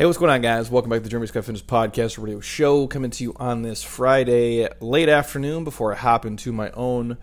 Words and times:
Hey, 0.00 0.06
what's 0.06 0.16
going 0.16 0.30
on, 0.30 0.40
guys? 0.40 0.70
Welcome 0.70 0.88
back 0.88 1.00
to 1.00 1.02
the 1.02 1.10
Jeremy 1.10 1.26
Scott 1.26 1.44
Fitness 1.44 1.60
Podcast 1.60 2.16
Radio 2.16 2.40
Show, 2.40 2.86
coming 2.86 3.10
to 3.10 3.22
you 3.22 3.34
on 3.36 3.60
this 3.60 3.82
Friday 3.82 4.66
late 4.80 5.10
afternoon 5.10 5.62
before 5.62 5.92
I 5.92 5.96
hop 5.96 6.24
into 6.24 6.54
my 6.54 6.70
own 6.70 7.18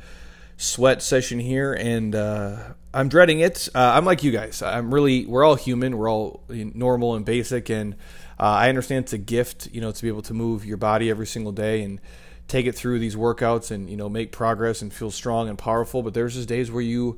sweat 0.58 1.02
session 1.02 1.40
here, 1.40 1.74
and 1.74 2.14
uh, 2.14 2.60
I'm 2.94 3.10
dreading 3.10 3.40
it. 3.40 3.68
Uh, 3.74 3.94
I'm 3.96 4.06
like 4.06 4.22
you 4.22 4.30
guys. 4.30 4.62
I'm 4.62 4.94
really. 4.94 5.26
We're 5.26 5.44
all 5.44 5.56
human. 5.56 5.98
We're 5.98 6.08
all 6.08 6.44
normal 6.50 7.16
and 7.16 7.26
basic, 7.26 7.72
and 7.72 7.96
uh, 8.40 8.44
I 8.44 8.70
understand 8.70 9.06
it's 9.06 9.14
a 9.14 9.18
gift, 9.18 9.70
you 9.72 9.82
know, 9.82 9.92
to 9.92 10.00
be 10.00 10.08
able 10.08 10.22
to 10.22 10.36
move 10.36 10.64
your 10.64 10.78
body 10.78 11.10
every 11.10 11.26
single 11.26 11.54
day 11.54 11.82
and 11.82 12.00
take 12.48 12.68
it 12.68 12.76
through 12.76 13.00
these 13.00 13.16
workouts 13.16 13.72
and 13.72 13.90
you 13.90 13.98
know 13.98 14.08
make 14.08 14.32
progress 14.32 14.84
and 14.84 14.94
feel 14.94 15.10
strong 15.10 15.50
and 15.50 15.58
powerful. 15.58 16.04
But 16.04 16.14
there's 16.14 16.36
just 16.36 16.48
days 16.48 16.70
where 16.70 16.84
you 16.84 17.18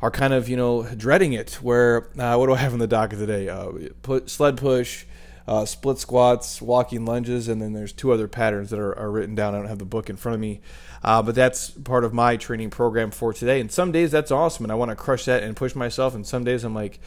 are 0.00 0.10
kind 0.10 0.32
of 0.32 0.48
you 0.48 0.56
know 0.56 0.82
dreading 0.96 1.32
it. 1.32 1.54
Where 1.62 2.08
uh, 2.18 2.36
what 2.36 2.46
do 2.46 2.54
I 2.54 2.58
have 2.58 2.72
in 2.72 2.78
the 2.78 2.86
docket 2.86 3.18
today? 3.18 3.48
Uh, 3.48 3.72
put 4.02 4.30
sled 4.30 4.56
push, 4.56 5.04
uh, 5.46 5.64
split 5.64 5.98
squats, 5.98 6.62
walking 6.62 7.04
lunges, 7.04 7.48
and 7.48 7.60
then 7.60 7.72
there's 7.72 7.92
two 7.92 8.12
other 8.12 8.28
patterns 8.28 8.70
that 8.70 8.78
are, 8.78 8.96
are 8.98 9.10
written 9.10 9.34
down. 9.34 9.54
I 9.54 9.58
don't 9.58 9.68
have 9.68 9.78
the 9.78 9.84
book 9.84 10.08
in 10.08 10.16
front 10.16 10.34
of 10.34 10.40
me, 10.40 10.60
uh, 11.02 11.22
but 11.22 11.34
that's 11.34 11.70
part 11.70 12.04
of 12.04 12.12
my 12.12 12.36
training 12.36 12.70
program 12.70 13.10
for 13.10 13.32
today. 13.32 13.60
And 13.60 13.70
some 13.70 13.92
days 13.92 14.10
that's 14.10 14.30
awesome, 14.30 14.64
and 14.64 14.72
I 14.72 14.76
want 14.76 14.90
to 14.90 14.96
crush 14.96 15.24
that 15.24 15.42
and 15.42 15.56
push 15.56 15.74
myself. 15.74 16.14
And 16.14 16.26
some 16.26 16.44
days 16.44 16.64
I'm 16.64 16.74
like, 16.74 17.00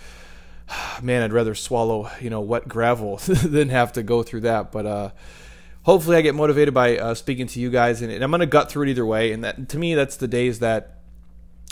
man, 1.01 1.23
I'd 1.23 1.33
rather 1.33 1.55
swallow 1.55 2.09
you 2.19 2.29
know 2.29 2.41
wet 2.41 2.67
gravel 2.67 3.17
than 3.27 3.69
have 3.69 3.93
to 3.93 4.03
go 4.03 4.21
through 4.21 4.41
that. 4.41 4.71
But 4.71 4.85
uh, 4.85 5.09
hopefully, 5.83 6.17
I 6.17 6.21
get 6.21 6.35
motivated 6.35 6.73
by 6.73 6.97
uh, 6.97 7.13
speaking 7.13 7.47
to 7.47 7.59
you 7.61 7.69
guys, 7.69 8.01
and, 8.01 8.11
and 8.11 8.21
I'm 8.21 8.31
going 8.31 8.41
to 8.41 8.47
gut 8.47 8.69
through 8.69 8.83
it 8.83 8.89
either 8.89 9.05
way. 9.05 9.31
And 9.31 9.45
that 9.45 9.69
to 9.69 9.77
me, 9.77 9.95
that's 9.95 10.17
the 10.17 10.27
days 10.27 10.59
that 10.59 11.00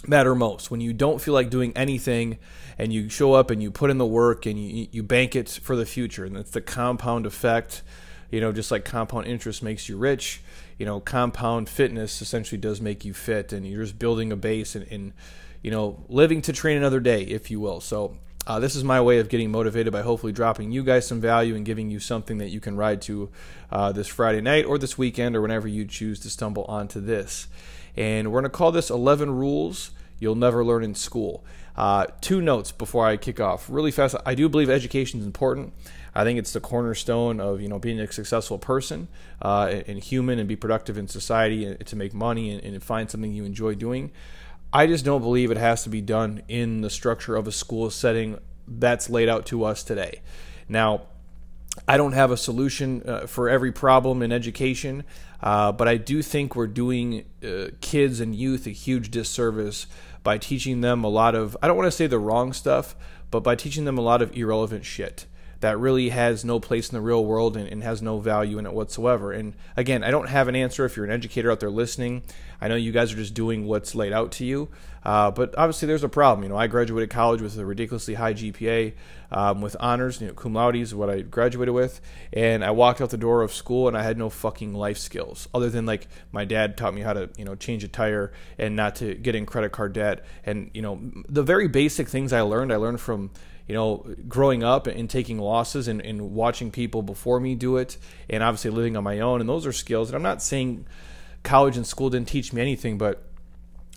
matter 0.07 0.35
most. 0.35 0.71
When 0.71 0.81
you 0.81 0.93
don't 0.93 1.19
feel 1.21 1.33
like 1.33 1.49
doing 1.49 1.73
anything 1.75 2.37
and 2.77 2.93
you 2.93 3.09
show 3.09 3.33
up 3.33 3.51
and 3.51 3.61
you 3.61 3.71
put 3.71 3.89
in 3.89 3.97
the 3.97 4.05
work 4.05 4.45
and 4.45 4.59
you, 4.59 4.87
you 4.91 5.03
bank 5.03 5.35
it 5.35 5.49
for 5.61 5.75
the 5.75 5.85
future 5.85 6.25
and 6.25 6.37
it's 6.37 6.51
the 6.51 6.61
compound 6.61 7.25
effect 7.25 7.83
you 8.31 8.39
know 8.39 8.51
just 8.51 8.69
like 8.69 8.85
compound 8.85 9.25
interest 9.25 9.63
makes 9.63 9.89
you 9.89 9.97
rich 9.97 10.39
you 10.77 10.85
know 10.85 10.99
compound 10.99 11.67
fitness 11.67 12.21
essentially 12.21 12.59
does 12.59 12.79
make 12.79 13.03
you 13.03 13.13
fit 13.13 13.51
and 13.51 13.67
you're 13.67 13.81
just 13.81 13.97
building 13.97 14.31
a 14.31 14.35
base 14.35 14.75
and, 14.75 14.85
and 14.91 15.13
you 15.61 15.71
know 15.71 16.03
living 16.07 16.41
to 16.41 16.53
train 16.53 16.77
another 16.77 16.99
day 16.99 17.23
if 17.23 17.51
you 17.51 17.59
will. 17.59 17.81
So 17.81 18.17
uh, 18.49 18.59
this 18.59 18.75
is 18.75 18.83
my 18.83 18.99
way 18.99 19.19
of 19.19 19.29
getting 19.29 19.51
motivated 19.51 19.93
by 19.93 20.01
hopefully 20.01 20.33
dropping 20.33 20.71
you 20.71 20.83
guys 20.83 21.07
some 21.07 21.21
value 21.21 21.55
and 21.55 21.65
giving 21.65 21.89
you 21.89 21.99
something 21.99 22.39
that 22.39 22.49
you 22.49 22.59
can 22.59 22.75
ride 22.75 23.01
to 23.01 23.29
uh, 23.71 23.91
this 23.93 24.07
friday 24.07 24.41
night 24.41 24.65
or 24.65 24.77
this 24.77 24.97
weekend 24.97 25.35
or 25.35 25.41
whenever 25.41 25.67
you 25.67 25.85
choose 25.85 26.19
to 26.19 26.29
stumble 26.29 26.65
onto 26.65 26.99
this 26.99 27.47
and 27.95 28.31
we're 28.31 28.41
going 28.41 28.49
to 28.49 28.57
call 28.57 28.71
this 28.71 28.89
11 28.89 29.31
Rules 29.31 29.91
You'll 30.19 30.35
Never 30.35 30.63
Learn 30.63 30.83
in 30.83 30.95
School. 30.95 31.43
Uh, 31.75 32.07
two 32.21 32.41
notes 32.41 32.71
before 32.71 33.05
I 33.05 33.15
kick 33.17 33.39
off. 33.39 33.69
Really 33.69 33.91
fast, 33.91 34.15
I 34.25 34.35
do 34.35 34.49
believe 34.49 34.69
education 34.69 35.19
is 35.21 35.25
important. 35.25 35.73
I 36.13 36.23
think 36.23 36.37
it's 36.39 36.51
the 36.51 36.59
cornerstone 36.59 37.39
of 37.39 37.61
you 37.61 37.69
know 37.69 37.79
being 37.79 37.99
a 37.99 38.11
successful 38.11 38.57
person 38.57 39.07
uh, 39.41 39.81
and 39.87 39.99
human 39.99 40.39
and 40.39 40.47
be 40.47 40.55
productive 40.55 40.97
in 40.97 41.07
society 41.07 41.65
and 41.65 41.85
to 41.85 41.95
make 41.95 42.13
money 42.13 42.51
and, 42.51 42.63
and 42.63 42.83
find 42.83 43.09
something 43.09 43.31
you 43.31 43.45
enjoy 43.45 43.75
doing. 43.75 44.11
I 44.71 44.85
just 44.85 45.03
don't 45.03 45.21
believe 45.21 45.49
it 45.49 45.57
has 45.57 45.83
to 45.83 45.89
be 45.89 46.01
done 46.01 46.43
in 46.47 46.81
the 46.81 46.89
structure 46.89 47.35
of 47.35 47.47
a 47.47 47.51
school 47.51 47.89
setting 47.89 48.37
that's 48.67 49.09
laid 49.09 49.27
out 49.27 49.47
to 49.47 49.63
us 49.63 49.83
today. 49.83 50.21
Now, 50.67 51.01
I 51.87 51.97
don't 51.97 52.11
have 52.11 52.29
a 52.29 52.37
solution 52.37 53.01
uh, 53.07 53.25
for 53.25 53.49
every 53.49 53.71
problem 53.71 54.21
in 54.21 54.31
education, 54.31 55.05
uh, 55.41 55.71
but 55.71 55.87
I 55.87 55.97
do 55.97 56.21
think 56.21 56.55
we're 56.55 56.67
doing 56.67 57.25
uh, 57.43 57.69
kids 57.81 58.19
and 58.19 58.35
youth 58.35 58.67
a 58.67 58.71
huge 58.71 59.09
disservice 59.09 59.87
by 60.23 60.37
teaching 60.37 60.81
them 60.81 61.03
a 61.03 61.07
lot 61.07 61.33
of, 61.33 61.57
I 61.63 61.67
don't 61.67 61.77
want 61.77 61.87
to 61.87 61.91
say 61.91 62.05
the 62.05 62.19
wrong 62.19 62.53
stuff, 62.53 62.95
but 63.31 63.39
by 63.39 63.55
teaching 63.55 63.85
them 63.85 63.97
a 63.97 64.01
lot 64.01 64.21
of 64.21 64.35
irrelevant 64.35 64.85
shit 64.85 65.25
that 65.61 65.77
really 65.77 66.09
has 66.09 66.45
no 66.45 66.59
place 66.59 66.89
in 66.89 66.95
the 66.95 67.01
real 67.01 67.23
world 67.25 67.57
and, 67.57 67.67
and, 67.67 67.83
has 67.83 68.01
no 68.01 68.19
value 68.19 68.57
in 68.57 68.65
it 68.65 68.73
whatsoever. 68.73 69.31
And 69.31 69.53
again, 69.75 70.03
I 70.03 70.11
don't 70.11 70.29
have 70.29 70.47
an 70.47 70.55
answer 70.55 70.85
if 70.85 70.95
you're 70.95 71.05
an 71.05 71.11
educator 71.11 71.51
out 71.51 71.59
there 71.59 71.69
listening. 71.69 72.23
I 72.61 72.67
know 72.67 72.75
you 72.75 72.91
guys 72.91 73.11
are 73.11 73.17
just 73.17 73.33
doing 73.33 73.65
what's 73.65 73.95
laid 73.95 74.13
out 74.13 74.31
to 74.33 74.45
you, 74.45 74.69
uh, 75.03 75.31
but 75.31 75.57
obviously 75.57 75.87
there's 75.87 76.03
a 76.03 76.09
problem. 76.09 76.43
You 76.43 76.49
know, 76.49 76.57
I 76.57 76.67
graduated 76.67 77.09
college 77.09 77.41
with 77.41 77.57
a 77.57 77.65
ridiculously 77.65 78.13
high 78.13 78.33
GPA, 78.33 78.93
um, 79.31 79.61
with 79.61 79.75
honors, 79.79 80.19
you 80.21 80.27
know, 80.27 80.33
cum 80.33 80.53
laude 80.53 80.75
is 80.75 80.95
what 80.95 81.09
I 81.09 81.21
graduated 81.21 81.73
with, 81.73 82.01
and 82.33 82.63
I 82.63 82.71
walked 82.71 83.01
out 83.01 83.09
the 83.09 83.17
door 83.17 83.41
of 83.41 83.53
school 83.53 83.87
and 83.87 83.97
I 83.97 84.03
had 84.03 84.17
no 84.17 84.29
fucking 84.29 84.73
life 84.73 84.97
skills 84.97 85.47
other 85.53 85.69
than 85.69 85.85
like 85.85 86.07
my 86.31 86.45
dad 86.45 86.77
taught 86.77 86.93
me 86.93 87.01
how 87.01 87.13
to, 87.13 87.29
you 87.37 87.45
know, 87.45 87.55
change 87.55 87.83
a 87.83 87.87
tire 87.87 88.31
and 88.57 88.75
not 88.75 88.95
to 88.97 89.15
get 89.15 89.35
in 89.35 89.45
credit 89.45 89.71
card 89.71 89.93
debt, 89.93 90.25
and 90.45 90.71
you 90.73 90.81
know, 90.81 90.99
the 91.27 91.43
very 91.43 91.67
basic 91.67 92.07
things 92.07 92.33
I 92.33 92.41
learned, 92.41 92.73
I 92.73 92.77
learned 92.77 93.01
from 93.01 93.31
you 93.69 93.75
know, 93.75 94.03
growing 94.27 94.63
up 94.63 94.87
and 94.87 95.07
taking 95.07 95.37
losses 95.37 95.87
and, 95.87 96.01
and 96.01 96.31
watching 96.31 96.71
people 96.71 97.03
before 97.03 97.39
me 97.39 97.53
do 97.53 97.77
it, 97.77 97.97
and 98.27 98.41
obviously 98.41 98.71
living 98.71 98.97
on 98.97 99.03
my 99.03 99.19
own. 99.19 99.41
And 99.41 99.47
those 99.47 99.67
are 99.67 99.71
skills. 99.71 100.09
And 100.09 100.15
I'm 100.15 100.23
not 100.23 100.41
saying 100.41 100.87
college 101.43 101.77
and 101.77 101.85
school 101.85 102.09
didn't 102.09 102.27
teach 102.27 102.51
me 102.51 102.61
anything, 102.61 102.97
but 102.97 103.23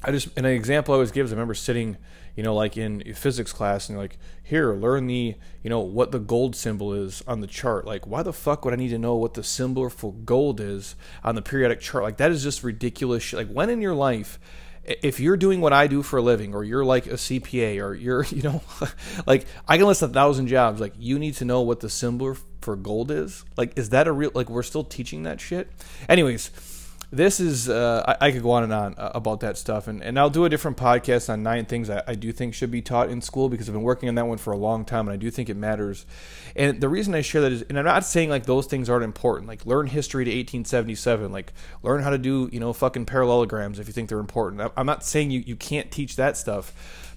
I 0.05 0.11
just, 0.11 0.37
an 0.37 0.45
example 0.45 0.93
I 0.93 0.97
always 0.97 1.11
give 1.11 1.25
is 1.25 1.33
I 1.33 1.37
remember 1.37 1.55
sitting, 1.55 1.97
you 2.37 2.43
know, 2.43 2.55
like 2.55 2.77
in 2.77 3.15
physics 3.15 3.51
class 3.51 3.89
and 3.89 3.97
like, 3.97 4.19
here, 4.43 4.75
learn 4.75 5.07
the, 5.07 5.37
you 5.63 5.71
know, 5.71 5.81
what 5.81 6.13
the 6.13 6.19
gold 6.19 6.55
symbol 6.55 6.93
is 6.93 7.23
on 7.27 7.41
the 7.41 7.47
chart. 7.47 7.87
Like, 7.87 8.07
why 8.07 8.23
the 8.23 8.33
fuck 8.35 8.67
would 8.67 8.75
I 8.75 8.77
need 8.77 8.91
to 8.91 8.99
know 8.99 9.15
what 9.15 9.33
the 9.33 9.43
symbol 9.43 9.89
for 9.89 10.13
gold 10.13 10.61
is 10.61 10.97
on 11.25 11.35
the 11.35 11.41
periodic 11.41 11.81
chart? 11.81 12.05
Like, 12.05 12.19
that 12.19 12.31
is 12.31 12.43
just 12.43 12.63
ridiculous 12.63 13.23
shit. 13.23 13.39
Like, 13.39 13.49
when 13.51 13.71
in 13.71 13.81
your 13.81 13.95
life 13.95 14.39
if 14.85 15.21
you're 15.21 15.37
doing 15.37 15.61
what 15.61 15.73
I 15.73 15.87
do 15.87 16.03
for 16.03 16.19
a 16.19 16.23
living, 16.23 16.55
or 16.55 16.65
you're 16.65 16.85
like 16.85 17.07
a 17.07 17.15
CPA, 17.15 17.83
or 17.83 17.95
you're, 17.95 18.25
you 18.31 18.43
know, 18.43 18.63
like 19.27 19.47
I 19.69 19.77
can 19.77 19.87
list 19.87 20.03
a 20.03 20.09
thousand 20.09 20.49
jobs. 20.49 20.81
Like 20.81 20.95
you 20.99 21.19
need 21.19 21.35
to 21.35 21.45
know 21.45 21.63
what 21.63 21.81
the 21.81 21.91
symbol 21.91 22.37
for 22.61 22.77
gold 22.77 23.11
is. 23.11 23.45
Like, 23.57 23.79
is 23.79 23.91
that 23.91 24.09
a 24.09 24.13
real? 24.13 24.31
Like 24.35 24.49
we're 24.49 24.63
still 24.63 24.85
teaching 24.85 25.25
that 25.25 25.41
shit. 25.41 25.71
Anyways, 26.09 26.51
this 27.13 27.39
is 27.39 27.69
uh, 27.69 28.03
I, 28.09 28.29
I, 28.29 28.33
could 28.33 28.43
go 28.43 28.53
on 28.53 28.65
and 28.65 28.73
on 28.73 28.95
uh, 28.97 29.13
about 29.15 29.41
that 29.41 29.59
stuff. 29.59 29.87
And, 29.87 30.03
and 30.03 30.19
i'll 30.19 30.31
do 30.31 30.45
a 30.45 30.49
different 30.49 30.77
podcast 30.77 31.31
on 31.31 31.43
nine 31.43 31.67
things 31.67 31.91
I, 31.91 32.03
I, 32.09 32.15
do 32.15 32.33
think 32.33 32.55
should 32.55 32.71
be 32.71 32.83
taught 32.83 33.11
in 33.11 33.21
school 33.21 33.49
because 33.49 33.69
i've 33.69 33.75
been 33.75 33.83
working 33.83 34.09
on 34.09 34.15
that 34.17 34.27
one 34.27 34.39
for 34.39 34.53
a 34.53 34.57
long 34.57 34.85
time 34.85 35.07
and 35.07 35.15
i 35.15 35.17
do 35.17 35.31
think 35.31 35.49
it 35.49 35.57
matters. 35.57 36.07
And 36.57 36.81
the 36.81 36.89
reason 36.89 37.15
i 37.15 37.21
share 37.21 37.43
that 37.43 37.53
is 37.53 37.63
and 37.63 37.79
i'm 37.79 37.85
not 37.85 38.05
saying 38.05 38.31
like 38.31 38.47
those 38.47 38.67
things 38.67 38.91
aren't 38.91 39.05
important. 39.05 39.47
Like 39.47 39.67
learn 39.67 39.87
history 39.87 40.25
to 40.25 40.31
1877 40.31 41.31
like 41.31 41.53
learn 41.83 42.03
how 42.03 42.11
to 42.11 42.19
do 42.19 42.49
you 42.51 42.59
know 42.59 42.73
fucking 42.73 43.05
parallelograms 43.05 43.79
if 43.79 43.87
you 43.87 43.93
think 43.93 44.09
they're 44.09 44.19
important. 44.19 44.73
I'm 44.77 44.87
not 44.87 45.05
saying 45.05 45.31
you, 45.31 45.41
you 45.47 45.57
can't 45.57 45.91
teach 45.91 46.17
that 46.17 46.37
stuff 46.37 46.73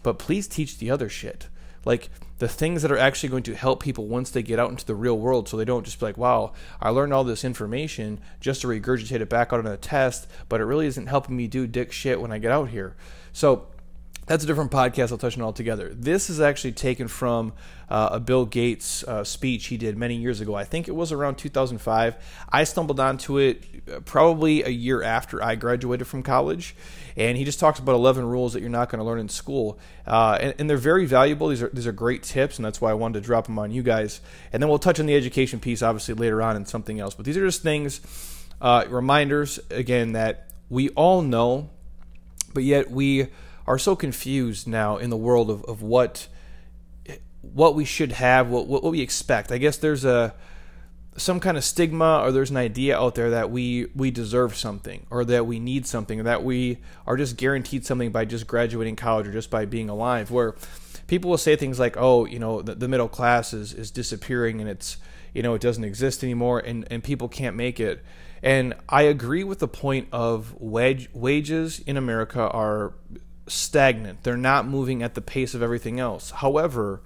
but 0.05 0.19
please 0.19 0.47
teach 0.47 0.77
the 0.77 0.91
other 0.91 1.09
shit. 1.09 1.47
Like 1.83 2.09
the 2.37 2.47
things 2.47 2.81
that 2.81 2.91
are 2.91 2.97
actually 2.97 3.29
going 3.29 3.43
to 3.43 3.55
help 3.55 3.81
people 3.81 4.07
once 4.07 4.29
they 4.29 4.43
get 4.43 4.59
out 4.59 4.69
into 4.69 4.85
the 4.85 4.95
real 4.95 5.17
world 5.17 5.47
so 5.47 5.55
they 5.55 5.65
don't 5.65 5.85
just 5.85 5.99
be 5.99 6.05
like, 6.05 6.17
wow, 6.17 6.51
I 6.81 6.89
learned 6.89 7.13
all 7.13 7.23
this 7.23 7.45
information 7.45 8.19
just 8.41 8.61
to 8.61 8.67
regurgitate 8.67 9.21
it 9.21 9.29
back 9.29 9.53
out 9.53 9.59
on 9.59 9.67
a 9.67 9.77
test, 9.77 10.27
but 10.49 10.59
it 10.59 10.65
really 10.65 10.87
isn't 10.87 11.07
helping 11.07 11.37
me 11.37 11.47
do 11.47 11.65
dick 11.65 11.91
shit 11.91 12.19
when 12.19 12.31
I 12.31 12.37
get 12.37 12.51
out 12.51 12.69
here. 12.69 12.95
So 13.31 13.67
that's 14.25 14.43
a 14.43 14.47
different 14.47 14.71
podcast. 14.71 15.11
I'll 15.11 15.17
touch 15.17 15.37
on 15.37 15.43
altogether. 15.43 15.93
This 15.93 16.29
is 16.29 16.39
actually 16.41 16.71
taken 16.71 17.07
from 17.07 17.53
uh, 17.89 18.09
a 18.13 18.19
Bill 18.19 18.45
Gates 18.45 19.03
uh, 19.03 19.23
speech 19.23 19.67
he 19.67 19.77
did 19.77 19.97
many 19.97 20.15
years 20.15 20.41
ago. 20.41 20.55
I 20.55 20.63
think 20.63 20.87
it 20.87 20.95
was 20.95 21.11
around 21.11 21.35
2005. 21.35 22.15
I 22.49 22.63
stumbled 22.63 22.99
onto 22.99 23.37
it 23.37 23.63
uh, 23.91 23.99
probably 23.99 24.63
a 24.63 24.69
year 24.69 25.03
after 25.03 25.43
I 25.43 25.55
graduated 25.55 26.07
from 26.07 26.23
college, 26.23 26.75
and 27.15 27.37
he 27.37 27.43
just 27.43 27.59
talks 27.59 27.77
about 27.77 27.93
11 27.93 28.25
rules 28.25 28.53
that 28.53 28.61
you're 28.61 28.69
not 28.69 28.89
going 28.89 28.99
to 28.99 29.05
learn 29.05 29.19
in 29.19 29.29
school, 29.29 29.79
uh, 30.07 30.39
and, 30.41 30.55
and, 30.57 30.69
they're 30.69 30.77
very 30.77 31.05
valuable. 31.05 31.49
These 31.49 31.61
are 31.61 31.69
these 31.69 31.87
are 31.87 31.91
great 31.91 32.23
tips, 32.23 32.57
and 32.57 32.65
that's 32.65 32.81
why 32.81 32.89
I 32.89 32.95
wanted 32.95 33.21
to 33.21 33.25
drop 33.25 33.45
them 33.45 33.59
on 33.59 33.71
you 33.71 33.83
guys. 33.83 34.21
And 34.51 34.61
then 34.61 34.69
we'll 34.69 34.79
touch 34.79 34.99
on 34.99 35.05
the 35.05 35.15
education 35.15 35.59
piece, 35.59 35.83
obviously 35.83 36.15
later 36.15 36.41
on, 36.41 36.55
and 36.55 36.67
something 36.67 36.99
else. 36.99 37.13
But 37.13 37.25
these 37.25 37.37
are 37.37 37.45
just 37.45 37.61
things, 37.61 38.01
uh, 38.59 38.85
reminders 38.89 39.59
again 39.69 40.13
that 40.13 40.49
we 40.69 40.89
all 40.89 41.21
know, 41.21 41.69
but 42.53 42.63
yet 42.63 42.89
we 42.89 43.27
are 43.67 43.79
so 43.79 43.95
confused 43.95 44.67
now 44.67 44.97
in 44.97 45.09
the 45.09 45.17
world 45.17 45.49
of, 45.49 45.63
of 45.65 45.81
what 45.81 46.27
what 47.53 47.75
we 47.75 47.85
should 47.85 48.11
have, 48.11 48.49
what, 48.49 48.65
what, 48.67 48.83
we 48.83 49.01
expect. 49.01 49.51
I 49.51 49.59
guess 49.59 49.77
there's 49.77 50.03
a 50.03 50.33
some 51.17 51.39
kind 51.39 51.55
of 51.55 51.63
stigma 51.63 52.19
or 52.23 52.31
there's 52.31 52.49
an 52.49 52.57
idea 52.57 52.97
out 52.97 53.15
there 53.15 53.29
that 53.29 53.49
we 53.49 53.87
we 53.95 54.11
deserve 54.11 54.55
something 54.55 55.05
or 55.09 55.23
that 55.23 55.45
we 55.45 55.59
need 55.59 55.87
something 55.87 56.19
or 56.19 56.23
that 56.23 56.43
we 56.43 56.77
are 57.07 57.15
just 57.15 57.37
guaranteed 57.37 57.85
something 57.85 58.11
by 58.11 58.25
just 58.25 58.45
graduating 58.47 58.97
college 58.97 59.25
or 59.25 59.31
just 59.31 59.49
by 59.49 59.63
being 59.63 59.89
alive 59.89 60.29
where 60.29 60.55
people 61.07 61.29
will 61.29 61.37
say 61.37 61.55
things 61.55 61.79
like 61.79 61.95
oh 61.95 62.25
you 62.25 62.37
know 62.37 62.61
the, 62.61 62.75
the 62.75 62.89
middle 62.89 63.07
class 63.07 63.53
is 63.53 63.73
is 63.73 63.91
disappearing 63.91 64.59
and 64.59 64.69
it's 64.69 64.97
you 65.33 65.41
know 65.41 65.53
it 65.53 65.61
doesn't 65.61 65.85
exist 65.85 66.21
anymore 66.21 66.59
and 66.59 66.85
and 66.91 67.01
people 67.01 67.29
can't 67.29 67.55
make 67.55 67.79
it 67.79 68.03
and 68.43 68.73
I 68.89 69.03
agree 69.03 69.45
with 69.45 69.59
the 69.59 69.69
point 69.69 70.09
of 70.11 70.53
wage 70.59 71.09
wages 71.13 71.79
in 71.79 71.95
America 71.95 72.41
are 72.41 72.93
stagnant. 73.47 74.23
They're 74.23 74.37
not 74.37 74.67
moving 74.67 75.03
at 75.03 75.13
the 75.13 75.21
pace 75.21 75.53
of 75.53 75.61
everything 75.61 75.99
else. 75.99 76.31
However, 76.31 77.01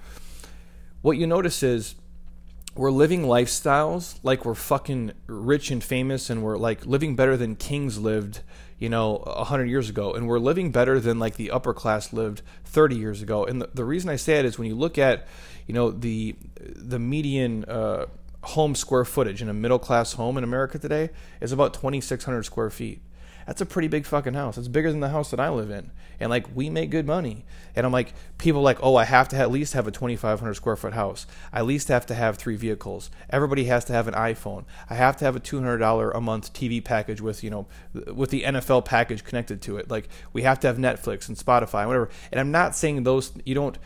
what 1.02 1.18
you 1.18 1.28
notice 1.28 1.64
is 1.64 1.96
we're 2.76 2.92
living 2.92 3.24
lifestyles 3.24 4.20
like 4.24 4.46
we're 4.46 4.56
fucking 4.56 5.12
rich 5.28 5.72
and 5.72 5.84
famous 5.84 6.30
and 6.30 6.44
we're 6.44 6.58
like 6.58 6.86
living 6.86 7.16
better 7.16 7.36
than 7.36 7.56
kings 7.56 7.98
lived, 7.98 8.42
you 8.78 8.90
know, 8.90 9.24
100 9.26 9.66
years 9.66 9.90
ago. 9.90 10.14
And 10.14 10.28
we're 10.28 10.40
living 10.40 10.72
better 10.72 11.00
than 11.00 11.20
like 11.20 11.36
the 11.36 11.52
upper 11.52 11.74
class 11.74 12.14
lived 12.14 12.42
30 12.66 12.96
years 12.96 13.22
ago. 13.22 13.46
And 13.46 13.62
the, 13.62 13.70
the 13.74 13.86
reason 13.86 14.10
I 14.10 14.16
say 14.16 14.40
it 14.40 14.46
is 14.46 14.58
when 14.58 14.68
you 14.68 14.76
look 14.76 14.98
at, 14.98 15.28
you 15.70 15.74
know 15.74 15.92
the 15.92 16.36
the 16.58 16.98
median 16.98 17.64
uh, 17.66 18.08
home 18.42 18.74
square 18.74 19.06
footage 19.06 19.40
in 19.40 19.50
a 19.50 19.54
middle 19.54 19.78
class 19.78 20.14
home 20.14 20.36
in 20.36 20.44
America 20.44 20.80
today 20.80 21.12
is 21.42 21.52
about 21.52 21.76
2,600 21.76 22.42
square 22.42 22.72
feet. 22.72 23.02
That's 23.50 23.62
a 23.62 23.66
pretty 23.66 23.88
big 23.88 24.06
fucking 24.06 24.36
house. 24.36 24.60
It's 24.60 24.68
bigger 24.68 24.92
than 24.92 25.00
the 25.00 25.10
house 25.10 25.32
that 25.32 25.40
I 25.40 25.50
live 25.50 25.72
in. 25.72 25.90
And 26.20 26.30
like, 26.30 26.46
we 26.54 26.70
make 26.70 26.92
good 26.92 27.08
money. 27.08 27.46
And 27.76 27.84
I'm 27.84 27.92
like, 27.92 28.14
people 28.38 28.62
like, 28.62 28.78
oh, 28.84 28.96
I 28.96 29.06
have 29.06 29.28
to 29.30 29.38
at 29.38 29.50
least 29.50 29.74
have 29.74 29.88
a 29.88 29.92
2,500 29.92 30.54
square 30.54 30.76
foot 30.76 30.94
house. 30.94 31.26
I 31.52 31.58
at 31.58 31.66
least 31.66 31.88
have 31.88 32.06
to 32.06 32.14
have 32.14 32.38
three 32.38 32.56
vehicles. 32.56 33.10
Everybody 33.32 33.64
has 33.64 33.86
to 33.86 33.94
have 33.94 34.08
an 34.08 34.14
iPhone. 34.14 34.66
I 34.88 34.94
have 34.94 35.18
to 35.18 35.26
have 35.26 35.36
a 35.36 35.40
$200 35.40 36.16
a 36.16 36.22
month 36.22 36.54
TV 36.54 36.84
package 36.84 37.22
with, 37.22 37.44
you 37.44 37.50
know, 37.50 37.66
with 38.14 38.30
the 38.30 38.44
NFL 38.44 38.86
package 38.86 39.24
connected 39.24 39.64
to 39.64 39.78
it. 39.78 39.90
Like, 39.90 40.10
we 40.32 40.44
have 40.44 40.60
to 40.60 40.68
have 40.68 40.78
Netflix 40.78 41.28
and 41.28 41.36
Spotify, 41.36 41.80
and 41.80 41.88
whatever. 41.88 42.12
And 42.32 42.40
I'm 42.40 42.52
not 42.52 42.76
saying 42.76 43.02
those, 43.02 43.32
you 43.46 43.56
don't, 43.56 43.80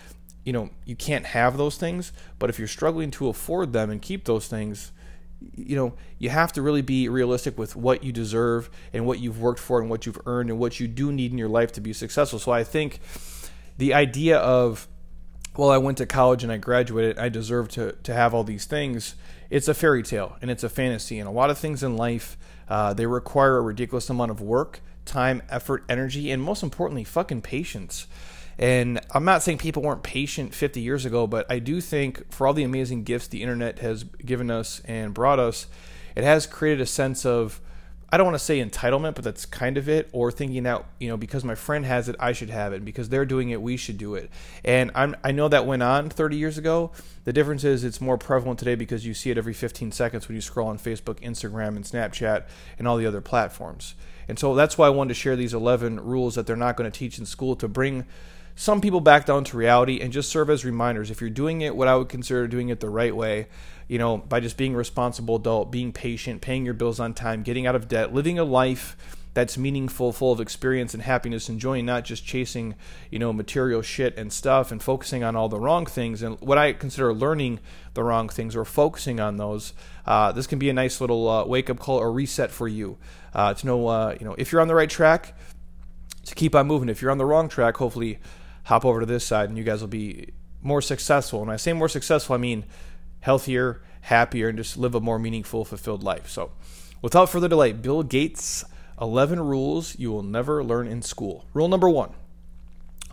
you 0.43 0.51
know 0.51 0.69
you 0.83 0.93
can't 0.93 1.27
have 1.27 1.55
those 1.55 1.77
things 1.77 2.11
but 2.37 2.49
if 2.49 2.59
you're 2.59 2.67
struggling 2.67 3.09
to 3.09 3.29
afford 3.29 3.71
them 3.71 3.89
and 3.89 4.01
keep 4.01 4.25
those 4.25 4.49
things 4.49 4.91
you 5.55 5.75
know 5.75 5.93
you 6.19 6.29
have 6.29 6.53
to 6.53 6.61
really 6.61 6.81
be 6.81 7.09
realistic 7.09 7.57
with 7.57 7.75
what 7.75 8.03
you 8.03 8.11
deserve 8.11 8.69
and 8.93 9.05
what 9.05 9.19
you've 9.19 9.39
worked 9.39 9.59
for 9.59 9.81
and 9.81 9.89
what 9.89 10.05
you've 10.05 10.19
earned 10.25 10.49
and 10.49 10.59
what 10.59 10.79
you 10.79 10.87
do 10.87 11.11
need 11.11 11.31
in 11.31 11.37
your 11.37 11.49
life 11.49 11.71
to 11.71 11.81
be 11.81 11.93
successful. 11.93 12.39
So 12.39 12.51
i 12.51 12.63
think 12.63 12.99
the 13.77 13.93
idea 13.93 14.37
of 14.37 14.87
well 15.57 15.69
i 15.69 15.77
went 15.77 15.97
to 15.97 16.05
college 16.05 16.43
and 16.43 16.51
i 16.51 16.57
graduated 16.57 17.17
i 17.17 17.29
deserve 17.29 17.67
to, 17.69 17.91
to 18.03 18.13
have 18.13 18.33
all 18.33 18.43
these 18.43 18.65
things 18.65 19.15
it's 19.53 19.67
a 19.67 19.73
fairy 19.75 20.01
tale 20.01 20.35
and 20.41 20.49
it's 20.49 20.63
a 20.63 20.69
fantasy. 20.69 21.19
And 21.19 21.29
a 21.29 21.31
lot 21.31 21.51
of 21.51 21.59
things 21.59 21.83
in 21.83 21.95
life 21.95 22.37
uh, 22.67 22.95
they 22.95 23.05
require 23.05 23.57
a 23.57 23.61
ridiculous 23.61 24.09
amount 24.09 24.31
of 24.31 24.41
work 24.41 24.81
time 25.05 25.43
effort 25.47 25.83
energy 25.87 26.31
and 26.31 26.41
most 26.41 26.63
importantly 26.63 27.03
fucking 27.03 27.41
patience 27.43 28.07
and 28.57 28.99
I'm 29.11 29.25
not 29.25 29.41
saying 29.43 29.57
people 29.57 29.83
weren't 29.83 30.03
patient 30.03 30.53
50 30.53 30.79
years 30.79 31.05
ago, 31.05 31.25
but 31.27 31.45
I 31.49 31.59
do 31.59 31.81
think 31.81 32.31
for 32.31 32.47
all 32.47 32.53
the 32.53 32.63
amazing 32.63 33.03
gifts 33.03 33.27
the 33.27 33.41
internet 33.41 33.79
has 33.79 34.03
given 34.03 34.51
us 34.51 34.81
and 34.85 35.13
brought 35.13 35.39
us, 35.39 35.67
it 36.15 36.23
has 36.23 36.45
created 36.45 36.81
a 36.81 36.85
sense 36.85 37.25
of, 37.25 37.59
I 38.11 38.17
don't 38.17 38.27
want 38.27 38.37
to 38.37 38.43
say 38.43 38.63
entitlement, 38.63 39.15
but 39.15 39.23
that's 39.23 39.47
kind 39.47 39.75
of 39.75 39.89
it, 39.89 40.07
or 40.11 40.31
thinking 40.31 40.61
that, 40.63 40.85
you 40.99 41.09
know, 41.09 41.17
because 41.17 41.43
my 41.43 41.55
friend 41.55 41.83
has 41.83 42.07
it, 42.09 42.15
I 42.19 42.31
should 42.31 42.51
have 42.51 42.71
it. 42.71 42.85
Because 42.85 43.09
they're 43.09 43.25
doing 43.25 43.49
it, 43.49 43.59
we 43.59 43.75
should 43.75 43.97
do 43.97 44.13
it. 44.13 44.29
And 44.63 44.91
I'm, 44.93 45.15
I 45.23 45.31
know 45.31 45.47
that 45.47 45.65
went 45.65 45.81
on 45.81 46.11
30 46.11 46.37
years 46.37 46.59
ago. 46.59 46.91
The 47.23 47.33
difference 47.33 47.63
is 47.63 47.83
it's 47.83 47.99
more 47.99 48.19
prevalent 48.19 48.59
today 48.59 48.75
because 48.75 49.03
you 49.03 49.15
see 49.15 49.31
it 49.31 49.37
every 49.39 49.53
15 49.53 49.91
seconds 49.91 50.27
when 50.27 50.35
you 50.35 50.41
scroll 50.41 50.67
on 50.67 50.77
Facebook, 50.77 51.19
Instagram, 51.21 51.69
and 51.69 51.83
Snapchat, 51.83 52.43
and 52.77 52.87
all 52.87 52.97
the 52.97 53.07
other 53.07 53.21
platforms. 53.21 53.95
And 54.27 54.37
so 54.37 54.53
that's 54.53 54.77
why 54.77 54.85
I 54.85 54.91
wanted 54.91 55.09
to 55.09 55.15
share 55.15 55.35
these 55.35 55.55
11 55.55 55.99
rules 55.99 56.35
that 56.35 56.45
they're 56.45 56.55
not 56.55 56.77
going 56.77 56.89
to 56.89 56.95
teach 56.95 57.17
in 57.17 57.25
school 57.25 57.55
to 57.55 57.67
bring 57.67 58.05
some 58.55 58.81
people 58.81 59.01
back 59.01 59.25
down 59.25 59.43
to 59.45 59.57
reality 59.57 59.99
and 59.99 60.13
just 60.13 60.29
serve 60.29 60.49
as 60.49 60.63
reminders. 60.63 61.09
If 61.09 61.21
you're 61.21 61.29
doing 61.29 61.61
it 61.61 61.75
what 61.75 61.87
I 61.87 61.95
would 61.95 62.09
consider 62.09 62.47
doing 62.47 62.69
it 62.69 62.79
the 62.79 62.89
right 62.89 63.15
way, 63.15 63.47
you 63.87 63.97
know, 63.97 64.17
by 64.17 64.39
just 64.39 64.57
being 64.57 64.75
a 64.75 64.77
responsible 64.77 65.37
adult, 65.37 65.71
being 65.71 65.91
patient, 65.91 66.41
paying 66.41 66.65
your 66.65 66.73
bills 66.73 66.99
on 66.99 67.13
time, 67.13 67.43
getting 67.43 67.65
out 67.65 67.75
of 67.75 67.87
debt, 67.87 68.13
living 68.13 68.37
a 68.39 68.43
life 68.43 68.95
that's 69.33 69.57
meaningful, 69.57 70.11
full 70.13 70.31
of 70.31 70.39
experience 70.39 70.93
and 70.93 71.01
happiness, 71.01 71.49
enjoying 71.49 71.85
not 71.85 72.05
just 72.05 72.23
chasing, 72.23 72.75
you 73.09 73.17
know, 73.17 73.33
material 73.33 73.81
shit 73.81 74.15
and 74.15 74.31
stuff 74.31 74.71
and 74.71 74.81
focusing 74.83 75.23
on 75.23 75.35
all 75.35 75.49
the 75.49 75.59
wrong 75.59 75.87
things 75.87 76.21
and 76.21 76.39
what 76.39 76.59
I 76.59 76.73
consider 76.73 77.11
learning 77.13 77.59
the 77.95 78.03
wrong 78.03 78.29
things 78.29 78.55
or 78.55 78.63
focusing 78.63 79.19
on 79.19 79.37
those. 79.37 79.73
Uh, 80.05 80.31
this 80.31 80.45
can 80.45 80.59
be 80.59 80.69
a 80.69 80.73
nice 80.73 81.01
little 81.01 81.27
uh, 81.27 81.45
wake 81.45 81.69
up 81.69 81.79
call 81.79 81.97
or 81.97 82.11
reset 82.11 82.51
for 82.51 82.67
you 82.67 82.97
uh, 83.33 83.55
to 83.55 83.65
know, 83.65 83.87
uh, 83.87 84.15
you 84.19 84.25
know, 84.25 84.35
if 84.37 84.51
you're 84.51 84.61
on 84.61 84.67
the 84.67 84.75
right 84.75 84.89
track, 84.89 85.35
to 86.25 86.35
keep 86.35 86.55
on 86.55 86.67
moving. 86.67 86.87
If 86.89 87.01
you're 87.01 87.11
on 87.11 87.17
the 87.17 87.25
wrong 87.25 87.49
track, 87.49 87.77
hopefully 87.77 88.19
hop 88.63 88.85
over 88.85 88.99
to 88.99 89.05
this 89.05 89.25
side 89.25 89.49
and 89.49 89.57
you 89.57 89.63
guys 89.63 89.81
will 89.81 89.87
be 89.87 90.29
more 90.61 90.81
successful. 90.81 91.39
And 91.39 91.47
when 91.47 91.53
I 91.53 91.57
say 91.57 91.73
more 91.73 91.89
successful, 91.89 92.35
I 92.35 92.37
mean 92.37 92.65
healthier, 93.21 93.81
happier, 94.01 94.49
and 94.49 94.57
just 94.57 94.77
live 94.77 94.95
a 94.95 94.99
more 94.99 95.19
meaningful, 95.19 95.65
fulfilled 95.65 96.03
life. 96.03 96.29
So, 96.29 96.51
without 97.01 97.29
further 97.29 97.47
delay, 97.47 97.71
Bill 97.73 98.03
Gates' 98.03 98.63
11 99.01 99.39
rules 99.39 99.97
you 99.97 100.11
will 100.11 100.23
never 100.23 100.63
learn 100.63 100.87
in 100.87 101.01
school. 101.01 101.45
Rule 101.53 101.67
number 101.67 101.89
one 101.89 102.11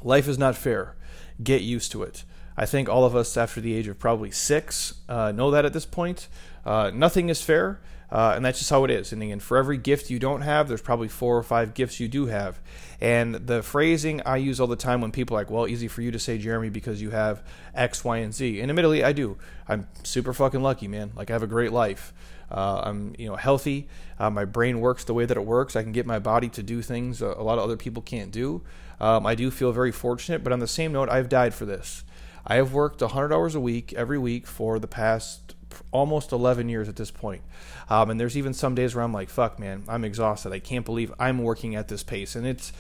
life 0.03 0.29
is 0.29 0.39
not 0.39 0.57
fair. 0.57 0.97
Get 1.43 1.63
used 1.63 1.93
to 1.93 2.03
it. 2.03 2.25
I 2.57 2.67
think 2.67 2.89
all 2.89 3.05
of 3.05 3.17
us 3.17 3.37
after 3.37 3.61
the 3.61 3.75
age 3.75 3.89
of 3.89 3.99
probably 3.99 4.31
six 4.31 4.95
uh, 5.09 5.33
know 5.33 5.51
that 5.51 5.65
at 5.65 5.73
this 5.73 5.87
point. 5.87 6.29
Uh, 6.65 6.91
nothing 6.93 7.29
is 7.29 7.41
fair. 7.41 7.81
Uh, 8.11 8.33
and 8.35 8.45
that's 8.45 8.59
just 8.59 8.71
how 8.71 8.85
it 8.85 8.91
is. 8.91 9.13
And 9.13 9.23
again, 9.23 9.41
for 9.41 9.57
every 9.57 9.77
gift 9.77 10.11
you 10.11 10.19
don't 10.19 10.41
have, 10.43 10.69
there's 10.69 10.83
probably 10.83 11.09
four 11.09 11.37
or 11.37 11.43
five 11.43 11.75
gifts 11.75 12.01
you 12.01 12.09
do 12.09 12.27
have. 12.27 12.61
And 13.01 13.35
the 13.35 13.63
phrasing 13.63 14.21
I 14.27 14.39
use 14.39 14.61
all 14.61 14.67
the 14.67 14.77
time 14.77 15.01
when 15.01 15.13
people 15.13 15.37
are 15.37 15.41
like, 15.41 15.51
well, 15.51 15.69
easy 15.69 15.89
for 15.89 16.03
you 16.03 16.11
to 16.11 16.19
say, 16.19 16.37
Jeremy, 16.37 16.71
because 16.71 17.01
you 17.01 17.11
have 17.11 17.43
X, 17.75 18.05
Y, 18.05 18.19
and 18.19 18.35
Z. 18.35 18.61
And 18.61 18.71
admittedly, 18.71 19.05
I 19.05 19.13
do. 19.13 19.39
I'm 19.69 19.87
super 20.03 20.33
fucking 20.33 20.63
lucky, 20.63 20.89
man. 20.89 21.13
Like, 21.15 21.31
I 21.31 21.35
have 21.35 21.43
a 21.43 21.49
great 21.49 21.73
life. 21.73 22.13
Uh, 22.51 22.83
I'm, 22.85 23.15
you 23.17 23.29
know, 23.29 23.37
healthy. 23.37 23.89
Uh, 24.19 24.29
my 24.29 24.45
brain 24.45 24.81
works 24.81 25.05
the 25.05 25.15
way 25.15 25.25
that 25.25 25.37
it 25.37 25.47
works. 25.47 25.77
I 25.77 25.83
can 25.85 25.93
get 25.93 26.05
my 26.05 26.19
body 26.19 26.49
to 26.51 26.63
do 26.63 26.83
things 26.83 27.23
a, 27.23 27.27
lot 27.27 27.59
of 27.59 27.65
other 27.65 27.77
people 27.77 28.03
can't 28.03 28.33
do. 28.33 28.63
Um, 28.99 29.25
I 29.25 29.37
do 29.37 29.51
feel 29.53 29.71
very 29.71 29.93
fortunate. 29.93 30.43
But 30.43 30.53
on 30.53 30.59
the 30.59 30.67
same 30.67 30.93
note, 30.93 31.09
I've 31.09 31.29
died 31.29 31.55
for 31.55 31.65
this. 31.65 32.05
I 32.45 32.57
have 32.57 32.73
worked 32.73 33.01
100 33.01 33.33
hours 33.33 33.55
a 33.55 33.61
week 33.61 33.93
every 33.93 34.19
week 34.19 34.47
for 34.47 34.79
the 34.79 34.89
past 34.89 35.55
almost 35.91 36.33
11 36.33 36.69
years 36.69 36.89
at 36.89 36.97
this 36.97 37.11
point. 37.11 37.43
Um, 37.89 38.11
and 38.11 38.21
there's 38.21 38.37
even 38.37 38.55
some 38.55 38.75
days 38.75 38.95
where 38.95 39.05
I'm 39.05 39.13
like, 39.13 39.29
fuck, 39.29 39.59
man, 39.59 39.85
I'm 39.89 40.05
exhausted. 40.05 40.53
I 40.53 40.59
can't 40.59 40.85
believe 40.85 41.13
I'm 41.19 41.39
working 41.39 41.75
at 41.75 41.89
this 41.89 42.03
pace. 42.03 42.37
And 42.37 42.47
it's, 42.47 42.73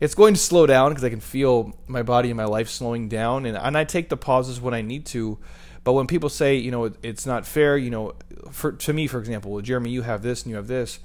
it's 0.00 0.14
going 0.14 0.34
to 0.34 0.40
slow 0.40 0.66
down 0.66 0.90
because 0.90 1.04
I 1.04 1.10
can 1.10 1.20
feel 1.20 1.76
my 1.86 2.02
body 2.02 2.30
and 2.30 2.36
my 2.36 2.44
life 2.44 2.68
slowing 2.68 3.08
down. 3.08 3.46
And, 3.46 3.56
and 3.56 3.76
I 3.76 3.84
take 3.84 4.08
the 4.08 4.16
pauses 4.16 4.60
when 4.60 4.74
I 4.74 4.82
need 4.82 5.06
to. 5.06 5.38
But 5.84 5.94
when 5.94 6.06
people 6.06 6.28
say, 6.28 6.56
you 6.56 6.70
know, 6.70 6.84
it, 6.84 6.94
it's 7.02 7.26
not 7.26 7.46
fair, 7.46 7.76
you 7.76 7.90
know, 7.90 8.14
for, 8.50 8.72
to 8.72 8.92
me, 8.92 9.06
for 9.06 9.18
example, 9.18 9.50
well, 9.50 9.62
Jeremy, 9.62 9.90
you 9.90 10.02
have 10.02 10.22
this 10.22 10.42
and 10.42 10.50
you 10.50 10.56
have 10.56 10.68
this. 10.68 11.00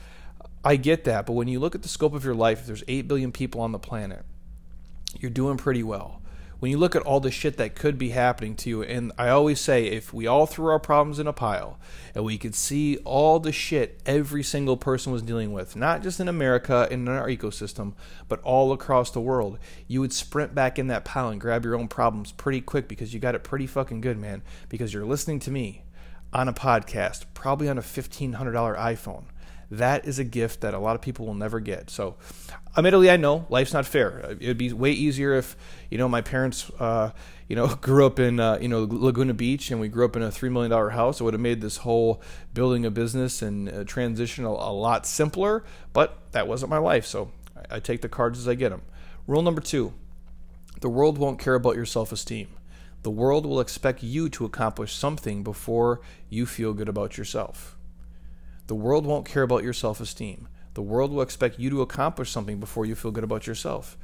I 0.63 0.75
get 0.75 1.03
that. 1.05 1.25
But 1.25 1.33
when 1.33 1.47
you 1.47 1.59
look 1.59 1.75
at 1.75 1.81
the 1.81 1.89
scope 1.89 2.13
of 2.13 2.23
your 2.23 2.35
life, 2.35 2.61
if 2.61 2.65
there's 2.67 2.83
8 2.87 3.07
billion 3.07 3.31
people 3.31 3.61
on 3.61 3.71
the 3.71 3.79
planet, 3.79 4.23
you're 5.19 5.31
doing 5.31 5.57
pretty 5.57 5.83
well 5.83 6.21
when 6.59 6.71
you 6.71 6.77
look 6.77 6.95
at 6.95 7.03
all 7.03 7.19
the 7.19 7.31
shit 7.31 7.57
that 7.57 7.75
could 7.75 7.97
be 7.97 8.09
happening 8.09 8.55
to 8.55 8.69
you, 8.69 8.83
and 8.83 9.11
I 9.17 9.29
always 9.29 9.59
say 9.59 9.85
if 9.85 10.13
we 10.13 10.25
all 10.25 10.45
threw 10.45 10.67
our 10.67 10.79
problems 10.79 11.19
in 11.19 11.27
a 11.27 11.33
pile 11.33 11.79
and 12.15 12.23
we 12.23 12.37
could 12.37 12.55
see 12.55 12.97
all 12.97 13.39
the 13.39 13.51
shit 13.51 14.01
every 14.05 14.43
single 14.43 14.77
person 14.77 15.11
was 15.11 15.21
dealing 15.21 15.51
with, 15.51 15.75
not 15.75 16.01
just 16.01 16.19
in 16.19 16.27
America 16.27 16.87
and 16.89 17.07
in 17.07 17.13
our 17.13 17.27
ecosystem, 17.27 17.93
but 18.27 18.41
all 18.41 18.71
across 18.71 19.11
the 19.11 19.21
world, 19.21 19.59
you 19.87 20.01
would 20.01 20.13
sprint 20.13 20.55
back 20.55 20.79
in 20.79 20.87
that 20.87 21.05
pile 21.05 21.29
and 21.29 21.39
grab 21.41 21.63
your 21.63 21.75
own 21.75 21.87
problems 21.87 22.31
pretty 22.31 22.61
quick 22.61 22.87
because 22.87 23.13
you 23.13 23.19
got 23.19 23.35
it 23.35 23.43
pretty 23.43 23.67
fucking 23.67 24.01
good, 24.01 24.17
man. 24.17 24.41
Because 24.69 24.93
you're 24.93 25.05
listening 25.05 25.39
to 25.41 25.51
me 25.51 25.83
on 26.33 26.47
a 26.47 26.53
podcast, 26.53 27.25
probably 27.33 27.69
on 27.69 27.77
a 27.77 27.81
$1,500 27.81 28.33
iPhone 28.35 29.25
that 29.69 30.05
is 30.05 30.19
a 30.19 30.23
gift 30.23 30.61
that 30.61 30.73
a 30.73 30.79
lot 30.79 30.95
of 30.95 31.01
people 31.01 31.25
will 31.25 31.33
never 31.33 31.59
get. 31.59 31.89
So, 31.89 32.15
admittedly, 32.77 33.11
I 33.11 33.17
know 33.17 33.45
life's 33.49 33.73
not 33.73 33.85
fair. 33.85 34.37
It'd 34.39 34.57
be 34.57 34.71
way 34.71 34.91
easier 34.91 35.33
if 35.33 35.57
you 35.89 35.97
know 35.97 36.07
my 36.07 36.21
parents, 36.21 36.71
uh, 36.79 37.11
you 37.47 37.55
know, 37.55 37.67
grew 37.81 38.05
up 38.05 38.19
in 38.19 38.39
uh, 38.39 38.59
you 38.61 38.67
know 38.67 38.87
Laguna 38.89 39.33
Beach 39.33 39.69
and 39.71 39.79
we 39.79 39.89
grew 39.89 40.05
up 40.05 40.15
in 40.15 40.21
a 40.21 40.31
three 40.31 40.49
million 40.49 40.71
dollar 40.71 40.91
house. 40.91 41.19
It 41.19 41.23
would 41.23 41.33
have 41.33 41.41
made 41.41 41.61
this 41.61 41.77
whole 41.77 42.21
building 42.53 42.85
a 42.85 42.91
business 42.91 43.41
and 43.41 43.69
uh, 43.69 43.83
transition 43.83 44.45
a, 44.45 44.49
a, 44.49 44.73
lot 44.73 45.05
simpler. 45.05 45.63
But 45.93 46.17
that 46.31 46.47
wasn't 46.47 46.69
my 46.69 46.77
life, 46.77 47.05
so 47.05 47.31
I, 47.55 47.75
I 47.75 47.79
take 47.79 48.01
the 48.01 48.09
cards 48.09 48.39
as 48.39 48.47
I 48.47 48.55
get 48.55 48.69
them. 48.69 48.83
Rule 49.27 49.41
number 49.41 49.61
two: 49.61 49.93
the 50.79 50.89
world 50.89 51.17
won't 51.17 51.39
care 51.39 51.55
about 51.55 51.75
your 51.75 51.85
self 51.85 52.11
esteem. 52.13 52.47
The 53.03 53.11
world 53.11 53.45
will 53.45 53.59
expect 53.59 54.01
you 54.03 54.27
to 54.29 54.45
accomplish 54.45 54.93
something 54.93 55.43
before 55.43 56.01
you 56.29 56.45
feel 56.45 56.73
good 56.73 56.89
about 56.89 57.17
yourself. 57.17 57.76
The 58.67 58.75
world 58.75 59.05
won't 59.05 59.25
care 59.25 59.43
about 59.43 59.63
your 59.63 59.73
self 59.73 59.99
esteem. 59.99 60.47
The 60.73 60.81
world 60.81 61.11
will 61.11 61.21
expect 61.21 61.59
you 61.59 61.69
to 61.71 61.81
accomplish 61.81 62.29
something 62.29 62.59
before 62.59 62.85
you 62.85 62.95
feel 62.95 63.11
good 63.11 63.23
about 63.23 63.47
yourself. 63.47 63.97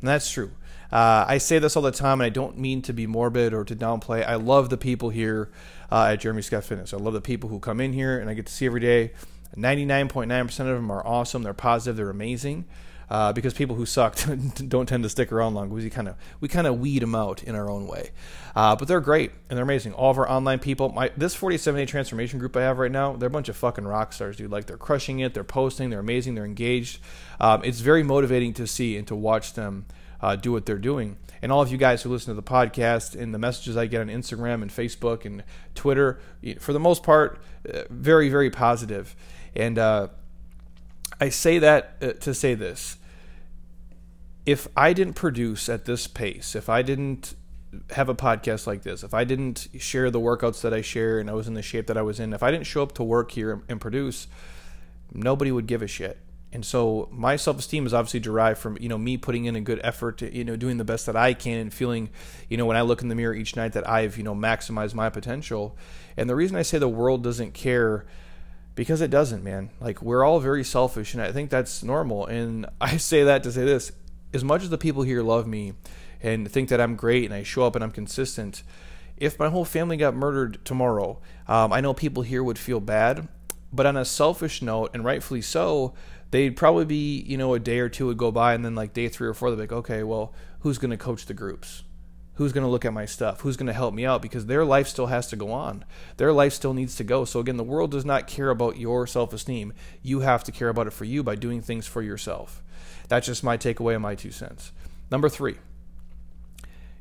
And 0.00 0.08
that's 0.08 0.30
true. 0.30 0.50
Uh, 0.90 1.24
I 1.28 1.38
say 1.38 1.58
this 1.58 1.76
all 1.76 1.82
the 1.82 1.92
time, 1.92 2.20
and 2.20 2.26
I 2.26 2.30
don't 2.30 2.58
mean 2.58 2.82
to 2.82 2.92
be 2.92 3.06
morbid 3.06 3.54
or 3.54 3.64
to 3.64 3.76
downplay. 3.76 4.26
I 4.26 4.34
love 4.34 4.70
the 4.70 4.76
people 4.76 5.10
here 5.10 5.50
uh, 5.92 6.08
at 6.12 6.16
Jeremy 6.16 6.42
Scott 6.42 6.64
Fitness. 6.64 6.92
I 6.92 6.96
love 6.96 7.12
the 7.12 7.20
people 7.20 7.48
who 7.48 7.60
come 7.60 7.80
in 7.80 7.92
here 7.92 8.18
and 8.18 8.28
I 8.28 8.34
get 8.34 8.46
to 8.46 8.52
see 8.52 8.66
every 8.66 8.80
day. 8.80 9.12
99.9% 9.56 10.60
of 10.60 10.66
them 10.66 10.90
are 10.90 11.06
awesome. 11.06 11.42
They're 11.42 11.54
positive. 11.54 11.96
They're 11.96 12.10
amazing 12.10 12.64
uh, 13.10 13.32
because 13.32 13.52
people 13.52 13.74
who 13.74 13.84
suck 13.84 14.16
don't 14.68 14.86
tend 14.86 15.02
to 15.02 15.08
stick 15.08 15.32
around 15.32 15.54
long 15.54 15.68
we 15.68 15.90
kind 15.90 16.08
of 16.08 16.16
we 16.40 16.48
kind 16.48 16.66
of 16.66 16.78
weed 16.78 17.02
them 17.02 17.14
out 17.14 17.42
in 17.42 17.54
our 17.54 17.68
own 17.68 17.86
way. 17.86 18.10
Uh, 18.54 18.76
but 18.76 18.86
they're 18.86 19.00
great 19.00 19.32
and 19.48 19.56
they're 19.56 19.64
amazing. 19.64 19.92
All 19.92 20.10
of 20.10 20.18
our 20.18 20.30
online 20.30 20.60
people, 20.60 20.90
my 20.90 21.10
this 21.16 21.34
47 21.34 21.80
day 21.80 21.86
transformation 21.86 22.38
group 22.38 22.56
I 22.56 22.62
have 22.62 22.78
right 22.78 22.90
now, 22.90 23.16
they're 23.16 23.26
a 23.26 23.30
bunch 23.30 23.48
of 23.48 23.56
fucking 23.56 23.86
rock 23.86 24.12
stars, 24.12 24.36
dude. 24.36 24.50
Like 24.50 24.66
they're 24.66 24.76
crushing 24.76 25.18
it. 25.18 25.34
They're 25.34 25.44
posting. 25.44 25.90
They're 25.90 26.00
amazing. 26.00 26.36
They're 26.36 26.44
engaged. 26.44 27.00
Um, 27.40 27.62
it's 27.64 27.80
very 27.80 28.02
motivating 28.02 28.54
to 28.54 28.66
see 28.66 28.96
and 28.96 29.06
to 29.08 29.16
watch 29.16 29.54
them. 29.54 29.86
Uh, 30.22 30.36
do 30.36 30.52
what 30.52 30.66
they're 30.66 30.76
doing. 30.76 31.16
And 31.40 31.50
all 31.50 31.62
of 31.62 31.72
you 31.72 31.78
guys 31.78 32.02
who 32.02 32.10
listen 32.10 32.34
to 32.34 32.38
the 32.38 32.46
podcast 32.46 33.18
and 33.18 33.32
the 33.32 33.38
messages 33.38 33.74
I 33.74 33.86
get 33.86 34.02
on 34.02 34.08
Instagram 34.08 34.60
and 34.60 34.70
Facebook 34.70 35.24
and 35.24 35.42
Twitter, 35.74 36.20
for 36.58 36.74
the 36.74 36.78
most 36.78 37.02
part, 37.02 37.40
uh, 37.66 37.84
very, 37.88 38.28
very 38.28 38.50
positive. 38.50 39.16
And 39.56 39.78
uh, 39.78 40.08
I 41.18 41.30
say 41.30 41.58
that 41.60 41.96
uh, 42.02 42.12
to 42.20 42.34
say 42.34 42.54
this 42.54 42.98
if 44.50 44.66
I 44.76 44.92
didn't 44.92 45.14
produce 45.14 45.68
at 45.68 45.84
this 45.84 46.08
pace, 46.08 46.56
if 46.56 46.68
I 46.68 46.82
didn't 46.82 47.36
have 47.90 48.08
a 48.08 48.16
podcast 48.16 48.66
like 48.66 48.82
this, 48.82 49.04
if 49.04 49.14
I 49.14 49.22
didn't 49.22 49.68
share 49.78 50.10
the 50.10 50.18
workouts 50.18 50.62
that 50.62 50.74
I 50.74 50.80
share 50.80 51.20
and 51.20 51.30
I 51.30 51.34
was 51.34 51.46
in 51.46 51.54
the 51.54 51.62
shape 51.62 51.86
that 51.86 51.96
I 51.96 52.02
was 52.02 52.18
in, 52.18 52.32
if 52.32 52.42
I 52.42 52.50
didn't 52.50 52.66
show 52.66 52.82
up 52.82 52.90
to 52.94 53.04
work 53.04 53.30
here 53.30 53.62
and 53.68 53.80
produce, 53.80 54.26
nobody 55.14 55.52
would 55.52 55.68
give 55.68 55.82
a 55.82 55.86
shit. 55.86 56.18
And 56.52 56.64
so 56.64 57.08
my 57.12 57.36
self-esteem 57.36 57.86
is 57.86 57.94
obviously 57.94 58.18
derived 58.18 58.58
from, 58.58 58.76
you 58.80 58.88
know, 58.88 58.98
me 58.98 59.16
putting 59.16 59.44
in 59.44 59.54
a 59.54 59.60
good 59.60 59.80
effort 59.84 60.18
to, 60.18 60.36
you 60.36 60.42
know, 60.42 60.56
doing 60.56 60.78
the 60.78 60.84
best 60.84 61.06
that 61.06 61.14
I 61.14 61.32
can 61.32 61.60
and 61.60 61.72
feeling, 61.72 62.10
you 62.48 62.56
know, 62.56 62.66
when 62.66 62.76
I 62.76 62.80
look 62.80 63.02
in 63.02 63.08
the 63.08 63.14
mirror 63.14 63.32
each 63.32 63.54
night 63.54 63.74
that 63.74 63.88
I've, 63.88 64.18
you 64.18 64.24
know, 64.24 64.34
maximized 64.34 64.94
my 64.94 65.10
potential. 65.10 65.78
And 66.16 66.28
the 66.28 66.34
reason 66.34 66.56
I 66.56 66.62
say 66.62 66.78
the 66.78 66.88
world 66.88 67.22
doesn't 67.22 67.54
care 67.54 68.04
because 68.74 69.00
it 69.00 69.10
doesn't, 69.10 69.44
man. 69.44 69.70
Like 69.80 70.02
we're 70.02 70.24
all 70.24 70.40
very 70.40 70.64
selfish 70.64 71.14
and 71.14 71.22
I 71.22 71.30
think 71.30 71.50
that's 71.50 71.84
normal. 71.84 72.26
And 72.26 72.66
I 72.80 72.96
say 72.96 73.22
that 73.22 73.44
to 73.44 73.52
say 73.52 73.64
this, 73.64 73.92
as 74.32 74.44
much 74.44 74.62
as 74.62 74.70
the 74.70 74.78
people 74.78 75.02
here 75.02 75.22
love 75.22 75.46
me 75.46 75.74
and 76.22 76.50
think 76.50 76.68
that 76.68 76.80
I'm 76.80 76.96
great 76.96 77.24
and 77.24 77.34
I 77.34 77.42
show 77.42 77.64
up 77.64 77.74
and 77.74 77.82
I'm 77.82 77.90
consistent, 77.90 78.62
if 79.16 79.38
my 79.38 79.48
whole 79.48 79.64
family 79.64 79.96
got 79.96 80.14
murdered 80.14 80.58
tomorrow, 80.64 81.20
um, 81.46 81.72
I 81.72 81.80
know 81.80 81.94
people 81.94 82.22
here 82.22 82.42
would 82.42 82.58
feel 82.58 82.80
bad. 82.80 83.28
But 83.72 83.86
on 83.86 83.96
a 83.96 84.04
selfish 84.04 84.62
note, 84.62 84.90
and 84.94 85.04
rightfully 85.04 85.42
so, 85.42 85.94
they'd 86.32 86.56
probably 86.56 86.84
be, 86.84 87.20
you 87.20 87.36
know, 87.36 87.54
a 87.54 87.60
day 87.60 87.78
or 87.78 87.88
two 87.88 88.06
would 88.06 88.18
go 88.18 88.32
by, 88.32 88.54
and 88.54 88.64
then 88.64 88.74
like 88.74 88.92
day 88.92 89.08
three 89.08 89.28
or 89.28 89.34
four, 89.34 89.50
they'd 89.50 89.56
be 89.56 89.62
like, 89.62 89.72
okay, 89.72 90.02
well, 90.02 90.34
who's 90.60 90.78
going 90.78 90.90
to 90.90 90.96
coach 90.96 91.26
the 91.26 91.34
groups? 91.34 91.84
Who's 92.34 92.52
going 92.52 92.64
to 92.64 92.70
look 92.70 92.84
at 92.84 92.92
my 92.92 93.04
stuff? 93.04 93.42
Who's 93.42 93.56
going 93.56 93.66
to 93.66 93.72
help 93.72 93.94
me 93.94 94.06
out? 94.06 94.22
Because 94.22 94.46
their 94.46 94.64
life 94.64 94.88
still 94.88 95.06
has 95.06 95.26
to 95.28 95.36
go 95.36 95.52
on. 95.52 95.84
Their 96.16 96.32
life 96.32 96.54
still 96.54 96.74
needs 96.74 96.96
to 96.96 97.04
go. 97.04 97.24
So 97.24 97.38
again, 97.38 97.58
the 97.58 97.62
world 97.62 97.90
does 97.90 98.04
not 98.04 98.26
care 98.26 98.50
about 98.50 98.78
your 98.78 99.06
self 99.06 99.32
esteem. 99.32 99.72
You 100.02 100.20
have 100.20 100.42
to 100.44 100.52
care 100.52 100.70
about 100.70 100.86
it 100.86 100.92
for 100.92 101.04
you 101.04 101.22
by 101.22 101.34
doing 101.34 101.60
things 101.60 101.86
for 101.86 102.02
yourself. 102.02 102.62
That's 103.10 103.26
just 103.26 103.44
my 103.44 103.58
takeaway 103.58 103.92
and 103.92 104.02
my 104.02 104.14
two 104.14 104.30
cents. 104.30 104.72
Number 105.10 105.28
three, 105.28 105.56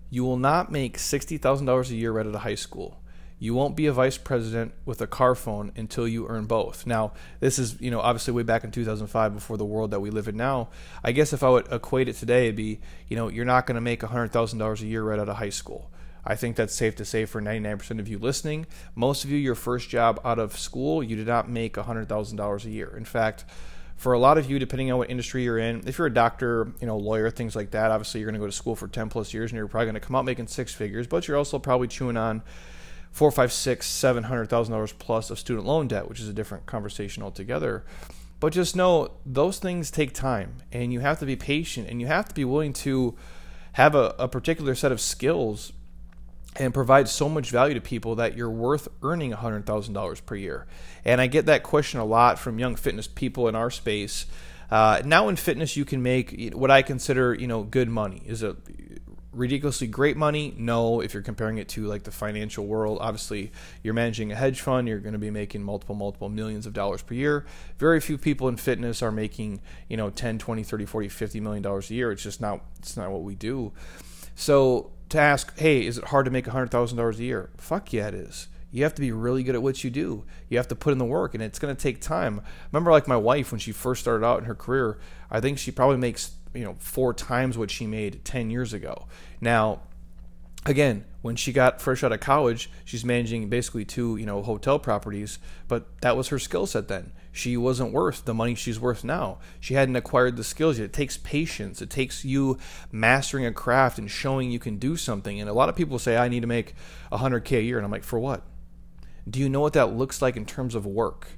you 0.09 0.25
will 0.25 0.37
not 0.37 0.69
make 0.69 0.97
$60,000 0.97 1.89
a 1.89 1.95
year 1.95 2.11
right 2.11 2.27
out 2.27 2.35
of 2.35 2.41
high 2.41 2.55
school 2.55 2.99
you 3.41 3.53
won't 3.53 3.77
be 3.77 3.87
a 3.87 3.93
vice 3.93 4.17
president 4.17 4.73
with 4.85 5.01
a 5.01 5.07
car 5.07 5.33
phone 5.33 5.71
until 5.77 6.05
you 6.05 6.27
earn 6.27 6.45
both. 6.45 6.85
Now, 6.85 7.13
this 7.39 7.57
is, 7.57 7.79
you 7.79 7.89
know, 7.89 8.01
obviously 8.01 8.33
way 8.33 8.43
back 8.43 8.65
in 8.65 8.71
2005 8.71 9.33
before 9.33 9.55
the 9.55 9.65
world 9.65 9.91
that 9.91 10.01
we 10.01 10.09
live 10.09 10.27
in 10.27 10.35
now. 10.35 10.67
I 11.03 11.13
guess 11.13 11.31
if 11.31 11.41
I 11.41 11.49
would 11.49 11.71
equate 11.71 12.09
it 12.09 12.17
today, 12.17 12.45
it'd 12.45 12.57
be, 12.57 12.81
you 13.07 13.15
know, 13.15 13.29
you're 13.29 13.45
not 13.45 13.65
going 13.65 13.75
to 13.75 13.81
make 13.81 14.01
$100,000 14.01 14.81
a 14.81 14.85
year 14.85 15.03
right 15.03 15.19
out 15.19 15.29
of 15.29 15.37
high 15.37 15.49
school. 15.49 15.89
I 16.25 16.35
think 16.35 16.57
that's 16.57 16.75
safe 16.75 16.97
to 16.97 17.05
say 17.05 17.23
for 17.23 17.41
99% 17.41 17.97
of 17.99 18.09
you 18.09 18.19
listening. 18.19 18.67
Most 18.93 19.23
of 19.23 19.31
you, 19.31 19.37
your 19.37 19.55
first 19.55 19.89
job 19.89 20.19
out 20.25 20.37
of 20.37 20.59
school, 20.59 21.01
you 21.01 21.15
did 21.15 21.27
not 21.27 21.49
make 21.49 21.75
$100,000 21.75 22.65
a 22.65 22.69
year. 22.69 22.93
In 22.95 23.05
fact, 23.05 23.45
for 23.99 24.13
a 24.13 24.19
lot 24.19 24.37
of 24.37 24.49
you, 24.49 24.59
depending 24.59 24.89
on 24.93 24.97
what 24.97 25.09
industry 25.09 25.43
you're 25.43 25.57
in, 25.57 25.85
if 25.85 25.97
you're 25.97 26.07
a 26.07 26.13
doctor, 26.13 26.71
you 26.79 26.87
know, 26.87 26.95
lawyer, 26.95 27.29
things 27.29 27.53
like 27.53 27.71
that, 27.71 27.91
obviously 27.91 28.21
you're 28.21 28.27
going 28.27 28.39
to 28.39 28.39
go 28.39 28.45
to 28.45 28.51
school 28.51 28.73
for 28.73 28.87
10 28.87 29.09
plus 29.09 29.33
years 29.33 29.51
and 29.51 29.57
you're 29.57 29.67
probably 29.67 29.87
going 29.87 29.93
to 29.95 29.99
come 29.99 30.15
out 30.15 30.23
making 30.23 30.47
six 30.47 30.73
figures, 30.73 31.05
but 31.05 31.27
you're 31.27 31.35
also 31.35 31.59
probably 31.59 31.89
chewing 31.89 32.15
on 32.15 32.41
four, 33.11 33.29
five, 33.29 33.51
six, 33.51 33.87
seven 33.87 34.23
hundred 34.23 34.49
thousand 34.49 34.71
dollars 34.71 34.93
plus 34.93 35.29
of 35.29 35.37
student 35.37 35.65
loan 35.65 35.89
debt, 35.89 36.07
which 36.07 36.21
is 36.21 36.29
a 36.29 36.33
different 36.33 36.65
conversation 36.65 37.21
altogether. 37.21 37.83
But 38.39 38.53
just 38.53 38.73
know 38.73 39.11
those 39.25 39.59
things 39.59 39.91
take 39.91 40.13
time, 40.13 40.63
and 40.71 40.93
you 40.93 41.01
have 41.01 41.19
to 41.19 41.25
be 41.25 41.35
patient, 41.35 41.89
and 41.89 41.99
you 41.99 42.07
have 42.07 42.29
to 42.29 42.33
be 42.33 42.45
willing 42.45 42.71
to 42.73 43.17
have 43.73 43.95
a, 43.95 44.15
a 44.17 44.29
particular 44.29 44.75
set 44.75 44.93
of 44.93 45.01
skills 45.01 45.73
and 46.55 46.73
provide 46.73 47.07
so 47.07 47.29
much 47.29 47.51
value 47.51 47.75
to 47.75 47.81
people 47.81 48.15
that 48.15 48.35
you're 48.35 48.49
worth 48.49 48.87
earning 49.03 49.31
$100,000 49.31 50.25
per 50.25 50.35
year. 50.35 50.65
And 51.05 51.21
I 51.21 51.27
get 51.27 51.45
that 51.45 51.63
question 51.63 51.99
a 51.99 52.05
lot 52.05 52.39
from 52.39 52.59
young 52.59 52.75
fitness 52.75 53.07
people 53.07 53.47
in 53.47 53.55
our 53.55 53.69
space. 53.69 54.25
Uh, 54.71 55.01
now 55.05 55.29
in 55.29 55.35
fitness, 55.35 55.77
you 55.77 55.85
can 55.85 56.01
make 56.01 56.51
what 56.53 56.71
I 56.71 56.81
consider, 56.81 57.33
you 57.33 57.47
know, 57.47 57.63
good 57.63 57.89
money. 57.89 58.21
Is 58.25 58.43
it 58.43 58.55
ridiculously 59.31 59.87
great 59.87 60.17
money? 60.17 60.53
No. 60.57 61.01
If 61.01 61.13
you're 61.13 61.23
comparing 61.23 61.59
it 61.59 61.69
to 61.69 61.85
like 61.85 62.03
the 62.03 62.11
financial 62.11 62.65
world, 62.65 62.97
obviously 63.01 63.51
you're 63.83 63.93
managing 63.93 64.31
a 64.31 64.35
hedge 64.35 64.61
fund, 64.61 64.87
you're 64.87 64.99
going 64.99 65.13
to 65.13 65.19
be 65.19 65.31
making 65.31 65.63
multiple, 65.63 65.95
multiple 65.95 66.29
millions 66.29 66.65
of 66.65 66.73
dollars 66.73 67.01
per 67.01 67.13
year. 67.13 67.45
Very 67.77 67.99
few 67.99 68.17
people 68.17 68.47
in 68.47 68.57
fitness 68.57 69.01
are 69.01 69.11
making, 69.11 69.61
you 69.87 69.97
know, 69.97 70.09
10, 70.09 70.39
20, 70.39 70.63
30, 70.63 70.85
40, 70.85 71.09
50 71.09 71.39
million 71.39 71.63
dollars 71.63 71.89
a 71.89 71.93
year. 71.93 72.11
It's 72.11 72.23
just 72.23 72.41
not, 72.41 72.61
it's 72.79 72.97
not 72.97 73.11
what 73.11 73.23
we 73.23 73.35
do. 73.35 73.71
So 74.35 74.91
to 75.09 75.19
ask, 75.19 75.57
hey, 75.57 75.85
is 75.85 75.97
it 75.97 76.05
hard 76.05 76.25
to 76.25 76.31
make 76.31 76.45
$100,000 76.45 77.17
a 77.17 77.23
year? 77.23 77.49
Fuck 77.57 77.93
yeah, 77.93 78.07
it 78.07 78.13
is. 78.13 78.47
You 78.71 78.83
have 78.83 78.93
to 78.95 79.01
be 79.01 79.11
really 79.11 79.41
good 79.41 79.55
at 79.55 79.63
what 79.63 79.83
you 79.83 79.89
do. 79.89 80.25
You 80.47 80.57
have 80.57 80.67
to 80.67 80.75
put 80.75 80.91
in 80.91 80.99
the 80.99 81.05
work, 81.05 81.33
and 81.33 81.41
it's 81.41 81.57
going 81.57 81.75
to 81.75 81.81
take 81.81 82.01
time. 82.01 82.41
Remember, 82.71 82.91
like 82.91 83.07
my 83.07 83.17
wife, 83.17 83.51
when 83.51 83.59
she 83.59 83.71
first 83.71 84.01
started 84.01 84.23
out 84.23 84.39
in 84.39 84.45
her 84.45 84.53
career, 84.53 84.99
I 85.31 85.39
think 85.39 85.57
she 85.57 85.71
probably 85.71 85.97
makes 85.97 86.33
you 86.53 86.63
know 86.63 86.75
four 86.79 87.13
times 87.13 87.57
what 87.57 87.69
she 87.69 87.85
made 87.85 88.23
10 88.25 88.49
years 88.49 88.73
ago 88.73 89.05
now 89.39 89.81
again 90.65 91.05
when 91.21 91.35
she 91.35 91.53
got 91.53 91.81
fresh 91.81 92.03
out 92.03 92.11
of 92.11 92.19
college 92.19 92.69
she's 92.85 93.05
managing 93.05 93.49
basically 93.49 93.85
two 93.85 94.17
you 94.17 94.25
know 94.25 94.41
hotel 94.41 94.79
properties 94.79 95.39
but 95.67 95.85
that 96.01 96.17
was 96.17 96.29
her 96.29 96.39
skill 96.39 96.65
set 96.65 96.87
then 96.87 97.11
she 97.39 97.55
wasn't 97.55 97.93
worth 97.93 98.25
the 98.25 98.33
money 98.33 98.53
she's 98.53 98.79
worth 98.79 99.03
now. 99.03 99.37
She 99.61 99.73
hadn't 99.73 99.95
acquired 99.95 100.35
the 100.35 100.43
skills 100.43 100.77
yet. 100.77 100.85
It 100.85 100.93
takes 100.93 101.17
patience. 101.17 101.81
It 101.81 101.89
takes 101.89 102.25
you 102.25 102.57
mastering 102.91 103.45
a 103.45 103.53
craft 103.53 103.97
and 103.97 104.11
showing 104.11 104.51
you 104.51 104.59
can 104.59 104.77
do 104.77 104.97
something. 104.97 105.39
And 105.39 105.49
a 105.49 105.53
lot 105.53 105.69
of 105.69 105.75
people 105.75 105.97
say 105.99 106.17
i 106.17 106.27
need 106.27 106.41
to 106.41 106.47
make 106.47 106.75
100k 107.11 107.59
a 107.59 107.61
year. 107.61 107.77
And 107.77 107.85
i'm 107.85 107.91
like 107.91 108.03
for 108.03 108.19
what? 108.19 108.43
Do 109.27 109.39
you 109.39 109.47
know 109.47 109.61
what 109.61 109.73
that 109.73 109.93
looks 109.93 110.21
like 110.21 110.35
in 110.35 110.45
terms 110.45 110.75
of 110.75 110.85
work? 110.85 111.29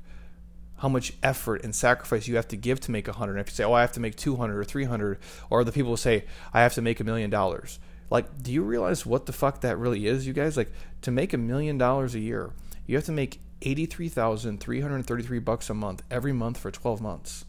How 0.77 0.89
much 0.89 1.13
effort 1.21 1.63
and 1.63 1.75
sacrifice 1.75 2.27
you 2.27 2.35
have 2.37 2.47
to 2.47 2.57
give 2.57 2.79
to 2.81 2.91
make 2.91 3.07
a 3.07 3.13
hundred. 3.13 3.37
If 3.37 3.49
you 3.49 3.53
say, 3.53 3.63
"Oh, 3.63 3.73
I 3.73 3.81
have 3.81 3.91
to 3.91 3.99
make 3.99 4.15
two 4.15 4.37
hundred 4.37 4.57
or 4.57 4.63
three 4.63 4.85
hundred, 4.85 5.19
or 5.51 5.63
the 5.63 5.71
people 5.71 5.91
will 5.91 5.97
say, 5.97 6.25
"I 6.53 6.61
have 6.61 6.73
to 6.73 6.81
make 6.81 6.99
a 6.99 7.03
million 7.03 7.29
dollars," 7.29 7.77
like, 8.09 8.41
do 8.41 8.51
you 8.51 8.63
realize 8.63 9.05
what 9.05 9.27
the 9.27 9.31
fuck 9.31 9.61
that 9.61 9.77
really 9.77 10.07
is, 10.07 10.25
you 10.25 10.33
guys? 10.33 10.57
Like, 10.57 10.71
to 11.03 11.11
make 11.11 11.33
a 11.33 11.37
million 11.37 11.77
dollars 11.77 12.15
a 12.15 12.19
year, 12.19 12.51
you 12.87 12.95
have 12.95 13.05
to 13.05 13.11
make 13.11 13.41
eighty-three 13.61 14.09
thousand 14.09 14.59
three 14.59 14.81
hundred 14.81 15.05
thirty-three 15.05 15.39
bucks 15.39 15.69
a 15.69 15.73
month 15.73 16.03
every 16.09 16.33
month 16.33 16.57
for 16.57 16.71
twelve 16.71 17.01
months. 17.01 17.45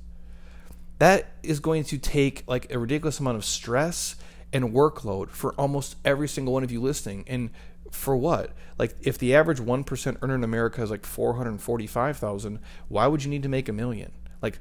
That 0.98 1.32
is 1.42 1.58
going 1.58 1.84
to 1.84 1.98
take 1.98 2.44
like 2.46 2.72
a 2.72 2.78
ridiculous 2.78 3.18
amount 3.18 3.36
of 3.36 3.44
stress 3.44 4.16
and 4.52 4.72
workload 4.72 5.30
for 5.30 5.52
almost 5.54 5.96
every 6.04 6.28
single 6.28 6.54
one 6.54 6.62
of 6.62 6.70
you 6.70 6.80
listening. 6.80 7.24
And 7.26 7.50
for 7.90 8.16
what? 8.16 8.52
Like 8.78 8.94
if 9.00 9.18
the 9.18 9.34
average 9.34 9.58
1% 9.58 10.16
earner 10.22 10.34
in 10.34 10.44
America 10.44 10.82
is 10.82 10.90
like 10.90 11.04
445,000, 11.04 12.58
why 12.88 13.06
would 13.06 13.24
you 13.24 13.30
need 13.30 13.42
to 13.42 13.48
make 13.48 13.68
a 13.68 13.72
million? 13.72 14.12
Like 14.40 14.58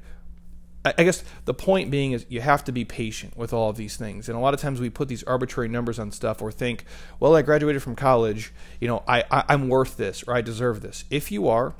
I 0.84 1.04
guess 1.04 1.22
the 1.44 1.54
point 1.54 1.92
being 1.92 2.10
is 2.10 2.26
you 2.28 2.40
have 2.40 2.64
to 2.64 2.72
be 2.72 2.84
patient 2.84 3.36
with 3.36 3.52
all 3.52 3.70
of 3.70 3.76
these 3.76 3.96
things. 3.96 4.28
And 4.28 4.36
a 4.36 4.40
lot 4.40 4.52
of 4.52 4.60
times 4.60 4.80
we 4.80 4.90
put 4.90 5.06
these 5.06 5.22
arbitrary 5.24 5.68
numbers 5.68 5.98
on 5.98 6.10
stuff 6.10 6.42
or 6.42 6.50
think, 6.50 6.84
well, 7.20 7.36
I 7.36 7.42
graduated 7.42 7.82
from 7.82 7.94
college, 7.94 8.52
you 8.80 8.88
know, 8.88 9.04
I, 9.06 9.22
I 9.30 9.44
I'm 9.48 9.68
worth 9.68 9.96
this 9.96 10.24
or 10.24 10.34
I 10.34 10.40
deserve 10.40 10.80
this. 10.80 11.04
If 11.08 11.30
you 11.30 11.48
are, 11.48 11.74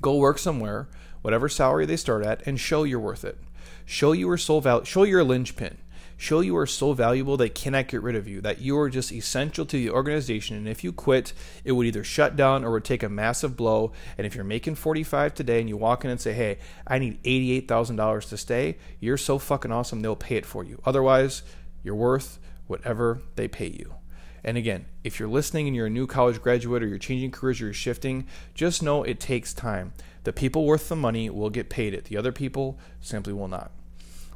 go 0.00 0.16
work 0.16 0.38
somewhere, 0.38 0.88
whatever 1.22 1.48
salary 1.48 1.86
they 1.86 1.96
start 1.96 2.24
at, 2.24 2.44
and 2.46 2.58
show 2.58 2.82
you're 2.82 2.98
worth 2.98 3.24
it. 3.24 3.38
Show 3.84 4.10
you 4.10 4.36
soul 4.36 4.60
value. 4.60 4.84
Show 4.84 5.04
you're 5.04 5.20
a 5.20 5.24
linchpin 5.24 5.78
show 6.16 6.40
you 6.40 6.56
are 6.56 6.66
so 6.66 6.92
valuable 6.92 7.36
they 7.36 7.48
cannot 7.48 7.88
get 7.88 8.02
rid 8.02 8.16
of 8.16 8.26
you, 8.26 8.40
that 8.40 8.60
you 8.60 8.78
are 8.78 8.88
just 8.88 9.12
essential 9.12 9.66
to 9.66 9.76
the 9.76 9.90
organization. 9.90 10.56
And 10.56 10.68
if 10.68 10.82
you 10.82 10.92
quit, 10.92 11.32
it 11.64 11.72
would 11.72 11.86
either 11.86 12.04
shut 12.04 12.36
down 12.36 12.64
or 12.64 12.72
would 12.72 12.84
take 12.84 13.02
a 13.02 13.08
massive 13.08 13.56
blow. 13.56 13.92
And 14.16 14.26
if 14.26 14.34
you're 14.34 14.44
making 14.44 14.76
45 14.76 15.34
today 15.34 15.60
and 15.60 15.68
you 15.68 15.76
walk 15.76 16.04
in 16.04 16.10
and 16.10 16.20
say, 16.20 16.32
hey, 16.32 16.58
I 16.86 16.98
need 16.98 17.22
$88,000 17.22 18.28
to 18.28 18.36
stay, 18.36 18.78
you're 19.00 19.16
so 19.16 19.38
fucking 19.38 19.72
awesome, 19.72 20.02
they'll 20.02 20.16
pay 20.16 20.36
it 20.36 20.46
for 20.46 20.64
you. 20.64 20.80
Otherwise, 20.84 21.42
you're 21.82 21.94
worth 21.94 22.38
whatever 22.66 23.20
they 23.36 23.48
pay 23.48 23.68
you. 23.68 23.94
And 24.42 24.56
again, 24.56 24.86
if 25.02 25.18
you're 25.18 25.28
listening 25.28 25.66
and 25.66 25.74
you're 25.74 25.86
a 25.86 25.90
new 25.90 26.06
college 26.06 26.40
graduate 26.40 26.82
or 26.82 26.86
you're 26.86 26.98
changing 26.98 27.32
careers 27.32 27.60
or 27.60 27.64
you're 27.64 27.74
shifting, 27.74 28.26
just 28.54 28.82
know 28.82 29.02
it 29.02 29.18
takes 29.18 29.52
time. 29.52 29.92
The 30.22 30.32
people 30.32 30.64
worth 30.64 30.88
the 30.88 30.96
money 30.96 31.28
will 31.30 31.50
get 31.50 31.68
paid 31.68 31.94
it, 31.94 32.04
the 32.04 32.16
other 32.16 32.32
people 32.32 32.78
simply 33.00 33.32
will 33.32 33.48
not. 33.48 33.72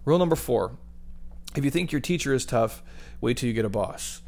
Rule 0.04 0.18
number 0.18 0.36
four 0.36 0.76
if 1.56 1.64
you 1.64 1.70
think 1.70 1.92
your 1.92 2.00
teacher 2.00 2.32
is 2.32 2.44
tough, 2.44 2.82
wait 3.20 3.36
till 3.36 3.48
you 3.48 3.54
get 3.54 3.64
a 3.64 3.70
boss. 3.70 4.22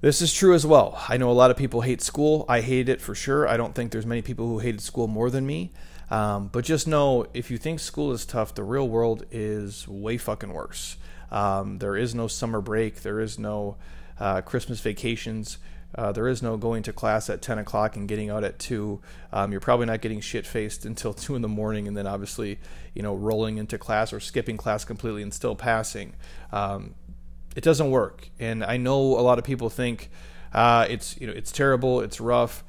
This 0.00 0.20
is 0.20 0.32
true 0.32 0.54
as 0.54 0.66
well. 0.66 1.02
I 1.08 1.16
know 1.16 1.30
a 1.30 1.32
lot 1.32 1.50
of 1.50 1.56
people 1.56 1.80
hate 1.80 2.02
school. 2.02 2.44
I 2.48 2.60
hated 2.60 2.88
it 2.88 3.00
for 3.00 3.14
sure. 3.14 3.48
I 3.48 3.56
don't 3.56 3.74
think 3.74 3.92
there's 3.92 4.06
many 4.06 4.22
people 4.22 4.46
who 4.46 4.58
hated 4.58 4.80
school 4.80 5.08
more 5.08 5.30
than 5.30 5.46
me. 5.46 5.72
Um, 6.10 6.48
but 6.48 6.64
just 6.64 6.86
know 6.86 7.26
if 7.34 7.50
you 7.50 7.58
think 7.58 7.80
school 7.80 8.12
is 8.12 8.24
tough, 8.24 8.54
the 8.54 8.62
real 8.62 8.88
world 8.88 9.24
is 9.30 9.88
way 9.88 10.18
fucking 10.18 10.52
worse. 10.52 10.96
Um, 11.30 11.78
there 11.78 11.96
is 11.96 12.14
no 12.14 12.28
summer 12.28 12.60
break. 12.60 13.02
There 13.02 13.20
is 13.20 13.38
no 13.38 13.76
uh, 14.20 14.42
Christmas 14.42 14.80
vacations. 14.80 15.58
Uh, 15.96 16.12
there 16.12 16.28
is 16.28 16.42
no 16.42 16.56
going 16.56 16.82
to 16.82 16.92
class 16.92 17.30
at 17.30 17.40
10 17.40 17.58
o'clock 17.58 17.96
and 17.96 18.06
getting 18.06 18.28
out 18.28 18.44
at 18.44 18.58
2. 18.58 19.00
Um, 19.32 19.50
you're 19.50 19.60
probably 19.60 19.86
not 19.86 20.00
getting 20.02 20.20
shit 20.20 20.46
faced 20.46 20.84
until 20.84 21.14
2 21.14 21.34
in 21.34 21.42
the 21.42 21.48
morning 21.48 21.88
and 21.88 21.96
then 21.96 22.06
obviously, 22.06 22.58
you 22.94 23.02
know, 23.02 23.14
rolling 23.14 23.58
into 23.58 23.78
class 23.78 24.12
or 24.12 24.20
skipping 24.20 24.56
class 24.56 24.84
completely 24.84 25.22
and 25.22 25.32
still 25.32 25.56
passing. 25.56 26.14
Um, 26.52 26.94
it 27.54 27.64
doesn't 27.64 27.90
work. 27.90 28.28
And 28.38 28.62
I 28.62 28.76
know 28.76 29.00
a 29.00 29.22
lot 29.22 29.38
of 29.38 29.44
people 29.44 29.70
think 29.70 30.10
uh, 30.52 30.86
it's, 30.88 31.18
you 31.18 31.26
know, 31.26 31.32
it's 31.32 31.50
terrible, 31.50 32.00
it's 32.00 32.20
rough. 32.20 32.62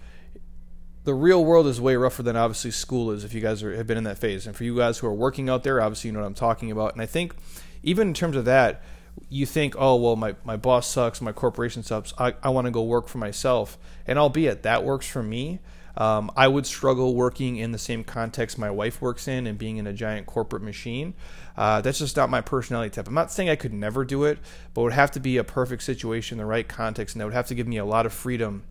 The 1.04 1.14
real 1.14 1.44
world 1.44 1.68
is 1.68 1.80
way 1.80 1.96
rougher 1.96 2.24
than 2.24 2.36
obviously 2.36 2.72
school 2.72 3.12
is 3.12 3.24
if 3.24 3.34
you 3.34 3.42
guys 3.42 3.64
are, 3.64 3.76
have 3.76 3.88
been 3.88 3.98
in 3.98 4.04
that 4.06 4.18
phase. 4.18 4.48
And 4.48 4.56
for 4.56 4.64
you 4.64 4.76
guys 4.76 4.98
who 4.98 5.08
are 5.08 5.14
working 5.14 5.50
out 5.50 5.64
there, 5.64 5.82
obviously 5.82 6.10
you 6.10 6.14
know 6.14 6.20
what 6.20 6.26
I'm 6.26 6.34
talking 6.34 6.72
about. 6.72 6.94
And 6.94 7.02
I 7.02 7.06
think 7.06 7.36
even 7.84 8.10
in 8.10 8.14
terms 8.14 8.36
of 8.38 8.46
that, 8.46 8.82
you 9.30 9.46
think, 9.46 9.76
oh, 9.78 9.96
well, 9.96 10.16
my, 10.16 10.36
my 10.44 10.56
boss 10.56 10.90
sucks, 10.90 11.22
my 11.22 11.32
corporation 11.32 11.84
sucks, 11.84 12.14
I, 12.18 12.36
I 12.42 12.50
want 12.50 12.66
to 12.66 12.72
go 12.72 12.84
work 12.84 13.08
for 13.08 13.18
myself. 13.18 13.78
And 14.06 14.18
albeit 14.18 14.64
that 14.64 14.84
works 14.84 15.08
for 15.08 15.22
me, 15.22 15.60
um, 15.98 16.32
I 16.36 16.48
would 16.48 16.66
struggle 16.66 17.16
working 17.16 17.58
in 17.58 17.72
the 17.72 17.80
same 17.80 18.04
context 18.04 18.58
my 18.58 18.70
wife 18.70 19.02
works 19.02 19.28
in 19.28 19.48
and 19.48 19.58
being 19.58 19.78
in 19.78 19.88
a 19.88 19.94
giant 19.94 20.28
corporate 20.28 20.62
machine. 20.62 21.16
Uh, 21.58 21.82
that's 21.82 21.98
just 21.98 22.16
not 22.16 22.30
my 22.30 22.40
personality 22.40 22.92
type. 22.92 23.08
I'm 23.08 23.16
not 23.16 23.32
saying 23.32 23.50
I 23.50 23.56
could 23.56 23.74
never 23.74 24.06
do 24.06 24.24
it, 24.24 24.38
but 24.74 24.82
it 24.82 24.84
would 24.86 24.94
have 24.94 25.12
to 25.12 25.20
be 25.20 25.38
a 25.38 25.44
perfect 25.44 25.82
situation, 25.82 26.38
the 26.38 26.46
right 26.46 26.68
context, 26.68 27.16
and 27.16 27.22
that 27.22 27.26
would 27.26 27.34
have 27.34 27.48
to 27.48 27.56
give 27.56 27.68
me 27.68 27.78
a 27.78 27.86
lot 27.86 28.06
of 28.06 28.14
freedom 28.14 28.64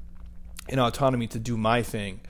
and 0.68 0.80
autonomy 0.80 1.26
to 1.28 1.38
do 1.40 1.56
my 1.56 1.82
thing. 1.82 2.20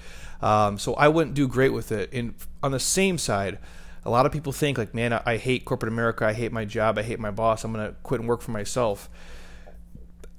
Um, 0.40 0.78
so 0.78 0.94
I 0.94 1.08
wouldn't 1.08 1.34
do 1.34 1.46
great 1.46 1.72
with 1.72 1.92
it. 1.92 2.10
And 2.12 2.34
on 2.62 2.72
the 2.72 2.80
same 2.80 3.18
side, 3.18 3.58
a 4.06 4.10
lot 4.10 4.24
of 4.24 4.30
people 4.30 4.52
think 4.52 4.78
like, 4.78 4.94
man, 4.94 5.12
I, 5.12 5.22
I 5.26 5.36
hate 5.36 5.64
corporate 5.64 5.92
America. 5.92 6.24
I 6.24 6.32
hate 6.32 6.52
my 6.52 6.64
job. 6.64 6.96
I 6.96 7.02
hate 7.02 7.18
my 7.18 7.32
boss. 7.32 7.64
I'm 7.64 7.72
going 7.72 7.88
to 7.88 7.94
quit 8.04 8.20
and 8.20 8.28
work 8.28 8.40
for 8.40 8.52
myself. 8.52 9.10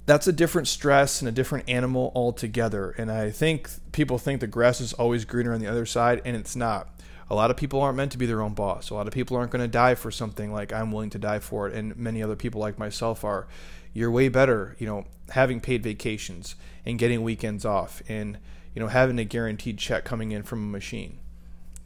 That's 0.06 0.26
a 0.26 0.32
different 0.32 0.68
stress 0.68 1.20
and 1.20 1.28
a 1.28 1.32
different 1.32 1.68
animal 1.68 2.10
altogether. 2.14 2.92
And 2.92 3.12
I 3.12 3.30
think 3.30 3.68
people 3.92 4.16
think 4.16 4.40
the 4.40 4.46
grass 4.46 4.80
is 4.80 4.94
always 4.94 5.26
greener 5.26 5.52
on 5.52 5.60
the 5.60 5.66
other 5.66 5.84
side, 5.84 6.22
and 6.24 6.34
it's 6.34 6.56
not. 6.56 6.88
A 7.28 7.34
lot 7.34 7.50
of 7.50 7.58
people 7.58 7.82
aren't 7.82 7.98
meant 7.98 8.12
to 8.12 8.18
be 8.18 8.24
their 8.24 8.40
own 8.40 8.54
boss. 8.54 8.88
A 8.88 8.94
lot 8.94 9.06
of 9.06 9.12
people 9.12 9.36
aren't 9.36 9.50
going 9.50 9.60
to 9.60 9.68
die 9.68 9.94
for 9.94 10.10
something 10.10 10.50
like 10.50 10.72
I'm 10.72 10.90
willing 10.90 11.10
to 11.10 11.18
die 11.18 11.40
for 11.40 11.68
it, 11.68 11.74
and 11.74 11.94
many 11.94 12.22
other 12.22 12.36
people 12.36 12.58
like 12.58 12.78
myself 12.78 13.22
are. 13.22 13.46
You're 13.92 14.10
way 14.10 14.30
better, 14.30 14.76
you 14.78 14.86
know, 14.86 15.04
having 15.30 15.60
paid 15.60 15.82
vacations 15.82 16.56
and 16.86 16.98
getting 16.98 17.22
weekends 17.22 17.66
off 17.66 18.02
and, 18.08 18.38
you 18.74 18.80
know, 18.80 18.88
having 18.88 19.18
a 19.18 19.24
guaranteed 19.24 19.76
check 19.76 20.06
coming 20.06 20.32
in 20.32 20.42
from 20.42 20.62
a 20.62 20.70
machine. 20.70 21.18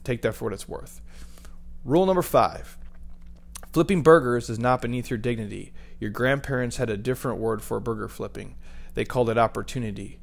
Take 0.04 0.22
that 0.22 0.34
for 0.34 0.44
what 0.44 0.52
it's 0.52 0.68
worth. 0.68 1.01
Rule 1.84 2.06
number 2.06 2.22
five 2.22 2.78
flipping 3.72 4.02
burgers 4.02 4.48
is 4.48 4.58
not 4.58 4.82
beneath 4.82 5.10
your 5.10 5.18
dignity. 5.18 5.72
Your 5.98 6.10
grandparents 6.10 6.76
had 6.76 6.90
a 6.90 6.96
different 6.96 7.38
word 7.38 7.62
for 7.62 7.80
burger 7.80 8.08
flipping, 8.08 8.54
they 8.94 9.04
called 9.04 9.30
it 9.30 9.38
opportunity. 9.38 10.20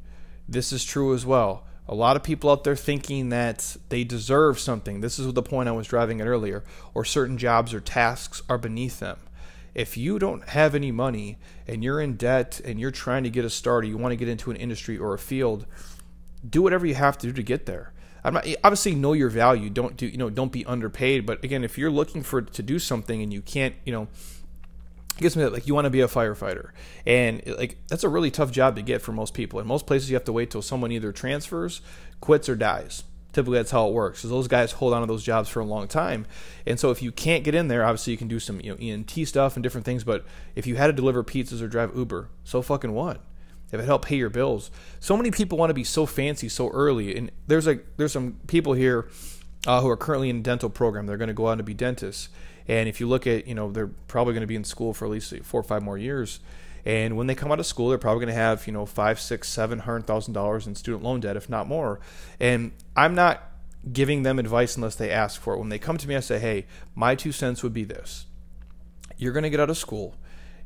This 0.47 0.71
is 0.71 0.85
true 0.85 1.13
as 1.13 1.25
well. 1.25 1.65
A 1.87 1.95
lot 1.95 2.15
of 2.15 2.23
people 2.23 2.49
out 2.49 2.63
there 2.63 2.75
thinking 2.75 3.29
that 3.29 3.75
they 3.89 4.03
deserve 4.03 4.59
something. 4.59 5.01
This 5.01 5.19
is 5.19 5.33
the 5.33 5.41
point 5.41 5.67
I 5.67 5.73
was 5.73 5.87
driving 5.87 6.21
at 6.21 6.27
earlier, 6.27 6.63
or 6.93 7.03
certain 7.03 7.37
jobs 7.37 7.73
or 7.73 7.79
tasks 7.79 8.41
are 8.47 8.59
beneath 8.59 8.99
them. 8.99 9.17
If 9.73 9.97
you 9.97 10.19
don't 10.19 10.47
have 10.49 10.75
any 10.75 10.91
money 10.91 11.39
and 11.67 11.83
you're 11.83 11.99
in 11.99 12.15
debt 12.15 12.61
and 12.63 12.79
you're 12.79 12.91
trying 12.91 13.23
to 13.23 13.29
get 13.29 13.45
a 13.45 13.49
start 13.49 13.83
or 13.83 13.87
you 13.87 13.97
want 13.97 14.11
to 14.11 14.17
get 14.17 14.27
into 14.27 14.51
an 14.51 14.57
industry 14.57 14.97
or 14.97 15.13
a 15.13 15.19
field, 15.19 15.65
do 16.47 16.61
whatever 16.61 16.85
you 16.85 16.95
have 16.95 17.17
to 17.19 17.27
do 17.27 17.33
to 17.33 17.43
get 17.43 17.65
there. 17.65 17.91
I'm 18.23 18.33
not 18.33 18.47
obviously 18.63 18.95
know 18.95 19.13
your 19.13 19.29
value. 19.29 19.69
Don't 19.69 19.95
do 19.95 20.07
you 20.07 20.17
know? 20.17 20.29
Don't 20.29 20.51
be 20.51 20.65
underpaid. 20.65 21.25
But 21.25 21.43
again, 21.43 21.63
if 21.63 21.77
you're 21.77 21.91
looking 21.91 22.23
for 22.23 22.41
to 22.41 22.63
do 22.63 22.79
something 22.79 23.21
and 23.21 23.31
you 23.31 23.41
can't, 23.41 23.75
you 23.85 23.93
know, 23.93 24.07
it 25.21 25.35
me 25.35 25.43
that 25.43 25.53
like 25.53 25.67
you 25.67 25.75
want 25.75 25.85
to 25.85 25.89
be 25.89 26.01
a 26.01 26.07
firefighter, 26.07 26.71
and 27.05 27.41
like 27.45 27.77
that's 27.87 28.03
a 28.03 28.09
really 28.09 28.31
tough 28.31 28.51
job 28.51 28.75
to 28.75 28.81
get 28.81 29.01
for 29.01 29.11
most 29.11 29.33
people. 29.33 29.59
In 29.59 29.67
most 29.67 29.85
places, 29.85 30.09
you 30.09 30.15
have 30.15 30.25
to 30.25 30.33
wait 30.33 30.49
till 30.51 30.61
someone 30.61 30.91
either 30.91 31.11
transfers, 31.11 31.81
quits, 32.21 32.47
or 32.49 32.55
dies. 32.55 33.03
Typically, 33.31 33.57
that's 33.59 33.71
how 33.71 33.87
it 33.87 33.93
works. 33.93 34.19
Because 34.19 34.31
those 34.31 34.47
guys 34.47 34.71
hold 34.71 34.93
on 34.93 35.01
to 35.01 35.07
those 35.07 35.23
jobs 35.23 35.49
for 35.49 35.59
a 35.59 35.65
long 35.65 35.87
time, 35.87 36.25
and 36.65 36.79
so 36.79 36.89
if 36.91 37.01
you 37.01 37.11
can't 37.11 37.43
get 37.43 37.55
in 37.55 37.67
there, 37.67 37.83
obviously 37.83 38.11
you 38.11 38.17
can 38.17 38.27
do 38.27 38.39
some 38.39 38.59
you 38.61 38.71
know 38.71 38.77
EMT 38.77 39.27
stuff 39.27 39.55
and 39.55 39.63
different 39.63 39.85
things. 39.85 40.03
But 40.03 40.25
if 40.55 40.65
you 40.65 40.75
had 40.75 40.87
to 40.87 40.93
deliver 40.93 41.23
pizzas 41.23 41.61
or 41.61 41.67
drive 41.67 41.95
Uber, 41.95 42.29
so 42.43 42.61
fucking 42.61 42.93
what? 42.93 43.21
If 43.71 43.79
it 43.79 43.85
helped 43.85 44.05
pay 44.05 44.15
your 44.15 44.29
bills. 44.29 44.71
So 44.99 45.15
many 45.15 45.31
people 45.31 45.57
want 45.57 45.69
to 45.69 45.75
be 45.75 45.83
so 45.83 46.05
fancy 46.05 46.49
so 46.49 46.69
early, 46.69 47.15
and 47.15 47.31
there's 47.47 47.67
like 47.67 47.85
there's 47.97 48.11
some 48.11 48.39
people 48.47 48.73
here 48.73 49.09
uh, 49.67 49.81
who 49.81 49.89
are 49.89 49.97
currently 49.97 50.29
in 50.29 50.41
dental 50.41 50.69
program. 50.69 51.05
They're 51.05 51.17
going 51.17 51.27
to 51.29 51.33
go 51.33 51.47
on 51.47 51.57
to 51.57 51.63
be 51.63 51.73
dentists, 51.73 52.29
and 52.67 52.89
if 52.89 52.99
you 52.99 53.07
look 53.07 53.27
at 53.27 53.47
you 53.47 53.55
know 53.55 53.71
they're 53.71 53.87
probably 53.87 54.33
going 54.33 54.41
to 54.41 54.47
be 54.47 54.55
in 54.55 54.63
school 54.63 54.93
for 54.93 55.05
at 55.05 55.11
least 55.11 55.33
four 55.43 55.59
or 55.59 55.63
five 55.63 55.83
more 55.83 55.97
years. 55.97 56.39
And 56.85 57.17
when 57.17 57.27
they 57.27 57.35
come 57.35 57.51
out 57.51 57.59
of 57.59 57.65
school, 57.65 57.89
they're 57.89 57.97
probably 57.97 58.25
going 58.25 58.35
to 58.35 58.41
have 58.41 58.65
you 58.65 58.73
know 58.73 58.85
five, 58.85 59.19
six, 59.19 59.49
seven 59.49 59.79
hundred 59.79 60.07
thousand 60.07 60.33
dollars 60.33 60.65
in 60.65 60.75
student 60.75 61.03
loan 61.03 61.19
debt, 61.19 61.35
if 61.35 61.49
not 61.49 61.67
more. 61.67 61.99
And 62.39 62.71
I'm 62.95 63.15
not 63.15 63.43
giving 63.91 64.23
them 64.23 64.39
advice 64.39 64.75
unless 64.75 64.95
they 64.95 65.11
ask 65.11 65.41
for 65.41 65.53
it. 65.53 65.59
When 65.59 65.69
they 65.69 65.79
come 65.79 65.97
to 65.97 66.07
me, 66.07 66.15
I 66.15 66.21
say, 66.21 66.39
"Hey, 66.39 66.65
my 66.95 67.15
two 67.15 67.31
cents 67.31 67.63
would 67.63 67.73
be 67.73 67.83
this: 67.83 68.25
You're 69.17 69.33
going 69.33 69.43
to 69.43 69.49
get 69.49 69.59
out 69.59 69.69
of 69.69 69.77
school." 69.77 70.15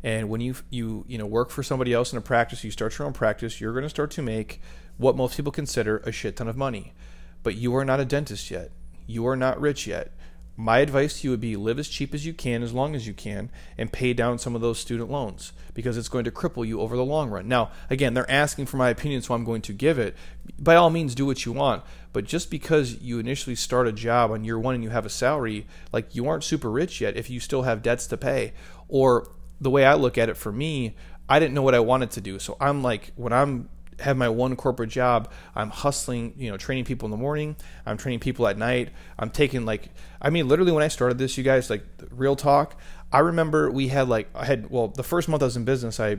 And 0.04 0.30
when 0.30 0.42
you 0.42 0.56
you 0.70 1.06
you 1.08 1.18
know 1.18 1.26
work 1.26 1.50
for 1.50 1.64
somebody 1.64 1.94
else 1.94 2.12
in 2.12 2.18
a 2.18 2.22
practice, 2.22 2.64
you 2.64 2.72
start 2.72 2.98
your 2.98 3.08
own 3.08 3.14
practice, 3.14 3.62
you're 3.62 3.74
going 3.74 3.84
to 3.84 3.90
start 3.90 4.12
to 4.12 4.22
make 4.22 4.62
what 4.98 5.16
most 5.16 5.38
people 5.38 5.52
consider 5.52 5.98
a 6.00 6.12
shit 6.12 6.36
ton 6.36 6.48
of 6.48 6.58
money. 6.58 6.94
But 7.42 7.56
you 7.56 7.76
are 7.76 7.86
not 7.86 8.00
a 8.00 8.06
dentist 8.06 8.52
yet. 8.52 8.72
You 9.08 9.28
are 9.28 9.36
not 9.36 9.60
rich 9.60 9.88
yet. 9.88 10.12
My 10.56 10.80
advice 10.80 11.20
to 11.20 11.28
you 11.28 11.32
would 11.32 11.42
be 11.42 11.56
live 11.56 11.80
as 11.80 11.88
cheap 11.88 12.14
as 12.14 12.28
you 12.28 12.34
can, 12.34 12.62
as 12.62 12.74
long 12.74 12.94
as 12.94 13.08
you 13.08 13.14
can, 13.14 13.50
and 13.76 13.92
pay 13.92 14.14
down 14.14 14.38
some 14.38 14.54
of 14.54 14.62
those 14.62 14.78
student 14.78 15.10
loans 15.10 15.52
because 15.74 15.98
it's 15.98 16.10
going 16.10 16.26
to 16.26 16.32
cripple 16.32 16.66
you 16.66 16.80
over 16.80 16.96
the 16.96 17.04
long 17.04 17.32
run. 17.32 17.48
Now, 17.48 17.72
again, 17.90 18.14
they're 18.14 18.30
asking 18.30 18.68
for 18.68 18.78
my 18.78 18.90
opinion, 18.90 19.24
so 19.24 19.34
I'm 19.34 19.46
going 19.46 19.64
to 19.64 19.74
give 19.74 19.98
it. 19.98 20.16
By 20.60 20.76
all 20.76 20.92
means, 20.92 21.16
do 21.16 21.26
what 21.26 21.44
you 21.44 21.54
want. 21.54 21.84
But 22.12 22.26
just 22.26 22.52
because 22.52 23.02
you 23.02 23.18
initially 23.18 23.56
start 23.56 23.88
a 23.88 23.92
job 23.92 24.30
on 24.30 24.44
year 24.44 24.60
one 24.60 24.76
and 24.76 24.84
you 24.84 24.92
have 24.92 25.08
a 25.08 25.10
salary, 25.10 25.66
like 25.92 26.14
you 26.14 26.28
aren't 26.28 26.44
super 26.44 26.70
rich 26.70 27.02
yet 27.02 27.18
if 27.18 27.32
you 27.32 27.40
still 27.40 27.64
have 27.64 27.82
debts 27.82 28.06
to 28.08 28.18
pay. 28.18 28.54
Or 28.88 29.32
the 29.64 29.70
way 29.70 29.86
I 29.86 29.96
look 29.96 30.18
at 30.18 30.30
it 30.30 30.38
for 30.38 30.52
me, 30.52 30.96
I 31.28 31.40
didn't 31.40 31.54
know 31.54 31.62
what 31.62 31.74
I 31.74 31.80
wanted 31.80 32.12
to 32.12 32.22
do. 32.22 32.38
So 32.40 32.58
I'm 32.60 32.84
like, 32.84 33.12
when 33.16 33.34
I'm 33.34 33.70
have 34.00 34.18
my 34.18 34.30
one 34.30 34.56
corporate 34.56 34.90
job, 34.90 35.32
I'm 35.56 35.70
hustling, 35.70 36.34
you 36.38 36.50
know, 36.50 36.58
training 36.58 36.86
people 36.86 37.06
in 37.06 37.12
the 37.12 37.18
morning. 37.18 37.56
I'm 37.86 37.98
training 37.98 38.20
people 38.20 38.48
at 38.48 38.58
night. 38.58 38.90
I'm 39.18 39.30
taking 39.30 39.66
like, 39.66 39.90
I 40.22 40.30
mean, 40.30 40.48
literally 40.48 40.72
when 40.72 40.84
I 40.84 40.88
started 40.88 41.18
this, 41.18 41.38
you 41.38 41.44
guys, 41.44 41.70
like 41.70 41.84
real 42.12 42.36
talk. 42.36 42.80
I 43.12 43.20
remember 43.20 43.72
we 43.72 43.90
had 43.90 44.10
like, 44.10 44.30
I 44.36 44.46
had, 44.46 44.70
well, 44.70 44.88
the 44.88 45.04
first 45.04 45.30
month 45.30 45.44
I 45.44 45.46
was 45.46 45.58
in 45.58 45.64
business, 45.64 46.00
I 46.00 46.18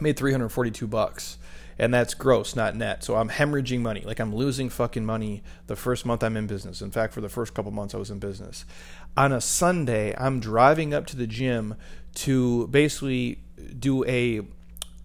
made 0.00 0.16
342 0.16 0.86
bucks 0.86 1.38
and 1.78 1.94
that's 1.94 2.14
gross, 2.14 2.56
not 2.56 2.74
net. 2.74 3.04
So 3.04 3.16
I'm 3.16 3.28
hemorrhaging 3.28 3.80
money. 3.80 4.00
Like 4.00 4.18
I'm 4.18 4.34
losing 4.34 4.68
fucking 4.68 5.06
money 5.06 5.42
the 5.66 5.76
first 5.76 6.04
month 6.04 6.24
I'm 6.24 6.36
in 6.36 6.46
business. 6.46 6.82
In 6.82 6.90
fact, 6.90 7.14
for 7.14 7.20
the 7.20 7.28
first 7.28 7.54
couple 7.54 7.70
months 7.70 7.94
I 7.94 7.98
was 7.98 8.10
in 8.10 8.18
business. 8.18 8.64
On 9.16 9.32
a 9.32 9.40
Sunday, 9.40 10.14
I'm 10.18 10.40
driving 10.40 10.92
up 10.92 11.06
to 11.06 11.16
the 11.16 11.26
gym 11.26 11.76
to 12.16 12.66
basically 12.68 13.40
do 13.78 14.04
a 14.04 14.42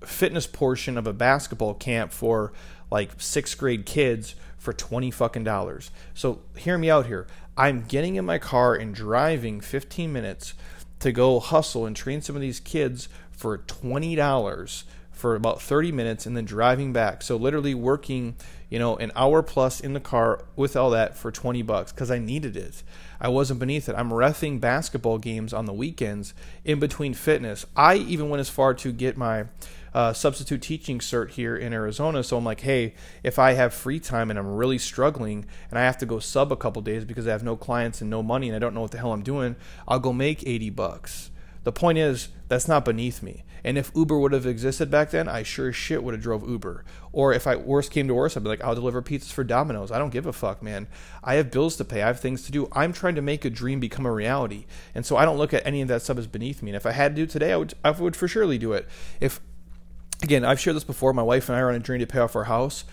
fitness 0.03 0.47
portion 0.47 0.97
of 0.97 1.07
a 1.07 1.13
basketball 1.13 1.75
camp 1.75 2.11
for 2.11 2.51
like 2.91 3.11
sixth 3.17 3.57
grade 3.57 3.85
kids 3.85 4.35
for 4.57 4.73
20 4.73 5.11
fucking 5.11 5.43
dollars. 5.43 5.91
So 6.13 6.41
hear 6.57 6.77
me 6.77 6.89
out 6.89 7.05
here. 7.05 7.27
I'm 7.55 7.83
getting 7.83 8.15
in 8.15 8.25
my 8.25 8.39
car 8.39 8.73
and 8.73 8.95
driving 8.95 9.61
15 9.61 10.11
minutes 10.11 10.53
to 10.99 11.11
go 11.11 11.39
hustle 11.39 11.85
and 11.85 11.95
train 11.95 12.21
some 12.21 12.35
of 12.35 12.41
these 12.41 12.59
kids 12.59 13.09
for 13.31 13.57
$20 13.57 14.83
for 15.23 15.35
about 15.35 15.61
30 15.61 15.93
minutes 15.93 16.25
and 16.25 16.35
then 16.35 16.43
driving 16.43 16.91
back. 16.91 17.21
So 17.21 17.37
literally 17.37 17.73
working, 17.73 18.35
you 18.69 18.77
know, 18.77 18.97
an 18.97 19.13
hour 19.15 19.41
plus 19.41 19.79
in 19.79 19.93
the 19.93 20.01
car 20.01 20.43
with 20.57 20.75
all 20.75 20.89
that 20.89 21.15
for 21.17 21.31
20 21.31 21.61
bucks 21.61 21.93
cuz 21.93 22.11
I 22.11 22.19
needed 22.19 22.57
it. 22.57 22.83
I 23.21 23.29
wasn't 23.29 23.61
beneath 23.61 23.87
it. 23.87 23.95
I'm 23.97 24.09
refing 24.09 24.59
basketball 24.59 25.19
games 25.19 25.53
on 25.53 25.65
the 25.65 25.71
weekends 25.71 26.33
in 26.65 26.77
between 26.77 27.13
fitness. 27.13 27.65
I 27.73 27.95
even 27.95 28.27
went 28.27 28.41
as 28.41 28.49
far 28.49 28.73
to 28.73 28.91
get 28.91 29.15
my 29.15 29.45
uh, 29.93 30.11
substitute 30.11 30.61
teaching 30.61 30.99
cert 30.99 31.29
here 31.29 31.55
in 31.55 31.71
Arizona. 31.71 32.21
So 32.21 32.35
I'm 32.35 32.43
like, 32.43 32.59
hey, 32.59 32.93
if 33.23 33.39
I 33.39 33.53
have 33.53 33.73
free 33.73 34.01
time 34.01 34.29
and 34.29 34.37
I'm 34.37 34.57
really 34.57 34.77
struggling 34.77 35.45
and 35.69 35.79
I 35.79 35.83
have 35.83 35.99
to 35.99 36.05
go 36.05 36.19
sub 36.19 36.51
a 36.51 36.57
couple 36.57 36.81
days 36.81 37.05
because 37.05 37.29
I 37.29 37.31
have 37.31 37.45
no 37.45 37.55
clients 37.55 38.01
and 38.01 38.09
no 38.09 38.21
money 38.21 38.49
and 38.49 38.57
I 38.57 38.59
don't 38.59 38.73
know 38.73 38.81
what 38.81 38.91
the 38.91 38.97
hell 38.97 39.13
I'm 39.13 39.23
doing, 39.23 39.55
I'll 39.87 40.01
go 40.01 40.11
make 40.11 40.45
80 40.45 40.69
bucks. 40.71 41.31
The 41.63 41.71
point 41.71 41.97
is, 41.97 42.27
that's 42.49 42.67
not 42.67 42.83
beneath 42.83 43.23
me. 43.23 43.45
And 43.63 43.77
if 43.77 43.91
Uber 43.95 44.19
would 44.19 44.33
have 44.33 44.45
existed 44.45 44.91
back 44.91 45.11
then, 45.11 45.27
I 45.27 45.43
sure 45.43 45.69
as 45.69 45.75
shit 45.75 46.03
would 46.03 46.13
have 46.13 46.21
drove 46.21 46.47
Uber. 46.47 46.83
Or 47.11 47.33
if 47.33 47.47
I 47.47 47.55
worst 47.55 47.91
came 47.91 48.07
to 48.07 48.13
worst, 48.13 48.35
I'd 48.35 48.43
be 48.43 48.49
like, 48.49 48.63
I'll 48.63 48.75
deliver 48.75 49.01
pizzas 49.01 49.31
for 49.31 49.43
Domino's. 49.43 49.91
I 49.91 49.99
don't 49.99 50.09
give 50.09 50.25
a 50.25 50.33
fuck, 50.33 50.61
man. 50.61 50.87
I 51.23 51.35
have 51.35 51.51
bills 51.51 51.75
to 51.77 51.85
pay. 51.85 52.01
I 52.01 52.07
have 52.07 52.19
things 52.19 52.43
to 52.43 52.51
do. 52.51 52.67
I'm 52.71 52.91
trying 52.91 53.15
to 53.15 53.21
make 53.21 53.45
a 53.45 53.49
dream 53.49 53.79
become 53.79 54.05
a 54.05 54.11
reality. 54.11 54.65
And 54.93 55.05
so 55.05 55.15
I 55.15 55.25
don't 55.25 55.37
look 55.37 55.53
at 55.53 55.65
any 55.65 55.81
of 55.81 55.87
that 55.87 56.01
stuff 56.01 56.17
as 56.17 56.27
beneath 56.27 56.61
me. 56.61 56.71
And 56.71 56.75
if 56.75 56.85
I 56.85 56.91
had 56.91 57.15
to 57.15 57.15
do 57.15 57.23
it 57.23 57.29
today, 57.29 57.53
I 57.53 57.57
would 57.57 57.73
I 57.83 57.91
would 57.91 58.15
for 58.15 58.27
surely 58.27 58.57
do 58.57 58.73
it. 58.73 58.87
If 59.19 59.39
again, 60.23 60.45
I've 60.45 60.59
shared 60.59 60.75
this 60.75 60.85
before. 60.85 61.13
My 61.13 61.21
wife 61.21 61.49
and 61.49 61.57
I 61.57 61.61
are 61.61 61.69
on 61.69 61.75
a 61.75 61.79
journey 61.79 61.99
to 61.99 62.07
pay 62.07 62.19
off 62.19 62.35
our 62.35 62.45
house. 62.45 62.85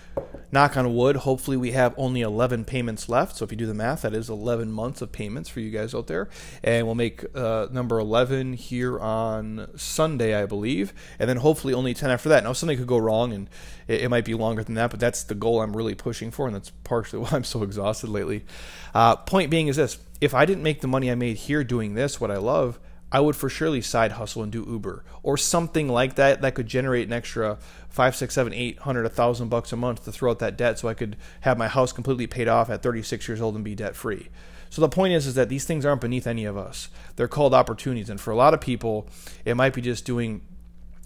Knock 0.52 0.76
on 0.76 0.94
wood. 0.94 1.16
Hopefully, 1.16 1.56
we 1.56 1.70
have 1.70 1.94
only 1.96 2.22
11 2.22 2.64
payments 2.64 3.08
left. 3.08 3.36
So 3.36 3.44
if 3.44 3.52
you 3.52 3.56
do 3.56 3.66
the 3.66 3.74
math, 3.74 4.02
that 4.02 4.12
is 4.14 4.28
11 4.28 4.70
months 4.72 5.00
of 5.00 5.12
payments 5.12 5.48
for 5.48 5.60
you 5.60 5.70
guys 5.70 5.94
out 5.94 6.08
there. 6.08 6.28
And 6.64 6.86
we'll 6.86 6.96
make 6.96 7.24
uh, 7.36 7.68
number 7.70 8.00
11 8.00 8.54
here 8.54 8.98
on 8.98 9.70
Sunday, 9.76 10.34
I 10.34 10.46
believe. 10.46 10.92
And 11.20 11.28
then 11.28 11.36
hopefully 11.36 11.72
only 11.72 11.94
10 11.94 12.10
after 12.10 12.28
that. 12.30 12.42
Now, 12.42 12.52
something 12.52 12.76
could 12.76 12.88
go 12.88 12.98
wrong 12.98 13.32
and 13.32 13.48
it, 13.86 14.02
it 14.02 14.08
might 14.08 14.24
be 14.24 14.34
longer 14.34 14.64
than 14.64 14.74
that, 14.74 14.90
but 14.90 14.98
that's 14.98 15.22
the 15.22 15.36
goal 15.36 15.62
I'm 15.62 15.76
really 15.76 15.94
pushing 15.94 16.32
for. 16.32 16.46
And 16.46 16.54
that's 16.54 16.70
partially 16.82 17.20
why 17.22 17.30
I'm 17.32 17.44
so 17.44 17.62
exhausted 17.62 18.10
lately. 18.10 18.44
Uh, 18.92 19.14
point 19.14 19.50
being 19.50 19.68
is 19.68 19.76
this 19.76 19.98
if 20.20 20.34
I 20.34 20.44
didn't 20.44 20.64
make 20.64 20.80
the 20.80 20.88
money 20.88 21.10
I 21.10 21.14
made 21.14 21.36
here 21.36 21.62
doing 21.62 21.94
this, 21.94 22.20
what 22.20 22.30
I 22.30 22.36
love, 22.36 22.78
I 23.12 23.20
would 23.20 23.36
for 23.36 23.48
surely 23.48 23.80
side 23.80 24.12
hustle 24.12 24.42
and 24.42 24.52
do 24.52 24.64
Uber 24.68 25.04
or 25.22 25.36
something 25.36 25.88
like 25.88 26.14
that 26.14 26.42
that 26.42 26.54
could 26.54 26.66
generate 26.66 27.06
an 27.06 27.12
extra 27.12 27.58
five, 27.88 28.14
six, 28.14 28.34
seven, 28.34 28.52
eight 28.54 28.78
hundred, 28.80 29.04
a 29.04 29.08
thousand 29.08 29.48
bucks 29.48 29.72
a 29.72 29.76
month 29.76 30.04
to 30.04 30.12
throw 30.12 30.30
out 30.30 30.38
that 30.38 30.56
debt 30.56 30.78
so 30.78 30.88
I 30.88 30.94
could 30.94 31.16
have 31.40 31.58
my 31.58 31.68
house 31.68 31.92
completely 31.92 32.26
paid 32.26 32.48
off 32.48 32.70
at 32.70 32.82
36 32.82 33.26
years 33.28 33.40
old 33.40 33.56
and 33.56 33.64
be 33.64 33.74
debt 33.74 33.96
free. 33.96 34.28
So 34.70 34.80
the 34.80 34.88
point 34.88 35.12
is, 35.14 35.26
is 35.26 35.34
that 35.34 35.48
these 35.48 35.64
things 35.64 35.84
aren't 35.84 36.00
beneath 36.00 36.28
any 36.28 36.44
of 36.44 36.56
us. 36.56 36.88
They're 37.16 37.26
called 37.26 37.52
opportunities, 37.52 38.08
and 38.08 38.20
for 38.20 38.30
a 38.30 38.36
lot 38.36 38.54
of 38.54 38.60
people, 38.60 39.08
it 39.44 39.56
might 39.56 39.74
be 39.74 39.80
just 39.80 40.04
doing 40.04 40.42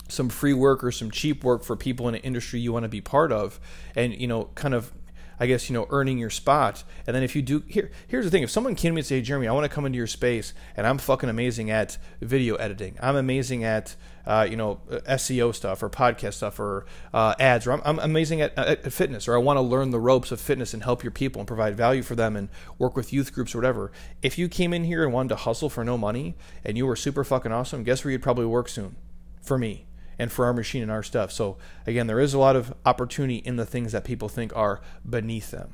some 0.06 0.28
free 0.28 0.52
work 0.52 0.84
or 0.84 0.92
some 0.92 1.10
cheap 1.10 1.42
work 1.42 1.64
for 1.64 1.74
people 1.74 2.06
in 2.06 2.14
an 2.14 2.20
industry 2.20 2.60
you 2.60 2.74
want 2.74 2.82
to 2.82 2.90
be 2.90 3.00
part 3.00 3.32
of, 3.32 3.58
and 3.96 4.14
you 4.14 4.26
know, 4.26 4.50
kind 4.54 4.74
of 4.74 4.92
I 5.38 5.46
guess 5.46 5.68
you 5.68 5.74
know 5.74 5.86
earning 5.90 6.18
your 6.18 6.30
spot. 6.30 6.84
And 7.06 7.14
then 7.14 7.22
if 7.22 7.34
you 7.34 7.42
do 7.42 7.62
here, 7.66 7.90
here's 8.06 8.24
the 8.24 8.30
thing: 8.30 8.42
if 8.42 8.50
someone 8.50 8.74
came 8.74 8.90
to 8.90 8.94
me 8.94 9.00
and 9.00 9.06
say, 9.06 9.20
"Jeremy, 9.20 9.48
I 9.48 9.52
want 9.52 9.64
to 9.64 9.68
come 9.68 9.86
into 9.86 9.96
your 9.96 10.06
space, 10.06 10.54
and 10.76 10.86
I'm 10.86 10.98
fucking 10.98 11.28
amazing 11.28 11.70
at 11.70 11.98
video 12.20 12.56
editing. 12.56 12.96
I'm 13.00 13.16
amazing 13.16 13.64
at 13.64 13.96
uh, 14.26 14.46
you 14.48 14.56
know 14.56 14.80
SEO 14.88 15.54
stuff 15.54 15.82
or 15.82 15.90
podcast 15.90 16.34
stuff 16.34 16.58
or 16.58 16.86
uh, 17.12 17.34
ads, 17.38 17.66
or 17.66 17.72
I'm, 17.72 17.82
I'm 17.84 17.98
amazing 17.98 18.40
at, 18.40 18.56
at, 18.58 18.92
fitness, 18.92 19.28
or 19.28 19.34
I 19.34 19.38
want 19.38 19.56
to 19.56 19.62
learn 19.62 19.90
the 19.90 20.00
ropes 20.00 20.32
of 20.32 20.40
fitness 20.40 20.74
and 20.74 20.82
help 20.82 21.02
your 21.02 21.12
people 21.12 21.40
and 21.40 21.46
provide 21.46 21.76
value 21.76 22.02
for 22.02 22.14
them 22.14 22.36
and 22.36 22.48
work 22.78 22.96
with 22.96 23.12
youth 23.12 23.32
groups 23.32 23.54
or 23.54 23.58
whatever." 23.58 23.92
If 24.22 24.38
you 24.38 24.48
came 24.48 24.72
in 24.72 24.84
here 24.84 25.04
and 25.04 25.12
wanted 25.12 25.30
to 25.30 25.36
hustle 25.36 25.70
for 25.70 25.84
no 25.84 25.98
money 25.98 26.36
and 26.64 26.76
you 26.76 26.86
were 26.86 26.96
super 26.96 27.24
fucking 27.24 27.52
awesome, 27.52 27.84
guess 27.84 28.04
where 28.04 28.12
you'd 28.12 28.22
probably 28.22 28.46
work 28.46 28.68
soon? 28.68 28.96
For 29.42 29.58
me 29.58 29.84
and 30.18 30.30
for 30.30 30.44
our 30.44 30.52
machine 30.52 30.82
and 30.82 30.90
our 30.90 31.02
stuff. 31.02 31.32
So 31.32 31.56
again, 31.86 32.06
there 32.06 32.20
is 32.20 32.34
a 32.34 32.38
lot 32.38 32.56
of 32.56 32.74
opportunity 32.84 33.36
in 33.36 33.56
the 33.56 33.66
things 33.66 33.92
that 33.92 34.04
people 34.04 34.28
think 34.28 34.54
are 34.56 34.80
beneath 35.08 35.50
them. 35.50 35.72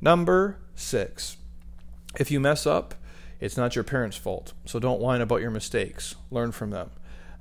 Number 0.00 0.58
six, 0.74 1.36
if 2.18 2.30
you 2.30 2.40
mess 2.40 2.66
up, 2.66 2.94
it's 3.40 3.56
not 3.56 3.74
your 3.74 3.84
parents' 3.84 4.16
fault. 4.16 4.52
So 4.66 4.78
don't 4.78 5.00
whine 5.00 5.20
about 5.20 5.40
your 5.40 5.50
mistakes. 5.50 6.14
Learn 6.30 6.52
from 6.52 6.70
them. 6.70 6.90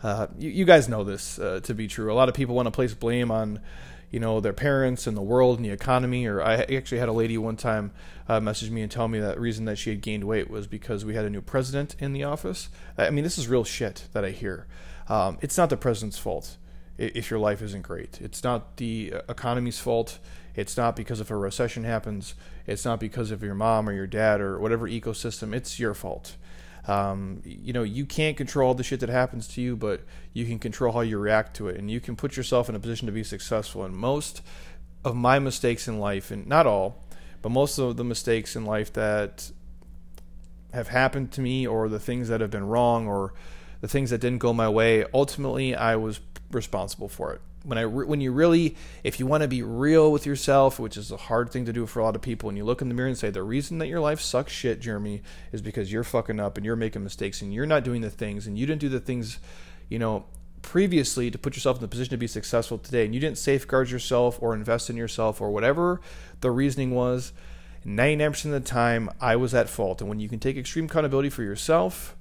Uh, 0.03 0.27
you, 0.37 0.49
you, 0.49 0.65
guys 0.65 0.89
know 0.89 1.03
this 1.03 1.37
uh, 1.37 1.59
to 1.63 1.75
be 1.75 1.87
true. 1.87 2.11
A 2.11 2.15
lot 2.15 2.27
of 2.27 2.33
people 2.33 2.55
want 2.55 2.65
to 2.65 2.71
place 2.71 2.93
blame 2.93 3.29
on, 3.29 3.59
you 4.09 4.19
know, 4.19 4.39
their 4.39 4.53
parents 4.53 5.05
and 5.05 5.15
the 5.15 5.21
world 5.21 5.57
and 5.57 5.65
the 5.65 5.69
economy. 5.69 6.25
Or 6.25 6.41
I 6.41 6.55
actually 6.55 6.97
had 6.97 7.09
a 7.09 7.13
lady 7.13 7.37
one 7.37 7.55
time 7.55 7.91
uh, 8.27 8.39
message 8.39 8.71
me 8.71 8.81
and 8.81 8.91
tell 8.91 9.07
me 9.07 9.19
that 9.19 9.35
the 9.35 9.41
reason 9.41 9.65
that 9.65 9.77
she 9.77 9.91
had 9.91 10.01
gained 10.01 10.23
weight 10.23 10.49
was 10.49 10.65
because 10.65 11.05
we 11.05 11.13
had 11.13 11.25
a 11.25 11.29
new 11.29 11.41
president 11.41 11.95
in 11.99 12.13
the 12.13 12.23
office. 12.23 12.69
I 12.97 13.11
mean, 13.11 13.23
this 13.23 13.37
is 13.37 13.47
real 13.47 13.63
shit 13.63 14.07
that 14.13 14.25
I 14.25 14.31
hear. 14.31 14.65
Um, 15.07 15.37
it's 15.41 15.57
not 15.57 15.69
the 15.69 15.77
president's 15.77 16.17
fault 16.17 16.57
if 16.97 17.29
your 17.29 17.39
life 17.39 17.61
isn't 17.61 17.81
great. 17.81 18.19
It's 18.21 18.43
not 18.43 18.77
the 18.77 19.13
uh, 19.15 19.21
economy's 19.29 19.79
fault. 19.79 20.19
It's 20.55 20.77
not 20.77 20.95
because 20.95 21.19
if 21.19 21.31
a 21.31 21.35
recession 21.35 21.83
happens. 21.83 22.35
It's 22.67 22.85
not 22.85 22.99
because 22.99 23.31
of 23.31 23.41
your 23.41 23.55
mom 23.55 23.87
or 23.87 23.93
your 23.93 24.07
dad 24.07 24.41
or 24.41 24.59
whatever 24.59 24.87
ecosystem. 24.87 25.53
It's 25.53 25.79
your 25.79 25.93
fault. 25.93 26.35
Um, 26.87 27.41
you 27.45 27.73
know, 27.73 27.83
you 27.83 28.05
can't 28.05 28.35
control 28.35 28.73
the 28.73 28.83
shit 28.83 28.99
that 29.01 29.09
happens 29.09 29.47
to 29.49 29.61
you, 29.61 29.75
but 29.75 30.01
you 30.33 30.45
can 30.45 30.59
control 30.59 30.93
how 30.93 31.01
you 31.01 31.17
react 31.19 31.55
to 31.57 31.67
it, 31.67 31.77
and 31.77 31.91
you 31.91 31.99
can 31.99 32.15
put 32.15 32.35
yourself 32.35 32.69
in 32.69 32.75
a 32.75 32.79
position 32.79 33.05
to 33.05 33.11
be 33.11 33.23
successful. 33.23 33.83
And 33.83 33.95
most 33.95 34.41
of 35.05 35.15
my 35.15 35.39
mistakes 35.39 35.87
in 35.87 35.99
life, 35.99 36.31
and 36.31 36.47
not 36.47 36.65
all, 36.65 37.03
but 37.41 37.49
most 37.49 37.77
of 37.77 37.97
the 37.97 38.03
mistakes 38.03 38.55
in 38.55 38.65
life 38.65 38.91
that 38.93 39.51
have 40.73 40.87
happened 40.87 41.31
to 41.33 41.41
me, 41.41 41.67
or 41.67 41.87
the 41.87 41.99
things 41.99 42.29
that 42.29 42.41
have 42.41 42.51
been 42.51 42.67
wrong, 42.67 43.07
or 43.07 43.33
the 43.81 43.87
things 43.87 44.11
that 44.11 44.21
didn't 44.21 44.39
go 44.39 44.53
my 44.53 44.69
way, 44.69 45.05
ultimately 45.13 45.75
I 45.75 45.95
was 45.95 46.19
responsible 46.51 47.09
for 47.09 47.33
it. 47.33 47.41
When 47.63 47.77
I 47.77 47.85
when 47.85 48.21
you 48.21 48.31
really 48.31 48.75
if 49.03 49.19
you 49.19 49.27
want 49.27 49.43
to 49.43 49.47
be 49.47 49.61
real 49.61 50.11
with 50.11 50.25
yourself, 50.25 50.79
which 50.79 50.97
is 50.97 51.11
a 51.11 51.17
hard 51.17 51.51
thing 51.51 51.65
to 51.65 51.73
do 51.73 51.85
for 51.85 51.99
a 51.99 52.03
lot 52.03 52.15
of 52.15 52.21
people, 52.21 52.49
and 52.49 52.57
you 52.57 52.63
look 52.63 52.81
in 52.81 52.89
the 52.89 52.95
mirror 52.95 53.07
and 53.07 53.17
say 53.17 53.29
the 53.29 53.43
reason 53.43 53.77
that 53.79 53.87
your 53.87 53.99
life 53.99 54.19
sucks 54.19 54.51
shit, 54.51 54.79
Jeremy, 54.79 55.21
is 55.51 55.61
because 55.61 55.91
you're 55.91 56.03
fucking 56.03 56.39
up 56.39 56.57
and 56.57 56.65
you're 56.65 56.75
making 56.75 57.03
mistakes 57.03 57.41
and 57.41 57.53
you're 57.53 57.67
not 57.67 57.83
doing 57.83 58.01
the 58.01 58.09
things 58.09 58.47
and 58.47 58.57
you 58.57 58.65
didn't 58.65 58.81
do 58.81 58.89
the 58.89 58.99
things, 58.99 59.37
you 59.89 59.99
know, 59.99 60.25
previously 60.61 61.29
to 61.29 61.37
put 61.37 61.55
yourself 61.55 61.77
in 61.77 61.81
the 61.81 61.87
position 61.87 62.11
to 62.11 62.17
be 62.17 62.27
successful 62.27 62.77
today 62.77 63.05
and 63.05 63.13
you 63.13 63.19
didn't 63.19 63.37
safeguard 63.37 63.89
yourself 63.89 64.37
or 64.41 64.53
invest 64.53 64.89
in 64.89 64.97
yourself 64.97 65.41
or 65.41 65.51
whatever 65.51 65.99
the 66.41 66.51
reasoning 66.51 66.91
was 66.91 67.33
99% 67.85 68.45
of 68.45 68.51
the 68.51 68.59
time 68.59 69.09
I 69.19 69.35
was 69.35 69.53
at 69.53 69.69
fault 69.69 70.01
and 70.01 70.09
when 70.09 70.19
you 70.19 70.29
can 70.29 70.39
take 70.39 70.57
extreme 70.57 70.85
accountability 70.85 71.29
for 71.29 71.41
yourself 71.41 72.15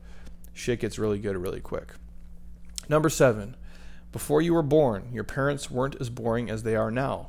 shit 0.52 0.80
gets 0.80 0.98
really 0.98 1.18
good 1.18 1.36
really 1.36 1.60
quick. 1.60 1.94
Number 2.88 3.08
seven, 3.08 3.56
before 4.12 4.42
you 4.42 4.54
were 4.54 4.62
born, 4.62 5.10
your 5.12 5.24
parents 5.24 5.70
weren't 5.70 6.00
as 6.00 6.10
boring 6.10 6.50
as 6.50 6.62
they 6.62 6.74
are 6.74 6.90
now. 6.90 7.28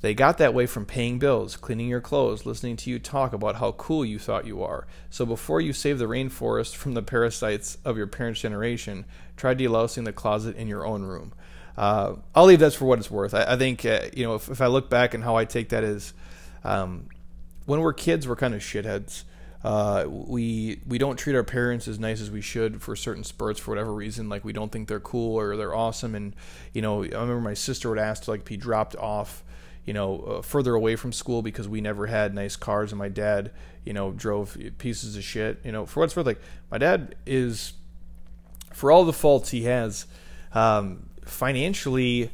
They 0.00 0.14
got 0.14 0.38
that 0.38 0.54
way 0.54 0.66
from 0.66 0.86
paying 0.86 1.18
bills, 1.18 1.56
cleaning 1.56 1.88
your 1.88 2.00
clothes, 2.00 2.46
listening 2.46 2.76
to 2.76 2.90
you 2.90 2.98
talk 3.00 3.32
about 3.32 3.56
how 3.56 3.72
cool 3.72 4.04
you 4.04 4.18
thought 4.18 4.46
you 4.46 4.62
are. 4.62 4.86
So 5.10 5.26
before 5.26 5.60
you 5.60 5.72
save 5.72 5.98
the 5.98 6.04
rainforest 6.04 6.76
from 6.76 6.94
the 6.94 7.02
parasites 7.02 7.78
of 7.84 7.96
your 7.96 8.06
parents' 8.06 8.40
generation, 8.40 9.06
try 9.36 9.54
delousing 9.54 10.04
the 10.04 10.12
closet 10.12 10.56
in 10.56 10.68
your 10.68 10.86
own 10.86 11.02
room. 11.02 11.32
Uh, 11.76 12.16
I'll 12.34 12.46
leave 12.46 12.60
that 12.60 12.74
for 12.74 12.84
what 12.84 12.98
it's 12.98 13.10
worth. 13.10 13.34
I, 13.34 13.54
I 13.54 13.56
think, 13.56 13.84
uh, 13.84 14.02
you 14.14 14.24
know, 14.24 14.36
if, 14.36 14.48
if, 14.48 14.60
I 14.60 14.66
look 14.66 14.88
back 14.88 15.14
and 15.14 15.22
how 15.22 15.36
I 15.36 15.44
take 15.44 15.70
that 15.70 15.84
is 15.84 16.12
um, 16.64 17.08
when 17.66 17.80
we're 17.80 17.92
kids, 17.92 18.26
we're 18.26 18.36
kind 18.36 18.54
of 18.54 18.60
shitheads. 18.60 19.24
Uh, 19.64 20.04
we 20.08 20.80
we 20.86 20.98
don't 20.98 21.16
treat 21.16 21.34
our 21.34 21.42
parents 21.42 21.88
as 21.88 21.98
nice 21.98 22.20
as 22.20 22.30
we 22.30 22.40
should 22.40 22.80
for 22.80 22.94
certain 22.94 23.24
spurts 23.24 23.58
for 23.58 23.72
whatever 23.72 23.92
reason. 23.92 24.28
Like 24.28 24.44
we 24.44 24.52
don't 24.52 24.70
think 24.70 24.88
they're 24.88 25.00
cool 25.00 25.36
or 25.36 25.56
they're 25.56 25.74
awesome. 25.74 26.14
And 26.14 26.36
you 26.72 26.82
know, 26.82 27.02
I 27.02 27.06
remember 27.06 27.40
my 27.40 27.54
sister 27.54 27.88
would 27.88 27.98
ask 27.98 28.24
to 28.24 28.30
like 28.30 28.44
be 28.44 28.56
dropped 28.56 28.94
off, 28.96 29.42
you 29.84 29.92
know, 29.92 30.20
uh, 30.20 30.42
further 30.42 30.74
away 30.74 30.94
from 30.94 31.12
school 31.12 31.42
because 31.42 31.68
we 31.68 31.80
never 31.80 32.06
had 32.06 32.34
nice 32.34 32.54
cars, 32.54 32.92
and 32.92 32.98
my 33.00 33.08
dad, 33.08 33.50
you 33.84 33.92
know, 33.92 34.12
drove 34.12 34.56
pieces 34.78 35.16
of 35.16 35.24
shit. 35.24 35.58
You 35.64 35.72
know, 35.72 35.86
for 35.86 36.00
what's 36.00 36.14
worth, 36.14 36.26
like 36.26 36.40
my 36.70 36.78
dad 36.78 37.16
is, 37.26 37.72
for 38.72 38.92
all 38.92 39.04
the 39.04 39.12
faults 39.12 39.50
he 39.50 39.64
has, 39.64 40.06
um, 40.54 41.08
financially 41.24 42.30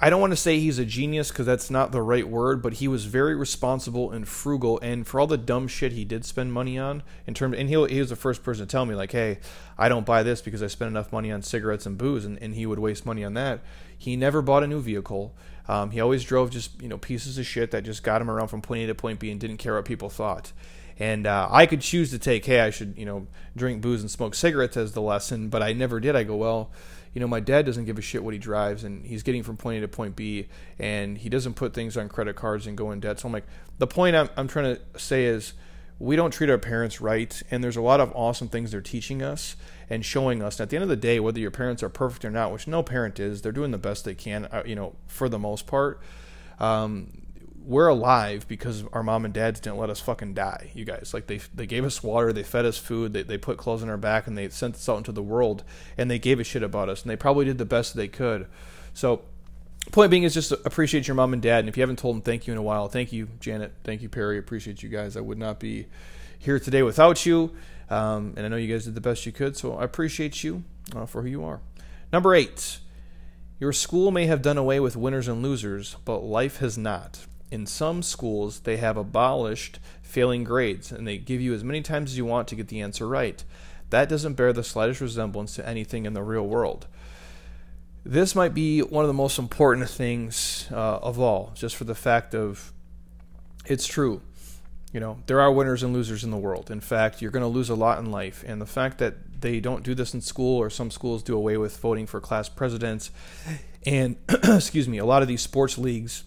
I 0.00 0.10
don't 0.10 0.20
want 0.20 0.32
to 0.32 0.36
say 0.36 0.58
he's 0.58 0.78
a 0.78 0.84
genius 0.84 1.30
because 1.30 1.46
that's 1.46 1.70
not 1.70 1.92
the 1.92 2.02
right 2.02 2.28
word, 2.28 2.62
but 2.62 2.74
he 2.74 2.88
was 2.88 3.06
very 3.06 3.34
responsible 3.34 4.10
and 4.10 4.26
frugal. 4.26 4.78
And 4.80 5.06
for 5.06 5.20
all 5.20 5.26
the 5.26 5.38
dumb 5.38 5.68
shit 5.68 5.92
he 5.92 6.04
did 6.04 6.24
spend 6.24 6.52
money 6.52 6.78
on, 6.78 7.02
in 7.26 7.34
terms, 7.34 7.56
and 7.56 7.68
he, 7.68 7.74
he 7.86 8.00
was 8.00 8.10
the 8.10 8.16
first 8.16 8.42
person 8.42 8.66
to 8.66 8.70
tell 8.70 8.84
me 8.86 8.94
like, 8.94 9.12
"Hey, 9.12 9.38
I 9.78 9.88
don't 9.88 10.06
buy 10.06 10.22
this 10.22 10.42
because 10.42 10.62
I 10.62 10.66
spent 10.66 10.90
enough 10.90 11.12
money 11.12 11.32
on 11.32 11.42
cigarettes 11.42 11.86
and 11.86 11.96
booze," 11.96 12.24
and, 12.24 12.38
and 12.42 12.54
he 12.54 12.66
would 12.66 12.78
waste 12.78 13.06
money 13.06 13.24
on 13.24 13.34
that. 13.34 13.60
He 13.96 14.16
never 14.16 14.42
bought 14.42 14.62
a 14.62 14.66
new 14.66 14.80
vehicle. 14.80 15.34
Um, 15.68 15.90
he 15.90 16.00
always 16.00 16.24
drove 16.24 16.50
just 16.50 16.80
you 16.82 16.88
know 16.88 16.98
pieces 16.98 17.38
of 17.38 17.46
shit 17.46 17.70
that 17.70 17.84
just 17.84 18.02
got 18.02 18.20
him 18.20 18.30
around 18.30 18.48
from 18.48 18.60
point 18.62 18.82
A 18.84 18.86
to 18.88 18.94
point 18.94 19.18
B 19.20 19.30
and 19.30 19.40
didn't 19.40 19.58
care 19.58 19.74
what 19.74 19.84
people 19.84 20.10
thought. 20.10 20.52
And 20.98 21.26
uh, 21.26 21.48
I 21.50 21.64
could 21.64 21.80
choose 21.80 22.10
to 22.10 22.18
take, 22.18 22.44
"Hey, 22.44 22.60
I 22.60 22.70
should 22.70 22.94
you 22.96 23.06
know 23.06 23.26
drink 23.56 23.80
booze 23.80 24.02
and 24.02 24.10
smoke 24.10 24.34
cigarettes" 24.34 24.76
as 24.76 24.92
the 24.92 25.02
lesson, 25.02 25.48
but 25.48 25.62
I 25.62 25.72
never 25.72 26.00
did. 26.00 26.16
I 26.16 26.24
go, 26.24 26.36
well 26.36 26.70
you 27.12 27.20
know, 27.20 27.26
my 27.26 27.40
dad 27.40 27.66
doesn't 27.66 27.86
give 27.86 27.98
a 27.98 28.02
shit 28.02 28.22
what 28.22 28.34
he 28.34 28.38
drives 28.38 28.84
and 28.84 29.04
he's 29.04 29.22
getting 29.22 29.42
from 29.42 29.56
point 29.56 29.78
A 29.78 29.80
to 29.80 29.88
point 29.88 30.14
B 30.14 30.48
and 30.78 31.18
he 31.18 31.28
doesn't 31.28 31.54
put 31.54 31.74
things 31.74 31.96
on 31.96 32.08
credit 32.08 32.36
cards 32.36 32.66
and 32.66 32.76
go 32.76 32.92
in 32.92 33.00
debt. 33.00 33.18
So 33.20 33.26
I'm 33.26 33.32
like, 33.32 33.46
the 33.78 33.86
point 33.86 34.14
I'm, 34.14 34.28
I'm 34.36 34.46
trying 34.46 34.76
to 34.76 34.98
say 34.98 35.24
is 35.24 35.54
we 35.98 36.16
don't 36.16 36.30
treat 36.30 36.48
our 36.48 36.58
parents 36.58 37.00
right 37.00 37.42
and 37.50 37.64
there's 37.64 37.76
a 37.76 37.82
lot 37.82 38.00
of 38.00 38.12
awesome 38.14 38.48
things 38.48 38.70
they're 38.70 38.80
teaching 38.80 39.22
us 39.22 39.56
and 39.88 40.04
showing 40.04 40.42
us. 40.42 40.60
And 40.60 40.64
at 40.64 40.70
the 40.70 40.76
end 40.76 40.84
of 40.84 40.88
the 40.88 40.96
day, 40.96 41.18
whether 41.18 41.40
your 41.40 41.50
parents 41.50 41.82
are 41.82 41.88
perfect 41.88 42.24
or 42.24 42.30
not, 42.30 42.52
which 42.52 42.68
no 42.68 42.82
parent 42.82 43.18
is, 43.18 43.42
they're 43.42 43.50
doing 43.50 43.72
the 43.72 43.78
best 43.78 44.04
they 44.04 44.14
can, 44.14 44.46
uh, 44.46 44.62
you 44.64 44.76
know, 44.76 44.94
for 45.08 45.28
the 45.28 45.38
most 45.38 45.66
part. 45.66 46.00
Um, 46.60 47.22
we're 47.64 47.88
alive 47.88 48.46
because 48.48 48.84
our 48.92 49.02
mom 49.02 49.24
and 49.24 49.34
dads 49.34 49.60
didn't 49.60 49.78
let 49.78 49.90
us 49.90 50.00
fucking 50.00 50.34
die, 50.34 50.70
you 50.74 50.84
guys. 50.84 51.12
Like 51.12 51.26
they 51.26 51.38
they 51.54 51.66
gave 51.66 51.84
us 51.84 52.02
water, 52.02 52.32
they 52.32 52.42
fed 52.42 52.64
us 52.64 52.78
food, 52.78 53.12
they, 53.12 53.22
they 53.22 53.38
put 53.38 53.58
clothes 53.58 53.82
on 53.82 53.88
our 53.88 53.96
back, 53.96 54.26
and 54.26 54.36
they 54.36 54.48
sent 54.48 54.74
us 54.74 54.88
out 54.88 54.98
into 54.98 55.12
the 55.12 55.22
world, 55.22 55.64
and 55.98 56.10
they 56.10 56.18
gave 56.18 56.40
a 56.40 56.44
shit 56.44 56.62
about 56.62 56.88
us, 56.88 57.02
and 57.02 57.10
they 57.10 57.16
probably 57.16 57.44
did 57.44 57.58
the 57.58 57.64
best 57.64 57.94
they 57.94 58.08
could. 58.08 58.46
So, 58.94 59.22
point 59.92 60.10
being 60.10 60.22
is 60.22 60.34
just 60.34 60.52
appreciate 60.52 61.06
your 61.06 61.14
mom 61.14 61.32
and 61.32 61.42
dad, 61.42 61.60
and 61.60 61.68
if 61.68 61.76
you 61.76 61.82
haven't 61.82 61.98
told 61.98 62.16
them 62.16 62.22
thank 62.22 62.46
you 62.46 62.52
in 62.52 62.58
a 62.58 62.62
while, 62.62 62.88
thank 62.88 63.12
you 63.12 63.28
Janet, 63.40 63.72
thank 63.84 64.02
you 64.02 64.08
Perry, 64.08 64.38
appreciate 64.38 64.82
you 64.82 64.88
guys. 64.88 65.16
I 65.16 65.20
would 65.20 65.38
not 65.38 65.60
be 65.60 65.86
here 66.38 66.58
today 66.58 66.82
without 66.82 67.26
you, 67.26 67.52
um, 67.90 68.34
and 68.36 68.46
I 68.46 68.48
know 68.48 68.56
you 68.56 68.72
guys 68.72 68.84
did 68.84 68.94
the 68.94 69.00
best 69.00 69.26
you 69.26 69.32
could, 69.32 69.56
so 69.56 69.76
I 69.76 69.84
appreciate 69.84 70.42
you 70.42 70.64
uh, 70.96 71.06
for 71.06 71.22
who 71.22 71.28
you 71.28 71.44
are. 71.44 71.60
Number 72.12 72.34
eight. 72.34 72.78
Your 73.58 73.74
school 73.74 74.10
may 74.10 74.24
have 74.24 74.40
done 74.40 74.56
away 74.56 74.80
with 74.80 74.96
winners 74.96 75.28
and 75.28 75.42
losers, 75.42 75.94
but 76.06 76.20
life 76.20 76.60
has 76.60 76.78
not 76.78 77.26
in 77.50 77.66
some 77.66 78.02
schools, 78.02 78.60
they 78.60 78.76
have 78.76 78.96
abolished 78.96 79.78
failing 80.02 80.44
grades 80.44 80.92
and 80.92 81.06
they 81.06 81.18
give 81.18 81.40
you 81.40 81.54
as 81.54 81.64
many 81.64 81.82
times 81.82 82.10
as 82.10 82.18
you 82.18 82.24
want 82.24 82.48
to 82.48 82.54
get 82.54 82.68
the 82.68 82.80
answer 82.80 83.06
right. 83.06 83.42
That 83.90 84.08
doesn't 84.08 84.34
bear 84.34 84.52
the 84.52 84.62
slightest 84.62 85.00
resemblance 85.00 85.54
to 85.56 85.68
anything 85.68 86.06
in 86.06 86.14
the 86.14 86.22
real 86.22 86.46
world. 86.46 86.86
This 88.04 88.34
might 88.34 88.54
be 88.54 88.80
one 88.80 89.04
of 89.04 89.08
the 89.08 89.14
most 89.14 89.38
important 89.38 89.88
things 89.90 90.66
uh, 90.70 90.98
of 90.98 91.18
all, 91.18 91.52
just 91.54 91.76
for 91.76 91.84
the 91.84 91.94
fact 91.94 92.34
of 92.34 92.72
it's 93.66 93.86
true. 93.86 94.22
You 94.92 95.00
know, 95.00 95.18
there 95.26 95.40
are 95.40 95.52
winners 95.52 95.82
and 95.82 95.92
losers 95.92 96.24
in 96.24 96.30
the 96.30 96.36
world. 96.36 96.70
In 96.70 96.80
fact, 96.80 97.20
you're 97.20 97.30
going 97.30 97.42
to 97.42 97.48
lose 97.48 97.68
a 97.68 97.74
lot 97.74 97.98
in 97.98 98.10
life. 98.10 98.42
And 98.46 98.60
the 98.60 98.66
fact 98.66 98.98
that 98.98 99.40
they 99.40 99.60
don't 99.60 99.84
do 99.84 99.94
this 99.94 100.14
in 100.14 100.20
school, 100.20 100.58
or 100.58 100.70
some 100.70 100.90
schools 100.90 101.22
do 101.22 101.36
away 101.36 101.56
with 101.56 101.76
voting 101.78 102.06
for 102.06 102.20
class 102.20 102.48
presidents, 102.48 103.10
and, 103.86 104.16
excuse 104.44 104.88
me, 104.88 104.98
a 104.98 105.04
lot 105.04 105.22
of 105.22 105.28
these 105.28 105.42
sports 105.42 105.78
leagues 105.78 106.24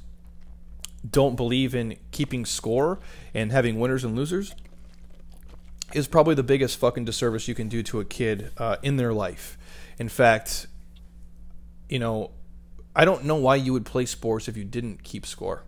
don't 1.10 1.36
believe 1.36 1.76
in 1.76 1.98
keeping 2.12 2.46
score 2.46 3.00
and 3.34 3.52
having 3.52 3.80
winners 3.80 4.04
and 4.04 4.16
losers, 4.16 4.56
is 5.94 6.08
probably 6.08 6.36
the 6.36 6.44
biggest 6.44 6.78
fucking 6.78 7.06
disservice 7.06 7.48
you 7.48 7.56
can 7.56 7.70
do 7.70 7.84
to 7.84 8.00
a 8.00 8.06
kid 8.06 8.52
uh, 8.58 8.78
in 8.82 8.98
their 8.98 9.14
life. 9.14 9.58
In 10.00 10.10
fact, 10.10 10.68
you 11.90 12.00
know, 12.00 12.32
I 12.96 13.06
don't 13.06 13.26
know 13.26 13.36
why 13.36 13.56
you 13.56 13.74
would 13.74 13.86
play 13.86 14.06
sports 14.06 14.48
if 14.48 14.58
you 14.58 14.64
didn't 14.64 15.04
keep 15.04 15.26
score. 15.26 15.64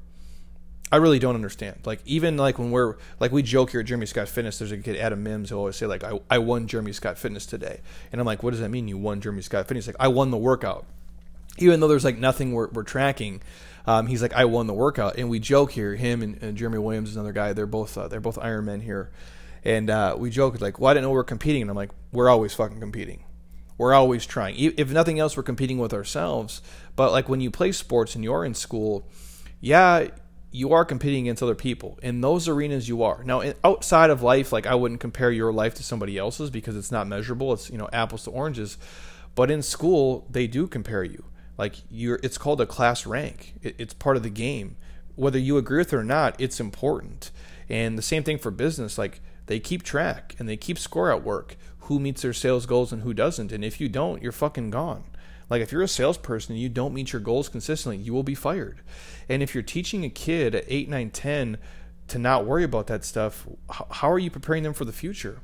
I 0.92 0.98
really 0.98 1.20
don't 1.20 1.36
understand. 1.36 1.80
Like 1.86 2.00
even 2.06 2.38
like 2.38 2.60
when 2.60 2.72
we're 2.72 2.96
like 3.20 3.32
we 3.32 3.42
joke 3.42 3.72
here 3.72 3.80
at 3.80 3.88
Jeremy 3.88 4.06
Scott 4.06 4.30
Fitness, 4.30 4.60
there's 4.60 4.72
a 4.72 4.78
kid 4.78 4.96
Adam 4.98 5.24
Mims 5.24 5.50
who 5.50 5.58
always 5.58 5.76
say 5.76 5.88
like 5.88 6.04
I, 6.04 6.20
I 6.30 6.38
won 6.38 6.68
Jeremy 6.68 6.94
Scott 6.94 7.18
Fitness 7.18 7.46
today, 7.46 7.82
and 8.12 8.22
I'm 8.22 8.28
like, 8.28 8.44
what 8.44 8.52
does 8.52 8.60
that 8.60 8.70
mean? 8.70 8.88
You 8.88 8.98
won 8.98 9.20
Jeremy 9.20 9.42
Scott 9.42 9.68
Fitness? 9.68 9.88
Like 9.88 9.96
I 10.00 10.08
won 10.08 10.30
the 10.30 10.38
workout, 10.38 10.86
even 11.58 11.80
though 11.80 11.88
there's 11.88 12.06
like 12.06 12.18
nothing 12.18 12.54
we're, 12.54 12.70
we're 12.70 12.84
tracking. 12.84 13.42
Um, 13.88 14.08
he's 14.08 14.22
like 14.22 14.34
I 14.34 14.46
won 14.46 14.68
the 14.68 14.74
workout, 14.74 15.18
and 15.18 15.30
we 15.30 15.40
joke 15.40 15.72
here. 15.72 15.96
Him 15.96 16.22
and, 16.22 16.42
and 16.42 16.58
Jeremy 16.58 16.80
Williams 16.80 17.10
is 17.10 17.16
another 17.16 17.34
guy. 17.34 17.54
They're 17.54 17.66
both 17.66 17.98
uh, 17.98 18.08
they're 18.08 18.20
both 18.20 18.38
Ironmen 18.38 18.82
here, 18.82 19.12
and 19.64 19.90
uh, 19.90 20.16
we 20.18 20.30
joke 20.30 20.60
like, 20.62 20.80
well, 20.80 20.92
I 20.92 20.94
didn't 20.94 21.04
know 21.04 21.12
we're 21.12 21.24
competing, 21.24 21.62
and 21.62 21.72
I'm 21.72 21.78
like, 21.78 21.92
we're 22.12 22.30
always 22.30 22.54
fucking 22.54 22.80
competing. 22.80 23.24
We're 23.78 23.94
always 23.94 24.26
trying. 24.26 24.56
If 24.58 24.92
nothing 24.92 25.20
else, 25.20 25.36
we're 25.36 25.44
competing 25.44 25.80
with 25.80 25.94
ourselves. 25.94 26.62
But 26.96 27.12
like 27.12 27.28
when 27.28 27.42
you 27.42 27.52
play 27.52 27.74
sports 27.74 28.16
and 28.16 28.24
you're 28.24 28.46
in 28.46 28.54
school, 28.54 29.10
yeah, 29.60 30.08
you 30.50 30.72
are 30.72 30.86
competing 30.86 31.24
against 31.24 31.44
other 31.44 31.56
people. 31.56 32.00
In 32.02 32.22
those 32.22 32.48
arenas, 32.48 32.88
you 32.88 33.04
are. 33.04 33.22
Now, 33.26 33.44
outside 33.66 34.10
of 34.10 34.22
life, 34.22 34.54
like 34.54 34.66
I 34.66 34.76
wouldn't 34.76 35.02
compare 35.02 35.30
your 35.30 35.52
life 35.52 35.76
to 35.76 35.84
somebody 35.84 36.18
else's 36.18 36.50
because 36.50 36.78
it's 36.78 36.92
not 36.92 37.08
measurable. 37.08 37.52
It's 37.52 37.70
you 37.70 37.78
know 37.78 37.90
apples 37.92 38.24
to 38.24 38.32
oranges. 38.32 38.78
But 39.36 39.52
in 39.52 39.62
school, 39.62 40.26
they 40.30 40.48
do 40.48 40.66
compare 40.68 41.04
you. 41.04 41.26
Like 41.58 41.76
you're, 41.90 42.20
it's 42.24 42.38
called 42.38 42.62
a 42.62 42.66
class 42.66 43.06
rank. 43.06 43.56
It, 43.62 43.76
it's 43.78 43.94
part 43.94 44.18
of 44.18 44.24
the 44.24 44.30
game. 44.30 44.78
Whether 45.16 45.40
you 45.40 45.58
agree 45.58 45.78
with 45.78 45.94
it 45.94 45.98
or 45.98 46.04
not, 46.04 46.36
it's 46.40 46.60
important. 46.60 47.32
And 47.70 47.98
the 47.98 48.04
same 48.04 48.24
thing 48.24 48.38
for 48.38 48.52
business. 48.52 48.98
Like 48.98 49.22
they 49.46 49.60
keep 49.60 49.84
track 49.84 50.36
and 50.40 50.50
they 50.50 50.58
keep 50.58 50.78
score 50.78 51.12
at 51.12 51.24
work 51.24 51.56
who 51.82 52.00
meets 52.00 52.24
their 52.24 52.34
sales 52.34 52.66
goals 52.66 52.92
and 52.92 53.04
who 53.04 53.14
doesn't. 53.14 53.52
And 53.52 53.64
if 53.64 53.80
you 53.80 53.88
don't, 53.88 54.22
you're 54.22 54.32
fucking 54.32 54.72
gone. 54.72 55.04
Like 55.50 55.62
if 55.62 55.72
you're 55.72 55.84
a 55.84 55.88
salesperson 55.88 56.54
and 56.54 56.62
you 56.62 56.70
don't 56.70 56.94
meet 56.94 57.14
your 57.14 57.22
goals 57.22 57.50
consistently, 57.50 57.98
you 57.98 58.14
will 58.14 58.24
be 58.24 58.36
fired. 58.36 58.82
And 59.30 59.44
if 59.44 59.54
you're 59.54 59.64
teaching 59.64 60.04
a 60.04 60.10
kid 60.10 60.56
at 60.56 60.66
8, 60.68 60.90
9, 60.90 61.10
10 61.12 61.58
to 62.08 62.20
not 62.20 62.46
worry 62.46 62.64
about 62.64 62.88
that 62.88 63.06
stuff, 63.06 63.48
how 63.70 64.12
are 64.12 64.20
you 64.20 64.32
preparing 64.32 64.64
them 64.64 64.74
for 64.74 64.86
the 64.86 64.92
future? 64.92 65.40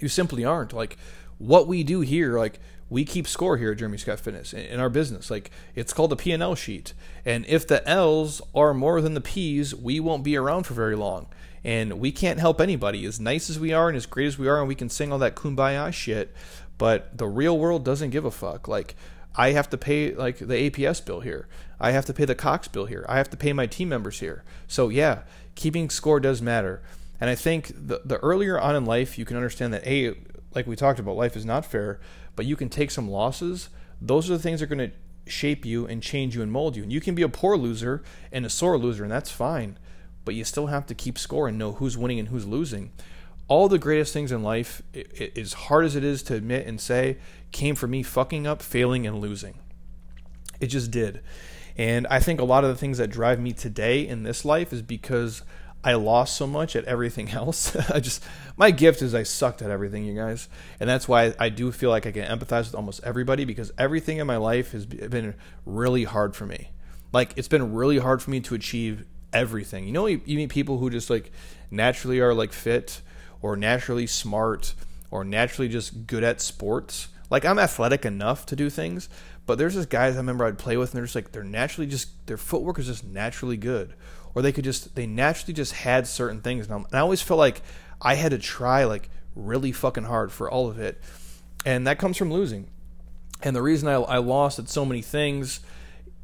You 0.00 0.08
simply 0.08 0.44
aren't. 0.44 0.72
Like 0.72 0.98
what 1.38 1.68
we 1.68 1.84
do 1.84 2.00
here, 2.00 2.38
like 2.38 2.58
we 2.92 3.06
keep 3.06 3.26
score 3.26 3.56
here 3.56 3.72
at 3.72 3.78
Jeremy 3.78 3.96
Scott 3.96 4.20
Fitness 4.20 4.52
in 4.52 4.78
our 4.78 4.90
business. 4.90 5.30
Like 5.30 5.50
it's 5.74 5.94
called 5.94 6.12
a 6.12 6.16
P&L 6.16 6.54
sheet. 6.54 6.92
And 7.24 7.46
if 7.46 7.66
the 7.66 7.86
L's 7.88 8.42
are 8.54 8.74
more 8.74 9.00
than 9.00 9.14
the 9.14 9.20
P's, 9.22 9.74
we 9.74 9.98
won't 9.98 10.22
be 10.22 10.36
around 10.36 10.64
for 10.64 10.74
very 10.74 10.94
long. 10.94 11.26
And 11.64 11.94
we 11.94 12.12
can't 12.12 12.38
help 12.38 12.60
anybody. 12.60 13.06
As 13.06 13.18
nice 13.18 13.48
as 13.48 13.58
we 13.58 13.72
are 13.72 13.88
and 13.88 13.96
as 13.96 14.04
great 14.04 14.26
as 14.26 14.38
we 14.38 14.46
are, 14.46 14.58
and 14.58 14.68
we 14.68 14.74
can 14.74 14.90
sing 14.90 15.10
all 15.10 15.18
that 15.20 15.36
kumbaya 15.36 15.90
shit, 15.90 16.34
but 16.76 17.16
the 17.16 17.26
real 17.26 17.58
world 17.58 17.82
doesn't 17.82 18.10
give 18.10 18.26
a 18.26 18.30
fuck. 18.30 18.68
Like 18.68 18.94
I 19.34 19.52
have 19.52 19.70
to 19.70 19.78
pay 19.78 20.14
like 20.14 20.36
the 20.36 20.70
APS 20.70 21.02
bill 21.02 21.20
here. 21.20 21.48
I 21.80 21.92
have 21.92 22.04
to 22.06 22.12
pay 22.12 22.26
the 22.26 22.34
Cox 22.34 22.68
bill 22.68 22.86
here. 22.86 23.06
I 23.08 23.16
have 23.16 23.30
to 23.30 23.38
pay 23.38 23.54
my 23.54 23.66
team 23.66 23.88
members 23.88 24.20
here. 24.20 24.44
So 24.68 24.90
yeah, 24.90 25.22
keeping 25.54 25.88
score 25.88 26.20
does 26.20 26.42
matter. 26.42 26.82
And 27.18 27.30
I 27.30 27.36
think 27.36 27.68
the 27.68 28.02
the 28.04 28.18
earlier 28.18 28.60
on 28.60 28.76
in 28.76 28.84
life 28.84 29.18
you 29.18 29.24
can 29.24 29.38
understand 29.38 29.72
that 29.72 29.86
a 29.86 30.14
like 30.54 30.66
we 30.66 30.76
talked 30.76 30.98
about, 30.98 31.16
life 31.16 31.36
is 31.36 31.44
not 31.44 31.64
fair, 31.64 32.00
but 32.36 32.46
you 32.46 32.56
can 32.56 32.68
take 32.68 32.90
some 32.90 33.10
losses. 33.10 33.68
Those 34.00 34.30
are 34.30 34.34
the 34.34 34.42
things 34.42 34.60
that 34.60 34.70
are 34.70 34.74
going 34.74 34.90
to 34.90 34.96
shape 35.30 35.64
you 35.64 35.86
and 35.86 36.02
change 36.02 36.34
you 36.34 36.42
and 36.42 36.50
mold 36.50 36.76
you. 36.76 36.82
And 36.82 36.92
you 36.92 37.00
can 37.00 37.14
be 37.14 37.22
a 37.22 37.28
poor 37.28 37.56
loser 37.56 38.02
and 38.30 38.44
a 38.44 38.50
sore 38.50 38.76
loser, 38.78 39.04
and 39.04 39.12
that's 39.12 39.30
fine 39.30 39.78
but 40.24 40.34
you 40.34 40.44
still 40.44 40.66
have 40.66 40.86
to 40.86 40.94
keep 40.94 41.18
score 41.18 41.48
and 41.48 41.58
know 41.58 41.72
who's 41.72 41.96
winning 41.96 42.18
and 42.18 42.28
who's 42.28 42.46
losing. 42.46 42.92
All 43.48 43.68
the 43.68 43.78
greatest 43.78 44.12
things 44.12 44.32
in 44.32 44.42
life, 44.42 44.82
as 45.36 45.52
hard 45.54 45.84
as 45.84 45.96
it 45.96 46.04
is 46.04 46.22
to 46.24 46.34
admit 46.34 46.66
and 46.66 46.80
say, 46.80 47.18
came 47.50 47.74
from 47.74 47.90
me 47.90 48.02
fucking 48.02 48.46
up, 48.46 48.62
failing, 48.62 49.06
and 49.06 49.18
losing. 49.18 49.58
It 50.60 50.68
just 50.68 50.90
did. 50.90 51.20
And 51.76 52.06
I 52.08 52.20
think 52.20 52.40
a 52.40 52.44
lot 52.44 52.64
of 52.64 52.70
the 52.70 52.76
things 52.76 52.98
that 52.98 53.10
drive 53.10 53.40
me 53.40 53.52
today 53.52 54.06
in 54.06 54.22
this 54.22 54.44
life 54.44 54.72
is 54.72 54.82
because 54.82 55.42
I 55.84 55.94
lost 55.94 56.36
so 56.36 56.46
much 56.46 56.76
at 56.76 56.84
everything 56.84 57.30
else. 57.32 57.74
I 57.90 58.00
just 58.00 58.24
my 58.56 58.70
gift 58.70 59.02
is 59.02 59.14
I 59.14 59.22
sucked 59.22 59.62
at 59.62 59.70
everything, 59.70 60.04
you 60.04 60.14
guys, 60.14 60.48
and 60.78 60.88
that's 60.88 61.08
why 61.08 61.34
I 61.38 61.48
do 61.48 61.72
feel 61.72 61.90
like 61.90 62.06
I 62.06 62.12
can 62.12 62.24
empathize 62.24 62.66
with 62.66 62.74
almost 62.74 63.00
everybody 63.04 63.44
because 63.44 63.72
everything 63.78 64.18
in 64.18 64.26
my 64.26 64.36
life 64.36 64.72
has 64.72 64.86
been 64.86 65.34
really 65.66 66.04
hard 66.04 66.36
for 66.36 66.46
me. 66.46 66.70
Like 67.12 67.32
it's 67.36 67.48
been 67.48 67.74
really 67.74 67.98
hard 67.98 68.22
for 68.22 68.30
me 68.30 68.40
to 68.40 68.54
achieve 68.54 69.04
everything. 69.32 69.86
You 69.86 69.92
know, 69.92 70.06
you, 70.06 70.20
you 70.24 70.36
meet 70.36 70.50
people 70.50 70.78
who 70.78 70.90
just 70.90 71.10
like 71.10 71.30
naturally 71.70 72.20
are 72.20 72.34
like 72.34 72.52
fit 72.52 73.00
or 73.40 73.56
naturally 73.56 74.06
smart 74.06 74.74
or 75.10 75.24
naturally 75.24 75.68
just 75.68 76.06
good 76.06 76.24
at 76.24 76.40
sports. 76.40 77.08
Like 77.30 77.44
I'm 77.44 77.58
athletic 77.58 78.04
enough 78.04 78.46
to 78.46 78.56
do 78.56 78.70
things, 78.70 79.08
but 79.46 79.58
there's 79.58 79.74
just 79.74 79.90
guys 79.90 80.14
I 80.14 80.18
remember 80.18 80.44
I'd 80.44 80.58
play 80.58 80.76
with 80.76 80.90
and 80.90 80.98
they're 80.98 81.04
just 81.04 81.14
like 81.14 81.32
they're 81.32 81.44
naturally 81.44 81.86
just 81.86 82.26
their 82.26 82.36
footwork 82.36 82.78
is 82.78 82.86
just 82.86 83.04
naturally 83.04 83.56
good, 83.56 83.94
or 84.34 84.42
they 84.42 84.52
could 84.52 84.64
just 84.64 84.94
they 84.94 85.06
naturally 85.06 85.54
just 85.54 85.72
had 85.72 86.06
certain 86.06 86.40
things. 86.40 86.68
And, 86.68 86.84
and 86.86 86.94
I 86.94 87.00
always 87.00 87.22
felt 87.22 87.38
like 87.38 87.62
I 88.00 88.14
had 88.14 88.30
to 88.32 88.38
try 88.38 88.84
like 88.84 89.08
really 89.34 89.72
fucking 89.72 90.04
hard 90.04 90.32
for 90.32 90.50
all 90.50 90.68
of 90.68 90.78
it, 90.78 91.00
and 91.64 91.86
that 91.86 91.98
comes 91.98 92.16
from 92.16 92.32
losing. 92.32 92.68
And 93.42 93.56
the 93.56 93.62
reason 93.62 93.88
I, 93.88 93.94
I 93.94 94.18
lost 94.18 94.58
at 94.58 94.68
so 94.68 94.84
many 94.84 95.02
things 95.02 95.60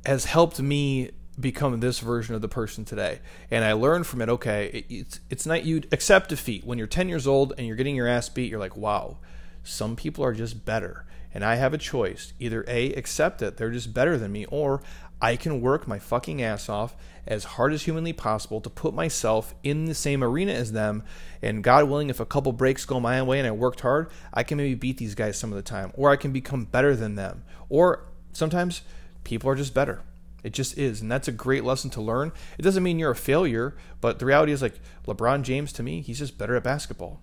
has 0.07 0.25
helped 0.25 0.61
me 0.61 1.11
become 1.40 1.79
this 1.81 2.01
version 2.01 2.35
of 2.35 2.42
the 2.42 2.49
person 2.49 2.85
today. 2.85 3.21
And 3.51 3.64
I 3.64 3.73
learned 3.73 4.07
from 4.07 4.23
it. 4.23 4.29
Okay, 4.29 4.85
it's 4.88 5.21
it's 5.31 5.47
not 5.47 5.64
you 5.64 5.83
accept 5.92 6.31
defeat 6.31 6.64
when 6.64 6.79
you're 6.79 6.87
10 6.87 7.09
years 7.09 7.27
old 7.27 7.55
and 7.57 7.66
you're 7.66 7.77
getting 7.77 7.97
your 7.97 8.09
ass 8.09 8.29
beat. 8.29 8.51
You're 8.51 8.61
like, 8.61 8.77
wow, 8.77 9.18
some 9.62 9.97
people 9.97 10.25
are 10.25 10.35
just 10.35 10.64
better, 10.64 11.05
and 11.33 11.44
I 11.44 11.57
have 11.57 11.75
a 11.75 11.79
choice: 11.79 12.33
either 12.38 12.64
a 12.66 12.92
accept 12.94 13.42
it, 13.42 13.57
they're 13.57 13.71
just 13.71 13.94
better 13.94 14.18
than 14.18 14.33
me, 14.33 14.47
or 14.47 14.83
I 15.21 15.37
can 15.37 15.61
work 15.61 15.87
my 15.87 15.99
fucking 15.99 16.42
ass 16.42 16.68
off 16.68 16.97
as 17.29 17.45
hard 17.45 17.73
as 17.73 17.83
humanly 17.85 18.12
possible 18.12 18.61
to 18.61 18.69
put 18.69 18.93
myself 18.93 19.55
in 19.62 19.85
the 19.85 19.95
same 19.95 20.25
arena 20.25 20.53
as 20.53 20.73
them. 20.73 21.05
And 21.41 21.62
God 21.62 21.85
willing, 21.85 22.11
if 22.11 22.19
a 22.19 22.27
couple 22.27 22.51
breaks 22.53 22.85
go 22.85 22.99
my 22.99 23.23
way 23.23 23.38
and 23.38 23.47
I 23.47 23.53
worked 23.53 23.81
hard, 23.81 24.11
I 24.35 24.43
can 24.43 24.59
maybe 24.59 24.75
beat 24.75 24.99
these 24.99 25.14
guys 25.14 25.38
some 25.38 25.53
of 25.53 25.57
the 25.57 25.62
time, 25.62 25.93
or 25.95 26.11
I 26.11 26.17
can 26.17 26.33
become 26.33 26.64
better 26.64 26.97
than 26.97 27.14
them, 27.14 27.45
or 27.69 28.07
sometimes 28.33 28.83
people 29.23 29.49
are 29.49 29.55
just 29.55 29.75
better 29.75 30.03
it 30.43 30.53
just 30.53 30.79
is. 30.79 31.01
And 31.01 31.11
that's 31.11 31.29
a 31.29 31.33
great 31.33 31.64
lesson 31.64 31.91
to 31.91 32.01
learn. 32.01 32.33
It 32.59 32.62
doesn't 32.62 32.83
mean 32.83 32.99
you're 32.99 33.11
a 33.11 33.17
failure, 33.17 33.77
but 34.01 34.19
the 34.19 34.27
reality 34.27 34.53
is 34.53 34.62
like 34.62 34.81
LeBron 35.07 35.43
James 35.43 35.73
to 35.75 35.83
me, 35.83 36.01
he's 36.01 36.19
just 36.19 36.38
better 36.38 36.57
at 36.57 36.62
basketball. 36.62 37.21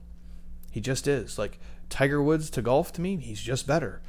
He 0.71 0.81
just 0.81 1.07
is. 1.07 1.39
Like 1.39 1.59
Tiger 1.89 2.21
Woods 2.21 2.49
to 2.51 2.61
golf 2.61 2.91
to 2.93 3.01
me, 3.01 3.17
he's 3.17 3.41
just 3.41 3.67
better. 3.67 4.01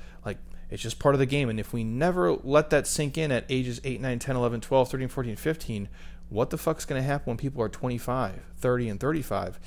It's 0.70 0.82
just 0.82 0.98
part 0.98 1.14
of 1.14 1.18
the 1.18 1.26
game. 1.26 1.48
And 1.48 1.60
if 1.60 1.72
we 1.72 1.84
never 1.84 2.32
let 2.32 2.70
that 2.70 2.86
sink 2.86 3.16
in 3.16 3.30
at 3.30 3.44
ages 3.48 3.80
8, 3.84 4.00
9, 4.00 4.18
10, 4.18 4.36
11, 4.36 4.60
12, 4.60 4.90
13, 4.90 5.08
14, 5.08 5.36
15, 5.36 5.88
what 6.28 6.50
the 6.50 6.58
fuck's 6.58 6.84
going 6.84 7.00
to 7.00 7.06
happen 7.06 7.30
when 7.30 7.36
people 7.36 7.62
are 7.62 7.68
25, 7.68 8.40
30, 8.58 8.88
and 8.88 9.00
35 9.00 9.60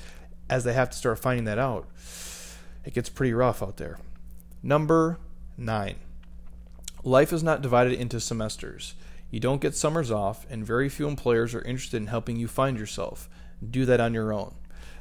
as 0.48 0.64
they 0.64 0.72
have 0.72 0.90
to 0.90 0.96
start 0.96 1.18
finding 1.18 1.44
that 1.44 1.58
out? 1.58 1.88
It 2.84 2.94
gets 2.94 3.08
pretty 3.08 3.32
rough 3.32 3.62
out 3.62 3.76
there. 3.76 3.98
Number 4.62 5.18
nine 5.56 5.96
life 7.02 7.32
is 7.32 7.42
not 7.42 7.62
divided 7.62 7.98
into 7.98 8.20
semesters. 8.20 8.94
You 9.30 9.40
don't 9.40 9.60
get 9.60 9.76
summers 9.76 10.10
off, 10.10 10.46
and 10.50 10.66
very 10.66 10.88
few 10.88 11.06
employers 11.06 11.54
are 11.54 11.62
interested 11.62 11.98
in 11.98 12.08
helping 12.08 12.36
you 12.36 12.48
find 12.48 12.78
yourself. 12.78 13.28
Do 13.68 13.84
that 13.86 14.00
on 14.00 14.12
your 14.12 14.32
own. 14.32 14.54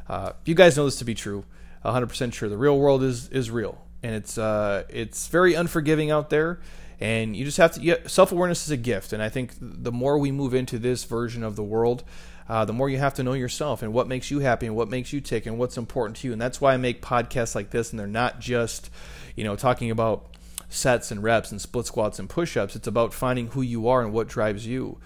Uh, 0.08 0.34
you 0.46 0.56
guys 0.56 0.78
know 0.78 0.86
this 0.86 0.98
to 0.98 1.06
be 1.06 1.16
true, 1.16 1.46
100% 1.84 2.34
sure. 2.34 2.50
The 2.50 2.58
real 2.58 2.78
world 2.78 3.04
is 3.04 3.30
is 3.30 3.50
real, 3.52 3.82
and 4.04 4.16
it's 4.16 4.38
uh, 4.38 4.84
it's 4.90 5.28
very 5.28 5.54
unforgiving 5.54 6.12
out 6.12 6.30
there. 6.30 6.60
And 7.02 7.34
you 7.34 7.46
just 7.46 7.58
have 7.58 7.74
to. 7.74 7.82
Yeah, 7.82 7.96
Self 8.08 8.32
awareness 8.32 8.66
is 8.66 8.72
a 8.72 8.78
gift, 8.78 9.14
and 9.14 9.24
I 9.24 9.30
think 9.30 9.54
the 9.62 9.92
more 9.92 10.18
we 10.18 10.32
move 10.32 10.54
into 10.54 10.78
this 10.78 11.06
version 11.06 11.44
of 11.44 11.56
the 11.56 11.64
world, 11.64 12.04
uh, 12.50 12.66
the 12.66 12.74
more 12.74 12.90
you 12.90 12.98
have 12.98 13.14
to 13.14 13.24
know 13.24 13.34
yourself 13.34 13.82
and 13.82 13.94
what 13.94 14.08
makes 14.08 14.30
you 14.30 14.40
happy 14.40 14.66
and 14.66 14.76
what 14.76 14.90
makes 14.90 15.14
you 15.14 15.22
tick 15.22 15.46
and 15.46 15.58
what's 15.58 15.78
important 15.78 16.18
to 16.18 16.28
you. 16.28 16.34
And 16.34 16.42
that's 16.42 16.60
why 16.60 16.74
I 16.74 16.78
make 16.78 17.02
podcasts 17.02 17.56
like 17.56 17.70
this, 17.70 17.92
and 17.92 18.00
they're 18.00 18.08
not 18.08 18.40
just, 18.40 18.90
you 19.36 19.46
know, 19.46 19.56
talking 19.56 19.92
about 19.92 20.26
sets 20.68 21.12
and 21.12 21.24
reps 21.24 21.52
and 21.52 21.62
split 21.62 21.86
squats 21.86 22.20
and 22.20 22.30
push 22.30 22.58
ups. 22.58 22.76
It's 22.76 22.88
about 22.88 23.14
finding 23.14 23.48
who 23.48 23.62
you 23.62 23.88
are 23.88 24.02
and 24.02 24.12
what 24.12 24.28
drives 24.28 24.66
you. 24.66 24.98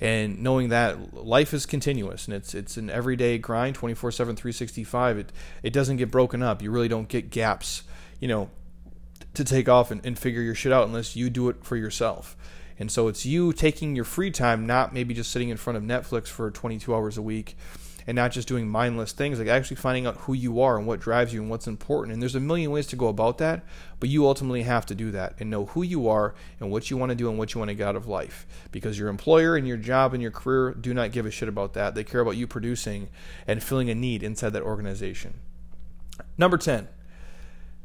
And 0.00 0.42
knowing 0.42 0.68
that 0.70 1.14
life 1.14 1.54
is 1.54 1.64
continuous 1.64 2.26
and 2.26 2.34
it's 2.34 2.54
it's 2.54 2.76
an 2.76 2.90
everyday 2.90 3.38
grind 3.38 3.76
24 3.76 4.10
7 4.10 4.34
365 4.34 5.18
it 5.18 5.32
it 5.62 5.72
doesn't 5.72 5.96
get 5.96 6.10
broken 6.10 6.42
up 6.42 6.60
you 6.60 6.72
really 6.72 6.88
don't 6.88 7.06
get 7.06 7.30
gaps 7.30 7.84
you 8.22 8.28
know 8.28 8.48
to 9.34 9.44
take 9.44 9.68
off 9.68 9.90
and, 9.90 10.04
and 10.06 10.18
figure 10.18 10.40
your 10.40 10.54
shit 10.54 10.72
out 10.72 10.86
unless 10.86 11.16
you 11.16 11.28
do 11.28 11.48
it 11.48 11.56
for 11.64 11.76
yourself 11.76 12.36
and 12.78 12.90
so 12.90 13.08
it's 13.08 13.26
you 13.26 13.52
taking 13.52 13.96
your 13.96 14.04
free 14.04 14.30
time 14.30 14.64
not 14.64 14.94
maybe 14.94 15.12
just 15.12 15.30
sitting 15.30 15.48
in 15.48 15.56
front 15.56 15.76
of 15.76 15.82
netflix 15.82 16.28
for 16.28 16.50
22 16.50 16.94
hours 16.94 17.18
a 17.18 17.22
week 17.22 17.56
and 18.06 18.16
not 18.16 18.32
just 18.32 18.48
doing 18.48 18.68
mindless 18.68 19.12
things, 19.12 19.38
like 19.38 19.48
actually 19.48 19.76
finding 19.76 20.06
out 20.06 20.16
who 20.18 20.32
you 20.32 20.60
are 20.60 20.76
and 20.76 20.86
what 20.86 21.00
drives 21.00 21.32
you 21.32 21.40
and 21.40 21.50
what's 21.50 21.66
important. 21.66 22.12
And 22.12 22.22
there's 22.22 22.34
a 22.34 22.40
million 22.40 22.70
ways 22.70 22.86
to 22.88 22.96
go 22.96 23.08
about 23.08 23.38
that, 23.38 23.64
but 24.00 24.08
you 24.08 24.26
ultimately 24.26 24.62
have 24.62 24.86
to 24.86 24.94
do 24.94 25.10
that 25.12 25.34
and 25.38 25.50
know 25.50 25.66
who 25.66 25.82
you 25.82 26.08
are 26.08 26.34
and 26.60 26.70
what 26.70 26.90
you 26.90 26.96
want 26.96 27.10
to 27.10 27.16
do 27.16 27.28
and 27.28 27.38
what 27.38 27.54
you 27.54 27.58
want 27.58 27.68
to 27.68 27.74
get 27.74 27.86
out 27.86 27.96
of 27.96 28.08
life. 28.08 28.46
Because 28.70 28.98
your 28.98 29.08
employer 29.08 29.56
and 29.56 29.66
your 29.66 29.76
job 29.76 30.14
and 30.14 30.22
your 30.22 30.30
career 30.30 30.72
do 30.72 30.92
not 30.92 31.12
give 31.12 31.26
a 31.26 31.30
shit 31.30 31.48
about 31.48 31.74
that. 31.74 31.94
They 31.94 32.04
care 32.04 32.20
about 32.20 32.36
you 32.36 32.46
producing 32.46 33.08
and 33.46 33.62
filling 33.62 33.90
a 33.90 33.94
need 33.94 34.22
inside 34.22 34.50
that 34.50 34.62
organization. 34.62 35.34
Number 36.36 36.58
10. 36.58 36.88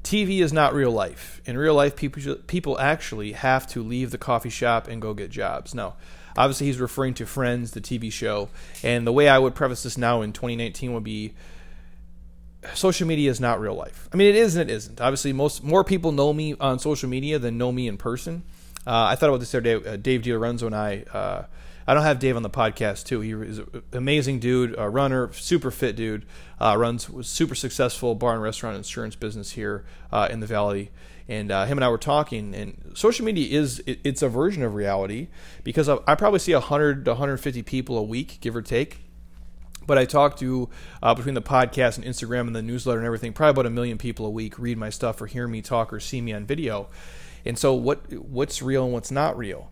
TV 0.07 0.39
is 0.39 0.53
not 0.53 0.73
real 0.73 0.91
life. 0.91 1.41
In 1.45 1.57
real 1.57 1.75
life, 1.75 1.97
people 1.97 2.35
people 2.47 2.79
actually 2.79 3.33
have 3.33 3.67
to 3.67 3.83
leave 3.83 4.11
the 4.11 4.17
coffee 4.17 4.49
shop 4.49 4.87
and 4.87 5.01
go 5.01 5.13
get 5.13 5.29
jobs. 5.29 5.75
Now, 5.75 5.95
obviously, 6.37 6.67
he's 6.67 6.79
referring 6.79 7.13
to 7.15 7.25
Friends, 7.25 7.71
the 7.71 7.81
TV 7.81 8.09
show. 8.09 8.47
And 8.83 9.05
the 9.05 9.11
way 9.11 9.27
I 9.27 9.37
would 9.37 9.53
preface 9.53 9.83
this 9.83 9.97
now 9.97 10.21
in 10.21 10.31
2019 10.31 10.93
would 10.93 11.03
be 11.03 11.33
social 12.73 13.05
media 13.05 13.29
is 13.29 13.41
not 13.41 13.59
real 13.59 13.75
life. 13.75 14.07
I 14.13 14.15
mean, 14.15 14.29
it 14.29 14.37
is 14.37 14.55
and 14.55 14.69
it 14.69 14.73
isn't. 14.73 15.01
Obviously, 15.01 15.33
most 15.33 15.61
more 15.61 15.83
people 15.83 16.13
know 16.13 16.31
me 16.31 16.55
on 16.57 16.79
social 16.79 17.09
media 17.09 17.37
than 17.37 17.57
know 17.57 17.73
me 17.73 17.89
in 17.89 17.97
person. 17.97 18.43
Uh, 18.85 19.07
I 19.11 19.15
thought 19.15 19.27
about 19.27 19.41
this 19.41 19.51
the 19.51 19.57
other 19.57 19.79
day. 19.79 19.89
Uh, 19.89 19.97
Dave 19.97 20.21
DiLorenzo 20.21 20.67
and 20.67 20.75
I. 20.75 21.03
Uh, 21.13 21.43
I 21.87 21.93
don't 21.93 22.03
have 22.03 22.19
Dave 22.19 22.35
on 22.35 22.43
the 22.43 22.49
podcast 22.49 23.05
too. 23.05 23.21
He 23.21 23.31
is 23.31 23.59
an 23.59 23.83
amazing 23.93 24.39
dude, 24.39 24.75
a 24.77 24.89
runner, 24.89 25.31
super 25.31 25.71
fit 25.71 25.95
dude. 25.95 26.25
Uh, 26.59 26.75
runs 26.77 27.09
super 27.25 27.55
successful 27.55 28.13
bar 28.13 28.33
and 28.33 28.41
restaurant 28.41 28.75
insurance 28.75 29.15
business 29.15 29.51
here 29.51 29.85
uh, 30.11 30.27
in 30.29 30.41
the 30.41 30.47
valley. 30.47 30.91
And 31.29 31.51
uh, 31.51 31.65
him 31.65 31.77
and 31.77 31.85
I 31.85 31.89
were 31.89 31.97
talking, 31.97 32.55
and 32.55 32.91
social 32.93 33.25
media 33.25 33.59
is 33.59 33.81
it, 33.85 33.99
it's 34.03 34.21
a 34.21 34.29
version 34.29 34.63
of 34.63 34.75
reality 34.75 35.27
because 35.63 35.89
I, 35.89 35.97
I 36.07 36.15
probably 36.15 36.39
see 36.39 36.53
100 36.53 37.05
to 37.05 37.11
150 37.11 37.63
people 37.63 37.97
a 37.97 38.03
week, 38.03 38.39
give 38.41 38.55
or 38.55 38.61
take 38.61 38.99
but 39.87 39.97
I 39.97 40.05
talk 40.05 40.37
to 40.37 40.69
uh, 41.01 41.15
between 41.15 41.33
the 41.33 41.41
podcast 41.41 41.97
and 41.97 42.05
Instagram 42.05 42.41
and 42.41 42.55
the 42.55 42.61
newsletter 42.61 42.99
and 42.99 43.07
everything, 43.07 43.33
probably 43.33 43.51
about 43.51 43.65
a 43.65 43.71
million 43.71 43.97
people 43.97 44.25
a 44.25 44.29
week 44.29 44.59
read 44.59 44.77
my 44.77 44.89
stuff 44.89 45.21
or 45.21 45.27
hear 45.27 45.47
me 45.47 45.61
talk 45.61 45.91
or 45.91 45.99
see 45.99 46.21
me 46.21 46.33
on 46.33 46.45
video. 46.45 46.89
And 47.45 47.57
so, 47.57 47.73
what 47.73 48.11
what's 48.13 48.61
real 48.61 48.83
and 48.83 48.93
what's 48.93 49.09
not 49.09 49.37
real? 49.37 49.71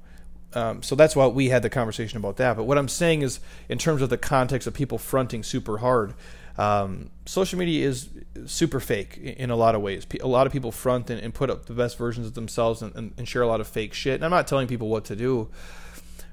Um, 0.56 0.82
so 0.82 0.96
that's 0.96 1.16
why 1.16 1.28
we 1.28 1.50
had 1.50 1.62
the 1.62 1.70
conversation 1.70 2.18
about 2.18 2.38
that. 2.38 2.56
But 2.56 2.64
what 2.64 2.78
I'm 2.78 2.88
saying 2.88 3.22
is, 3.22 3.40
in 3.68 3.78
terms 3.78 4.02
of 4.02 4.10
the 4.10 4.18
context 4.18 4.68
of 4.68 4.74
people 4.74 4.98
fronting 4.98 5.44
super 5.44 5.80
hard, 5.80 6.14
um, 6.58 7.10
social 7.26 7.60
media 7.60 7.88
is 7.88 8.10
super 8.46 8.80
fake 8.80 9.18
in 9.18 9.50
a 9.50 9.56
lot 9.58 9.76
of 9.76 9.82
ways. 9.82 10.08
A 10.22 10.28
lot 10.28 10.48
of 10.48 10.54
people 10.54 10.72
front 10.72 11.10
and, 11.10 11.20
and 11.22 11.34
put 11.34 11.50
up 11.50 11.66
the 11.66 11.74
best 11.74 11.98
versions 11.98 12.28
of 12.28 12.34
themselves 12.34 12.82
and, 12.82 12.96
and, 12.96 13.14
and, 13.18 13.28
share 13.28 13.42
a 13.42 13.48
lot 13.48 13.60
of 13.60 13.68
fake 13.68 13.94
shit. 13.94 14.16
And 14.16 14.24
I'm 14.24 14.32
not 14.32 14.48
telling 14.48 14.68
people 14.68 14.88
what 14.88 15.04
to 15.06 15.18
do, 15.18 15.50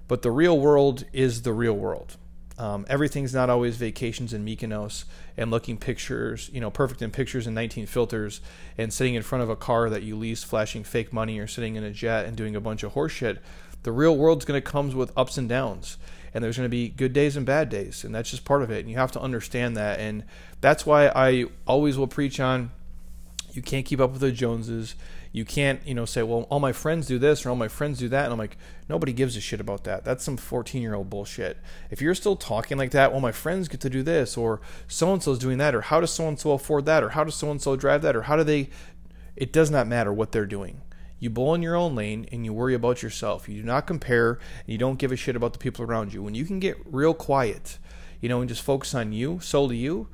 but 0.06 0.22
the 0.22 0.30
real 0.30 0.58
world 0.58 1.04
is 1.12 1.42
the 1.42 1.52
real 1.52 1.74
world. 1.74 2.16
Um, 2.62 2.86
everything's 2.88 3.34
not 3.34 3.50
always 3.50 3.74
vacations 3.74 4.32
in 4.32 4.44
Mykonos 4.44 5.02
and 5.36 5.50
looking 5.50 5.76
pictures, 5.76 6.48
you 6.52 6.60
know, 6.60 6.70
perfect 6.70 7.02
in 7.02 7.10
pictures 7.10 7.44
and 7.48 7.56
19 7.56 7.86
filters 7.86 8.40
and 8.78 8.92
sitting 8.92 9.14
in 9.14 9.22
front 9.24 9.42
of 9.42 9.50
a 9.50 9.56
car 9.56 9.90
that 9.90 10.04
you 10.04 10.14
lease, 10.14 10.44
flashing 10.44 10.84
fake 10.84 11.12
money, 11.12 11.40
or 11.40 11.48
sitting 11.48 11.74
in 11.74 11.82
a 11.82 11.90
jet 11.90 12.24
and 12.24 12.36
doing 12.36 12.54
a 12.54 12.60
bunch 12.60 12.84
of 12.84 12.94
horseshit. 12.94 13.38
The 13.82 13.90
real 13.90 14.16
world's 14.16 14.44
going 14.44 14.62
to 14.62 14.64
come 14.64 14.94
with 14.94 15.10
ups 15.16 15.36
and 15.36 15.48
downs, 15.48 15.98
and 16.32 16.44
there's 16.44 16.56
going 16.56 16.66
to 16.66 16.70
be 16.70 16.88
good 16.88 17.12
days 17.12 17.36
and 17.36 17.44
bad 17.44 17.68
days, 17.68 18.04
and 18.04 18.14
that's 18.14 18.30
just 18.30 18.44
part 18.44 18.62
of 18.62 18.70
it. 18.70 18.78
And 18.78 18.88
you 18.88 18.96
have 18.96 19.10
to 19.10 19.20
understand 19.20 19.76
that, 19.76 19.98
and 19.98 20.22
that's 20.60 20.86
why 20.86 21.08
I 21.08 21.46
always 21.66 21.98
will 21.98 22.06
preach 22.06 22.38
on. 22.38 22.70
You 23.52 23.62
can't 23.62 23.84
keep 23.84 23.98
up 23.98 24.12
with 24.12 24.20
the 24.20 24.30
Joneses. 24.30 24.94
You 25.32 25.46
can't, 25.46 25.80
you 25.86 25.94
know, 25.94 26.04
say, 26.04 26.22
well, 26.22 26.46
all 26.50 26.60
my 26.60 26.72
friends 26.72 27.06
do 27.06 27.18
this 27.18 27.44
or 27.44 27.50
all 27.50 27.56
my 27.56 27.68
friends 27.68 27.98
do 27.98 28.08
that. 28.10 28.24
And 28.24 28.32
I'm 28.34 28.38
like, 28.38 28.58
nobody 28.88 29.14
gives 29.14 29.34
a 29.34 29.40
shit 29.40 29.60
about 29.60 29.84
that. 29.84 30.04
That's 30.04 30.22
some 30.22 30.36
14 30.36 30.82
year 30.82 30.94
old 30.94 31.08
bullshit. 31.08 31.56
If 31.90 32.02
you're 32.02 32.14
still 32.14 32.36
talking 32.36 32.76
like 32.76 32.90
that, 32.90 33.12
well, 33.12 33.20
my 33.20 33.32
friends 33.32 33.68
get 33.68 33.80
to 33.80 33.90
do 33.90 34.02
this 34.02 34.36
or 34.36 34.60
so 34.86 35.12
and 35.12 35.22
so's 35.22 35.38
doing 35.38 35.56
that 35.58 35.74
or 35.74 35.80
how 35.80 36.00
does 36.00 36.10
so 36.10 36.28
and 36.28 36.38
so 36.38 36.52
afford 36.52 36.84
that 36.84 37.02
or 37.02 37.10
how 37.10 37.24
does 37.24 37.34
so 37.34 37.50
and 37.50 37.62
so 37.62 37.76
drive 37.76 38.02
that 38.02 38.14
or 38.14 38.22
how 38.22 38.36
do 38.36 38.44
they. 38.44 38.68
It 39.34 39.52
does 39.52 39.70
not 39.70 39.86
matter 39.86 40.12
what 40.12 40.32
they're 40.32 40.44
doing. 40.44 40.82
You 41.18 41.30
bowl 41.30 41.54
in 41.54 41.62
your 41.62 41.76
own 41.76 41.94
lane 41.94 42.26
and 42.30 42.44
you 42.44 42.52
worry 42.52 42.74
about 42.74 43.02
yourself. 43.02 43.48
You 43.48 43.62
do 43.62 43.66
not 43.66 43.86
compare 43.86 44.32
and 44.32 44.68
you 44.68 44.76
don't 44.76 44.98
give 44.98 45.12
a 45.12 45.16
shit 45.16 45.36
about 45.36 45.54
the 45.54 45.58
people 45.58 45.84
around 45.84 46.12
you. 46.12 46.22
When 46.22 46.34
you 46.34 46.44
can 46.44 46.58
get 46.58 46.76
real 46.84 47.14
quiet, 47.14 47.78
you 48.20 48.28
know, 48.28 48.40
and 48.40 48.48
just 48.48 48.62
focus 48.62 48.94
on 48.94 49.12
you, 49.12 49.40
solely 49.40 49.76
you, 49.76 50.08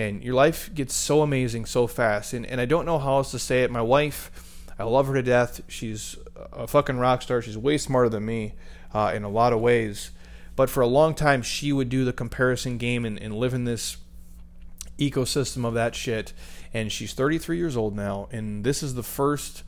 man, 0.00 0.22
your 0.22 0.34
life 0.34 0.72
gets 0.74 0.94
so 0.94 1.20
amazing 1.20 1.66
so 1.66 1.86
fast. 1.86 2.32
And, 2.32 2.46
and 2.46 2.60
I 2.60 2.64
don't 2.64 2.86
know 2.86 2.98
how 2.98 3.18
else 3.18 3.30
to 3.32 3.38
say 3.38 3.64
it. 3.64 3.70
My 3.70 3.82
wife, 3.82 4.30
I 4.78 4.84
love 4.84 5.06
her 5.08 5.14
to 5.14 5.22
death. 5.22 5.60
She's 5.68 6.16
a 6.52 6.66
fucking 6.66 6.98
rock 6.98 7.20
star. 7.20 7.42
She's 7.42 7.58
way 7.58 7.76
smarter 7.76 8.08
than 8.08 8.24
me 8.24 8.54
uh, 8.94 9.12
in 9.14 9.24
a 9.24 9.28
lot 9.28 9.52
of 9.52 9.60
ways. 9.60 10.10
But 10.56 10.70
for 10.70 10.80
a 10.80 10.86
long 10.86 11.14
time, 11.14 11.42
she 11.42 11.70
would 11.72 11.90
do 11.90 12.04
the 12.04 12.14
comparison 12.14 12.78
game 12.78 13.04
and, 13.04 13.18
and 13.18 13.34
live 13.34 13.52
in 13.52 13.64
this 13.64 13.98
ecosystem 14.98 15.66
of 15.66 15.74
that 15.74 15.94
shit. 15.94 16.32
And 16.72 16.90
she's 16.90 17.12
33 17.12 17.58
years 17.58 17.76
old 17.76 17.94
now. 17.94 18.28
And 18.32 18.64
this 18.64 18.82
is 18.82 18.94
the 18.94 19.02
first 19.02 19.64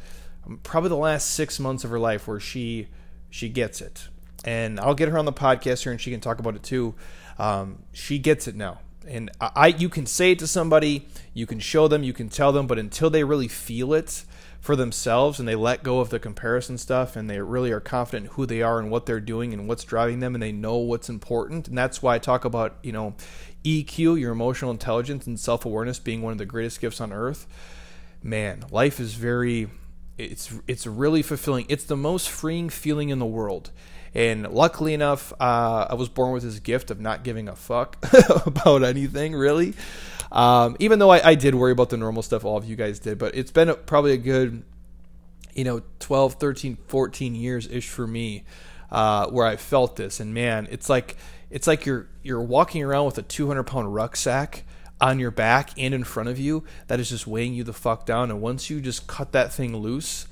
probably 0.63 0.89
the 0.89 0.97
last 0.97 1.31
six 1.31 1.61
months 1.61 1.85
of 1.85 1.91
her 1.91 2.01
life 2.01 2.27
where 2.27 2.41
she 2.41 2.89
she 3.31 3.49
gets 3.49 3.81
it. 3.81 4.09
And 4.45 4.81
I'll 4.81 4.95
get 4.95 5.09
her 5.09 5.19
on 5.19 5.25
the 5.25 5.33
podcast 5.33 5.85
here, 5.85 5.93
and 5.93 6.01
she 6.01 6.11
can 6.11 6.21
talk 6.21 6.41
about 6.41 6.57
it 6.57 6.63
too. 6.63 6.95
Um, 7.39 7.85
she 7.93 8.19
gets 8.19 8.49
it 8.49 8.57
now, 8.57 8.81
and 9.09 9.31
I, 9.41 9.69
you 9.69 9.89
can 9.89 10.07
say 10.07 10.33
it 10.33 10.39
to 10.41 10.47
somebody, 10.47 11.07
you 11.35 11.47
can 11.47 11.61
show 11.61 11.89
them, 11.89 12.03
you 12.03 12.13
can 12.13 12.29
tell 12.29 12.53
them, 12.53 12.67
but 12.67 12.79
until 12.79 13.11
they 13.11 13.25
really 13.25 13.49
feel 13.49 13.93
it 13.93 14.25
for 14.61 14.77
themselves 14.77 15.41
and 15.41 15.49
they 15.49 15.57
let 15.57 15.83
go 15.83 15.99
of 16.01 16.11
the 16.11 16.21
comparison 16.21 16.79
stuff 16.79 17.17
and 17.17 17.29
they 17.29 17.41
really 17.41 17.73
are 17.73 17.81
confident 17.81 18.33
who 18.33 18.47
they 18.47 18.63
are 18.63 18.79
and 18.79 18.91
what 18.91 19.07
they're 19.07 19.19
doing 19.19 19.53
and 19.53 19.67
what's 19.67 19.83
driving 19.83 20.21
them 20.21 20.35
and 20.35 20.43
they 20.43 20.53
know 20.53 20.77
what's 20.77 21.09
important 21.09 21.67
and 21.67 21.77
that's 21.77 22.01
why 22.01 22.15
I 22.15 22.19
talk 22.19 22.45
about 22.45 22.77
you 22.81 22.93
know 22.93 23.17
EQ 23.65 24.21
your 24.21 24.31
emotional 24.31 24.71
intelligence 24.71 25.27
and 25.27 25.39
self-awareness 25.39 25.99
being 25.99 26.23
one 26.23 26.31
of 26.31 26.39
the 26.39 26.47
greatest 26.47 26.81
gifts 26.81 27.01
on 27.01 27.13
earth 27.13 27.49
man 28.23 28.65
life 28.71 29.01
is 29.01 29.15
very 29.15 29.69
it's 30.19 30.53
it's 30.67 30.87
really 30.87 31.23
fulfilling. 31.23 31.67
It's 31.69 31.85
the 31.85 31.97
most 31.97 32.29
freeing 32.29 32.69
feeling 32.69 33.09
in 33.09 33.19
the 33.19 33.27
world. 33.27 33.71
And 34.15 34.53
luckily 34.53 34.95
enough, 34.95 35.33
uh, 35.41 35.87
I 35.89 35.95
was 35.95 36.09
born 36.09 36.33
with 36.33 36.43
this 36.43 36.59
gift 36.59 36.91
of 36.91 37.01
not 37.01 37.25
giving 37.25 37.49
a 37.49 37.57
fuck 37.57 37.97
about 38.47 38.83
anything, 38.83 39.35
really. 39.35 39.75
Um, 40.31 40.77
even 40.79 40.99
though 40.99 41.11
I, 41.11 41.31
I, 41.31 41.35
did 41.35 41.55
worry 41.55 41.73
about 41.73 41.91
the 41.91 41.99
normal 41.99 42.23
stuff 42.23 42.45
all 42.45 42.57
of 42.57 42.65
you 42.65 42.75
guys 42.75 42.99
did, 42.99 43.19
but 43.19 43.35
it's 43.35 43.51
been 43.51 43.69
a, 43.69 43.75
probably 43.75 44.13
a 44.13 44.17
good, 44.17 44.63
you 45.55 45.65
know, 45.65 45.83
12, 45.99 46.35
13, 46.35 46.79
14 46.87 47.35
years 47.35 47.67
ish 47.69 47.89
for 47.89 48.07
me 48.07 48.45
uh, 48.91 49.27
where 49.27 49.47
I 49.47 49.57
felt 49.57 49.97
this. 49.97 50.21
And 50.21 50.33
man, 50.33 50.69
it's 50.71 50.89
like 50.89 51.17
it's 51.51 51.67
like 51.67 51.85
you're 51.85 52.09
you're 52.23 52.41
walking 52.41 52.83
around 52.83 53.07
with 53.07 53.19
a 53.19 53.23
200 53.23 53.65
pound 53.65 53.95
rucksack 53.95 54.65
on 55.03 55.19
your 55.19 55.31
back 55.31 55.71
and 55.77 55.93
in 55.93 56.05
front 56.05 56.29
of 56.29 56.39
you 56.39 56.65
that 56.87 57.01
is 57.01 57.11
just 57.11 57.27
weighing 57.27 57.53
you 57.53 57.65
the 57.65 57.73
fuck 57.73 58.07
down. 58.07 58.31
And 58.31 58.41
once 58.41 58.71
you 58.71 58.81
just 58.81 59.07
cut 59.07 59.33
that 59.33 59.53
thing 59.53 59.77
loose, 59.77 60.27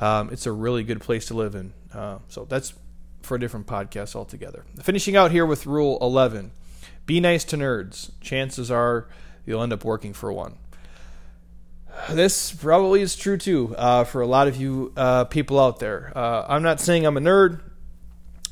um, 0.00 0.30
it's 0.32 0.46
a 0.46 0.52
really 0.52 0.82
good 0.82 1.00
place 1.00 1.26
to 1.26 1.34
live 1.34 1.54
in. 1.54 1.74
Uh, 1.92 2.18
so 2.28 2.44
that's 2.44 2.72
for 3.28 3.36
a 3.36 3.40
different 3.40 3.66
podcast 3.66 4.16
altogether. 4.16 4.64
Finishing 4.82 5.14
out 5.14 5.30
here 5.30 5.46
with 5.46 5.66
rule 5.66 5.98
11 6.00 6.50
be 7.08 7.20
nice 7.20 7.42
to 7.44 7.56
nerds. 7.56 8.10
Chances 8.20 8.70
are 8.70 9.08
you'll 9.46 9.62
end 9.62 9.72
up 9.72 9.82
working 9.82 10.12
for 10.12 10.30
one. 10.30 10.56
This 12.10 12.52
probably 12.52 13.00
is 13.00 13.16
true 13.16 13.38
too 13.38 13.74
uh, 13.76 14.04
for 14.04 14.20
a 14.20 14.26
lot 14.26 14.46
of 14.46 14.56
you 14.56 14.92
uh, 14.94 15.24
people 15.24 15.58
out 15.58 15.78
there. 15.80 16.12
Uh, 16.14 16.44
I'm 16.46 16.62
not 16.62 16.80
saying 16.80 17.06
I'm 17.06 17.16
a 17.16 17.20
nerd, 17.20 17.60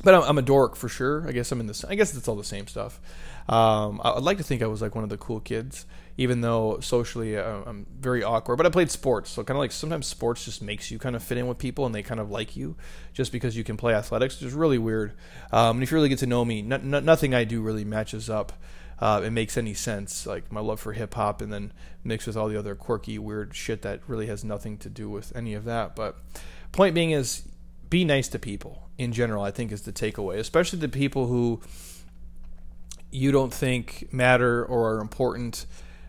but 0.03 0.15
I'm, 0.15 0.23
I'm, 0.23 0.37
a 0.39 0.41
dork 0.41 0.75
for 0.75 0.89
sure. 0.89 1.25
I 1.27 1.33
guess 1.33 1.51
I'm 1.51 1.59
in 1.59 1.67
this. 1.67 1.85
I 1.85 1.93
guess 1.93 2.17
it's 2.17 2.27
all 2.27 2.35
the 2.35 2.43
same 2.43 2.65
stuff. 2.65 2.99
Um, 3.47 4.01
I'd 4.03 4.23
like 4.23 4.37
to 4.37 4.43
think 4.43 4.63
I 4.63 4.67
was 4.67 4.81
like 4.81 4.95
one 4.95 5.03
of 5.03 5.11
the 5.11 5.17
cool 5.17 5.39
kids, 5.39 5.85
even 6.17 6.41
though 6.41 6.79
socially 6.79 7.37
uh, 7.37 7.61
I'm 7.65 7.85
very 7.99 8.23
awkward. 8.23 8.57
But 8.57 8.65
I 8.65 8.69
played 8.69 8.89
sports, 8.89 9.29
so 9.29 9.43
kind 9.43 9.55
of 9.55 9.59
like 9.59 9.71
sometimes 9.71 10.07
sports 10.07 10.45
just 10.45 10.61
makes 10.61 10.89
you 10.89 10.97
kind 10.97 11.15
of 11.15 11.23
fit 11.23 11.37
in 11.37 11.47
with 11.47 11.59
people 11.59 11.85
and 11.85 11.93
they 11.93 12.03
kind 12.03 12.19
of 12.19 12.31
like 12.31 12.55
you 12.55 12.75
just 13.13 13.31
because 13.31 13.55
you 13.55 13.63
can 13.63 13.77
play 13.77 13.93
athletics. 13.93 14.41
It's 14.41 14.53
really 14.53 14.79
weird. 14.79 15.13
Um, 15.51 15.77
and 15.77 15.83
if 15.83 15.91
you 15.91 15.95
really 15.95 16.09
get 16.09 16.19
to 16.19 16.27
know 16.27 16.43
me, 16.43 16.61
nothing 16.61 17.35
I 17.35 17.43
do 17.43 17.61
really 17.61 17.85
matches 17.85 18.29
up. 18.29 18.53
Uh, 18.99 19.21
it 19.23 19.29
makes 19.29 19.57
any 19.57 19.75
sense. 19.75 20.25
Like 20.25 20.51
my 20.51 20.59
love 20.59 20.79
for 20.79 20.93
hip 20.93 21.13
hop, 21.13 21.41
and 21.41 21.53
then 21.53 21.71
mixed 22.03 22.25
with 22.25 22.35
all 22.35 22.47
the 22.47 22.57
other 22.57 22.73
quirky, 22.73 23.19
weird 23.19 23.55
shit 23.55 23.83
that 23.83 24.01
really 24.07 24.25
has 24.25 24.43
nothing 24.43 24.77
to 24.79 24.89
do 24.89 25.07
with 25.09 25.35
any 25.35 25.53
of 25.53 25.65
that. 25.65 25.95
But 25.95 26.17
point 26.71 26.95
being 26.95 27.11
is, 27.11 27.43
be 27.91 28.03
nice 28.03 28.27
to 28.29 28.39
people 28.39 28.89
in 28.97 29.13
general. 29.13 29.43
I 29.43 29.51
think 29.51 29.71
is 29.71 29.83
the 29.83 29.93
takeaway, 29.93 30.39
especially 30.39 30.79
the 30.79 30.89
people 30.89 31.27
who 31.27 31.61
you 33.11 33.31
don't 33.31 33.53
think 33.53 34.09
matter 34.11 34.65
or 34.65 34.95
are 34.95 34.99
important. 34.99 35.67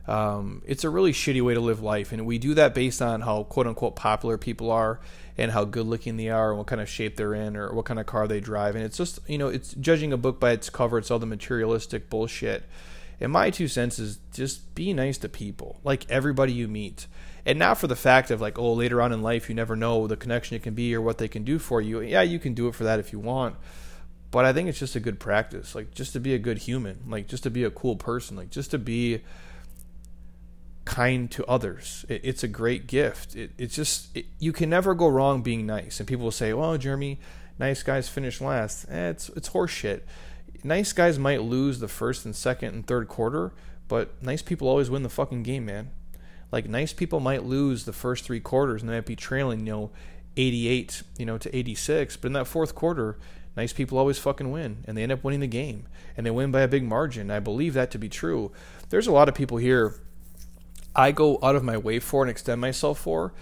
Um, 0.08 0.62
it's 0.64 0.84
a 0.84 0.90
really 0.90 1.12
shitty 1.12 1.42
way 1.42 1.52
to 1.52 1.60
live 1.60 1.82
life, 1.82 2.12
and 2.12 2.24
we 2.24 2.38
do 2.38 2.54
that 2.54 2.74
based 2.74 3.02
on 3.02 3.20
how 3.20 3.42
quote 3.44 3.66
unquote 3.66 3.94
popular 3.94 4.38
people 4.38 4.70
are 4.70 5.00
and 5.36 5.52
how 5.52 5.64
good 5.64 5.86
looking 5.86 6.16
they 6.16 6.30
are 6.30 6.48
and 6.48 6.58
what 6.58 6.66
kind 6.66 6.80
of 6.80 6.88
shape 6.88 7.16
they're 7.16 7.34
in 7.34 7.56
or 7.56 7.74
what 7.74 7.84
kind 7.84 8.00
of 8.00 8.06
car 8.06 8.26
they 8.26 8.40
drive. 8.40 8.74
And 8.74 8.84
it's 8.84 8.96
just 8.96 9.20
you 9.28 9.36
know 9.36 9.48
it's 9.48 9.74
judging 9.74 10.12
a 10.12 10.16
book 10.16 10.40
by 10.40 10.52
its 10.52 10.70
cover. 10.70 10.96
It's 10.96 11.10
all 11.10 11.18
the 11.18 11.26
materialistic 11.26 12.08
bullshit. 12.08 12.64
And 13.20 13.32
my 13.32 13.50
two 13.50 13.68
cents 13.68 13.98
is 13.98 14.20
just 14.32 14.74
be 14.76 14.92
nice 14.92 15.18
to 15.18 15.28
people, 15.28 15.80
like 15.84 16.08
everybody 16.08 16.52
you 16.52 16.68
meet. 16.68 17.06
And 17.44 17.58
not 17.58 17.78
for 17.78 17.86
the 17.86 17.96
fact 17.96 18.30
of 18.30 18.40
like, 18.40 18.58
oh, 18.58 18.72
later 18.72 19.02
on 19.02 19.12
in 19.12 19.22
life, 19.22 19.48
you 19.48 19.54
never 19.54 19.74
know 19.74 20.06
the 20.06 20.16
connection 20.16 20.56
it 20.56 20.62
can 20.62 20.74
be 20.74 20.94
or 20.94 21.00
what 21.00 21.18
they 21.18 21.28
can 21.28 21.42
do 21.42 21.58
for 21.58 21.80
you. 21.80 22.00
Yeah, 22.00 22.22
you 22.22 22.38
can 22.38 22.54
do 22.54 22.68
it 22.68 22.74
for 22.74 22.84
that 22.84 23.00
if 23.00 23.12
you 23.12 23.18
want 23.18 23.56
but 24.30 24.44
I 24.44 24.52
think 24.52 24.68
it's 24.68 24.78
just 24.78 24.96
a 24.96 25.00
good 25.00 25.18
practice, 25.18 25.74
like 25.74 25.94
just 25.94 26.12
to 26.12 26.20
be 26.20 26.34
a 26.34 26.38
good 26.38 26.58
human, 26.58 26.98
like 27.08 27.28
just 27.28 27.44
to 27.44 27.50
be 27.50 27.64
a 27.64 27.70
cool 27.70 27.96
person, 27.96 28.36
like 28.36 28.50
just 28.50 28.70
to 28.72 28.78
be 28.78 29.22
kind 30.88 31.30
to 31.30 31.44
others. 31.44 32.06
It, 32.08 32.22
it's 32.24 32.42
a 32.42 32.48
great 32.48 32.86
gift. 32.86 33.36
It, 33.36 33.52
it's 33.58 33.74
just 33.74 34.16
it, 34.16 34.24
you 34.38 34.52
can 34.52 34.70
never 34.70 34.94
go 34.94 35.06
wrong 35.06 35.42
being 35.42 35.66
nice. 35.66 36.00
And 36.00 36.08
people 36.08 36.24
will 36.24 36.32
say, 36.32 36.52
"Well, 36.54 36.76
Jeremy, 36.78 37.20
nice 37.58 37.82
guys 37.82 38.08
finish 38.08 38.40
last." 38.40 38.86
Eh, 38.88 39.10
it's 39.10 39.28
it's 39.30 39.50
horseshit. 39.50 40.00
Nice 40.64 40.92
guys 40.94 41.18
might 41.18 41.42
lose 41.42 41.78
the 41.78 41.88
first 41.88 42.24
and 42.24 42.34
second 42.34 42.74
and 42.74 42.86
third 42.86 43.06
quarter, 43.06 43.52
but 43.86 44.20
nice 44.22 44.42
people 44.42 44.66
always 44.66 44.90
win 44.90 45.02
the 45.02 45.10
fucking 45.10 45.42
game, 45.42 45.66
man. 45.66 45.90
Like 46.50 46.68
nice 46.68 46.94
people 46.94 47.20
might 47.20 47.44
lose 47.44 47.84
the 47.84 47.92
first 47.92 48.24
three 48.24 48.40
quarters 48.40 48.80
and 48.80 48.90
they 48.90 48.94
might 48.94 49.06
be 49.06 49.14
trailing, 49.14 49.60
you 49.66 49.72
know, 49.72 49.90
88, 50.36 51.02
you 51.18 51.26
know, 51.26 51.36
to 51.36 51.54
86. 51.54 52.16
But 52.16 52.28
in 52.28 52.32
that 52.32 52.46
fourth 52.46 52.74
quarter, 52.74 53.18
nice 53.56 53.74
people 53.74 53.98
always 53.98 54.18
fucking 54.18 54.50
win 54.50 54.84
and 54.86 54.96
they 54.96 55.02
end 55.02 55.12
up 55.12 55.22
winning 55.22 55.40
the 55.40 55.46
game 55.46 55.86
and 56.16 56.24
they 56.24 56.30
win 56.30 56.50
by 56.50 56.62
a 56.62 56.68
big 56.68 56.84
margin. 56.84 57.30
I 57.30 57.38
believe 57.38 57.74
that 57.74 57.90
to 57.90 57.98
be 57.98 58.08
true. 58.08 58.50
There's 58.88 59.06
a 59.06 59.12
lot 59.12 59.28
of 59.28 59.34
people 59.34 59.58
here 59.58 60.00
I 60.94 61.12
go 61.12 61.38
out 61.42 61.56
of 61.56 61.64
my 61.64 61.76
way 61.76 61.98
for 61.98 62.22
and 62.22 62.30
extend 62.30 62.60
myself 62.60 62.98
for 62.98 63.32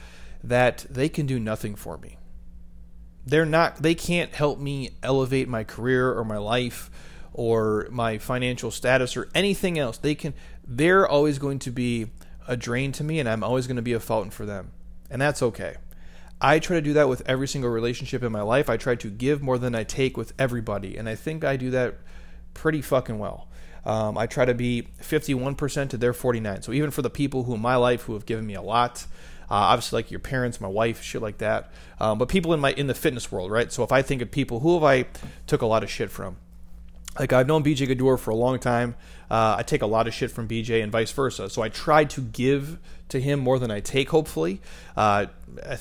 that 0.42 0.86
they 0.90 1.09
can 1.09 1.26
do 1.26 1.40
nothing 1.40 1.74
for 1.74 1.99
me. 1.99 2.18
They're 3.24 3.47
not 3.47 3.82
they 3.82 3.94
can't 3.94 4.32
help 4.34 4.59
me 4.59 4.90
elevate 5.03 5.49
my 5.49 5.64
career 5.64 6.12
or 6.12 6.24
my 6.24 6.38
life 6.38 6.90
or 7.32 7.88
my 7.90 8.18
financial 8.18 8.70
status 8.70 9.16
or 9.16 9.28
anything 9.34 9.78
else. 9.78 9.99
They 9.99 10.14
can 10.14 10.34
they're 10.66 11.07
always 11.07 11.38
going 11.38 11.59
to 11.61 11.70
be 11.70 12.11
a 12.47 12.57
drain 12.57 12.92
to 12.92 13.05
me 13.05 13.18
and 13.18 13.28
I'm 13.28 13.42
always 13.42 13.66
going 13.66 13.76
to 13.76 13.82
be 13.82 13.92
a 13.92 14.01
fountain 14.01 14.30
for 14.30 14.47
them. 14.47 14.70
And 15.11 15.20
that's 15.20 15.42
okay. 15.42 15.76
I 16.40 16.59
try 16.59 16.76
to 16.76 16.82
do 16.82 16.92
that 16.92 17.09
with 17.09 17.22
every 17.26 17.49
single 17.49 17.70
relationship 17.70 18.22
in 18.22 18.30
my 18.30 18.42
life. 18.42 18.68
I 18.68 18.76
try 18.76 18.94
to 18.97 19.11
give 19.11 19.42
more 19.42 19.59
than 19.59 19.74
I 19.74 19.84
take 19.84 20.16
with 20.16 20.34
everybody, 20.38 20.97
and 20.97 21.09
I 21.09 21.14
think 21.14 21.44
I 21.44 21.57
do 21.57 21.70
that 21.70 21.94
pretty 22.53 22.82
fucking 22.82 23.18
well. 23.18 23.49
Um, 23.87 24.18
I 24.18 24.26
try 24.26 24.45
to 24.45 24.53
be 24.53 24.89
51% 25.01 25.91
to 25.91 25.97
their 25.97 26.12
49. 26.12 26.62
So 26.62 26.72
even 26.72 26.91
for 26.91 27.03
the 27.03 27.11
people 27.11 27.45
who 27.45 27.55
in 27.55 27.61
my 27.61 27.76
life 27.76 28.03
who 28.03 28.14
have 28.14 28.26
given 28.26 28.45
me 28.45 28.55
a 28.55 28.61
lot, 28.61 29.07
uh, 29.49 29.55
obviously 29.55 29.99
like 29.99 30.11
your 30.11 30.18
parents, 30.18 30.61
my 30.61 30.68
wife, 30.68 31.01
shit 31.03 31.22
like 31.22 31.39
that. 31.39 31.70
Um, 32.01 32.18
but 32.18 32.28
people 32.28 32.53
in 32.53 32.59
my 32.59 32.72
in 32.72 32.89
the 32.89 32.95
fitness 32.95 33.30
world, 33.30 33.53
right? 33.53 33.72
So 33.72 33.84
if 33.84 33.93
I 33.93 34.03
think 34.03 34.22
of 34.22 34.30
people, 34.32 34.61
who 34.61 34.74
have 34.74 34.82
I 34.82 35.07
took 35.47 35.62
a 35.62 35.66
lot 35.66 35.84
of 35.84 35.91
shit 35.91 36.11
from? 36.11 36.37
Like 37.16 37.32
I've 37.32 37.47
known 37.47 37.62
BJ 37.62 37.87
Gaddour 37.87 38.18
for 38.18 38.30
a 38.32 38.34
long 38.34 38.59
time. 38.59 38.97
Uh, 39.30 39.55
I 39.59 39.62
take 39.62 39.82
a 39.82 39.87
lot 39.87 40.09
of 40.09 40.14
shit 40.14 40.32
from 40.32 40.49
BJ 40.49 40.82
and 40.82 40.91
vice 40.91 41.12
versa. 41.12 41.49
So 41.49 41.62
I 41.62 41.68
try 41.68 42.05
to 42.05 42.20
give 42.20 42.78
to 43.09 43.20
him 43.20 43.39
more 43.39 43.61
than 43.61 43.70
I 43.70 43.78
take. 43.78 44.11
Hopefully, 44.11 44.61
uh, 44.97 45.26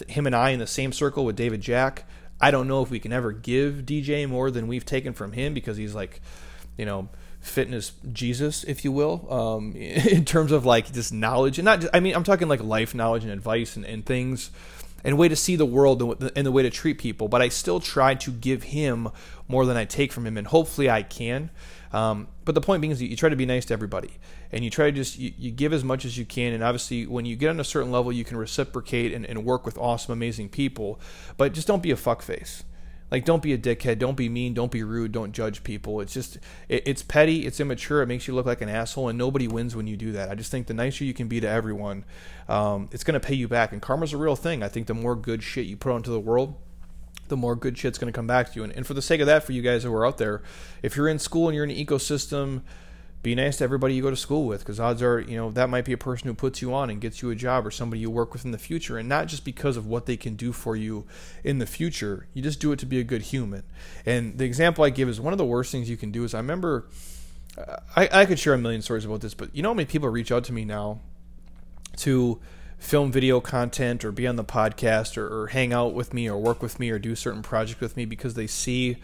him 0.07 0.27
and 0.27 0.35
I 0.35 0.51
in 0.51 0.59
the 0.59 0.67
same 0.67 0.91
circle 0.91 1.25
with 1.25 1.35
David 1.35 1.61
Jack. 1.61 2.05
I 2.39 2.51
don't 2.51 2.67
know 2.67 2.83
if 2.83 2.91
we 2.91 2.99
can 2.99 3.11
ever 3.11 3.31
give 3.31 3.83
DJ 3.85 4.29
more 4.29 4.51
than 4.51 4.67
we've 4.67 4.85
taken 4.85 5.13
from 5.13 5.31
him 5.31 5.55
because 5.55 5.77
he's 5.77 5.95
like, 5.95 6.21
you 6.77 6.85
know, 6.85 7.09
fitness 7.45 7.93
Jesus, 8.11 8.63
if 8.63 8.83
you 8.83 8.91
will, 8.91 9.31
um, 9.31 9.73
in 9.75 10.25
terms 10.25 10.51
of 10.51 10.65
like 10.65 10.91
just 10.91 11.13
knowledge 11.13 11.57
and 11.57 11.65
not. 11.65 11.81
Just, 11.81 11.95
I 11.95 11.99
mean, 11.99 12.15
I'm 12.15 12.23
talking 12.23 12.47
like 12.47 12.61
life 12.61 12.95
knowledge 12.95 13.23
and 13.23 13.31
advice 13.31 13.75
and, 13.75 13.85
and 13.85 14.05
things, 14.05 14.51
and 15.03 15.17
way 15.17 15.27
to 15.27 15.35
see 15.35 15.55
the 15.55 15.65
world 15.65 16.21
and 16.35 16.45
the 16.45 16.51
way 16.51 16.63
to 16.63 16.69
treat 16.69 16.97
people. 16.97 17.27
But 17.27 17.41
I 17.41 17.49
still 17.49 17.79
try 17.79 18.15
to 18.15 18.31
give 18.31 18.63
him 18.63 19.09
more 19.47 19.65
than 19.65 19.77
I 19.77 19.85
take 19.85 20.11
from 20.11 20.25
him, 20.25 20.37
and 20.37 20.47
hopefully 20.47 20.89
I 20.89 21.03
can. 21.03 21.51
Um, 21.93 22.27
but 22.43 22.55
the 22.55 22.61
point 22.61 22.81
being 22.81 22.91
is 22.91 23.01
you 23.01 23.15
try 23.15 23.29
to 23.29 23.35
be 23.35 23.45
nice 23.45 23.65
to 23.65 23.73
everybody, 23.73 24.17
and 24.51 24.63
you 24.63 24.69
try 24.69 24.87
to 24.87 24.91
just 24.91 25.17
you, 25.17 25.31
you, 25.37 25.51
give 25.51 25.71
as 25.71 25.83
much 25.83 26.03
as 26.03 26.17
you 26.17 26.25
can. 26.25 26.53
And 26.53 26.63
obviously, 26.63 27.05
when 27.05 27.25
you 27.25 27.35
get 27.35 27.51
on 27.51 27.59
a 27.59 27.63
certain 27.63 27.91
level, 27.91 28.11
you 28.11 28.25
can 28.25 28.37
reciprocate 28.37 29.13
and, 29.13 29.25
and 29.25 29.45
work 29.45 29.65
with 29.65 29.77
awesome, 29.77 30.11
amazing 30.11 30.49
people. 30.49 30.99
But 31.37 31.53
just 31.53 31.67
don't 31.67 31.83
be 31.83 31.91
a 31.91 31.95
fuckface. 31.95 32.63
Like, 33.15 33.23
don't 33.23 33.41
be 33.41 33.53
a 33.53 33.57
dickhead. 33.57 33.97
Don't 33.97 34.17
be 34.17 34.27
mean. 34.27 34.53
Don't 34.53 34.73
be 34.73 34.83
rude. 34.83 35.13
Don't 35.13 35.31
judge 35.31 35.63
people. 35.63 36.01
It's 36.01 36.13
just, 36.13 36.37
it, 36.67 36.83
it's 36.85 37.01
petty. 37.01 37.45
It's 37.45 37.61
immature. 37.61 38.01
It 38.01 38.07
makes 38.07 38.27
you 38.27 38.35
look 38.35 38.45
like 38.45 38.59
an 38.59 38.67
asshole, 38.67 39.07
and 39.07 39.17
nobody 39.17 39.47
wins 39.47 39.73
when 39.73 39.87
you 39.87 39.95
do 39.95 40.11
that. 40.11 40.29
I 40.29 40.35
just 40.35 40.51
think 40.51 40.67
the 40.67 40.73
nicer 40.73 41.05
you 41.05 41.13
can 41.13 41.29
be 41.29 41.39
to 41.39 41.47
everyone, 41.47 42.03
um, 42.49 42.89
it's 42.91 43.05
going 43.05 43.13
to 43.13 43.25
pay 43.25 43.33
you 43.33 43.47
back. 43.47 43.71
And 43.71 43.81
karma's 43.81 44.11
a 44.11 44.17
real 44.17 44.35
thing. 44.35 44.61
I 44.63 44.67
think 44.67 44.87
the 44.87 44.93
more 44.93 45.15
good 45.15 45.43
shit 45.43 45.65
you 45.65 45.77
put 45.77 45.93
onto 45.93 46.11
the 46.11 46.19
world, 46.19 46.55
the 47.29 47.37
more 47.37 47.55
good 47.55 47.77
shit's 47.77 47.97
going 47.97 48.11
to 48.11 48.17
come 48.17 48.27
back 48.27 48.51
to 48.51 48.59
you. 48.59 48.65
And, 48.65 48.73
and 48.73 48.85
for 48.85 48.93
the 48.93 49.01
sake 49.01 49.21
of 49.21 49.27
that, 49.27 49.45
for 49.45 49.53
you 49.53 49.61
guys 49.61 49.83
who 49.83 49.93
are 49.93 50.05
out 50.05 50.17
there, 50.17 50.43
if 50.83 50.97
you're 50.97 51.07
in 51.07 51.17
school 51.17 51.47
and 51.47 51.55
you're 51.55 51.63
in 51.63 51.71
an 51.71 51.77
ecosystem, 51.77 52.63
be 53.25 53.33
nice 53.33 53.57
to 53.57 53.63
everybody 53.63 53.95
you 53.95 54.03
go 54.03 54.11
to 54.11 54.15
school 54.15 54.45
with 54.45 54.59
because 54.59 54.79
odds 54.79 55.01
are 55.01 55.19
you 55.19 55.35
know 55.35 55.49
that 55.49 55.67
might 55.67 55.83
be 55.83 55.91
a 55.91 55.97
person 55.97 56.27
who 56.27 56.33
puts 56.35 56.61
you 56.61 56.71
on 56.71 56.91
and 56.91 57.01
gets 57.01 57.23
you 57.23 57.31
a 57.31 57.35
job 57.35 57.65
or 57.65 57.71
somebody 57.71 57.99
you 57.99 58.11
work 58.11 58.31
with 58.33 58.45
in 58.45 58.51
the 58.51 58.57
future 58.59 58.99
and 58.99 59.09
not 59.09 59.25
just 59.25 59.43
because 59.43 59.77
of 59.77 59.87
what 59.87 60.05
they 60.05 60.15
can 60.15 60.35
do 60.35 60.51
for 60.51 60.75
you 60.75 61.05
in 61.43 61.57
the 61.57 61.65
future. 61.65 62.27
You 62.35 62.43
just 62.43 62.59
do 62.59 62.71
it 62.71 62.77
to 62.77 62.85
be 62.85 62.99
a 62.99 63.03
good 63.03 63.23
human. 63.23 63.63
And 64.05 64.37
the 64.37 64.45
example 64.45 64.83
i 64.83 64.91
give 64.91 65.09
is 65.09 65.19
one 65.19 65.33
of 65.33 65.39
the 65.39 65.45
worst 65.45 65.71
things 65.71 65.89
you 65.89 65.97
can 65.97 66.11
do 66.11 66.23
is 66.23 66.35
i 66.35 66.37
remember 66.37 66.87
uh, 67.57 67.77
i, 67.95 68.07
I 68.11 68.25
could 68.27 68.37
share 68.37 68.53
a 68.53 68.59
million 68.59 68.83
stories 68.83 69.05
about 69.05 69.21
this 69.21 69.33
but 69.33 69.49
you 69.55 69.63
know 69.63 69.69
how 69.69 69.73
many 69.73 69.87
people 69.87 70.07
reach 70.09 70.31
out 70.31 70.43
to 70.43 70.53
me 70.53 70.63
now 70.63 70.99
to 71.97 72.39
film 72.77 73.11
video 73.11 73.39
content 73.39 74.05
or 74.05 74.11
be 74.11 74.27
on 74.27 74.35
the 74.35 74.43
podcast 74.43 75.17
or, 75.17 75.27
or 75.41 75.47
hang 75.47 75.73
out 75.73 75.95
with 75.95 76.13
me 76.13 76.29
or 76.29 76.37
work 76.37 76.61
with 76.61 76.79
me 76.79 76.91
or 76.91 76.99
do 76.99 77.15
certain 77.15 77.41
projects 77.41 77.81
with 77.81 77.97
me 77.97 78.05
because 78.05 78.35
they 78.35 78.45
see 78.45 78.97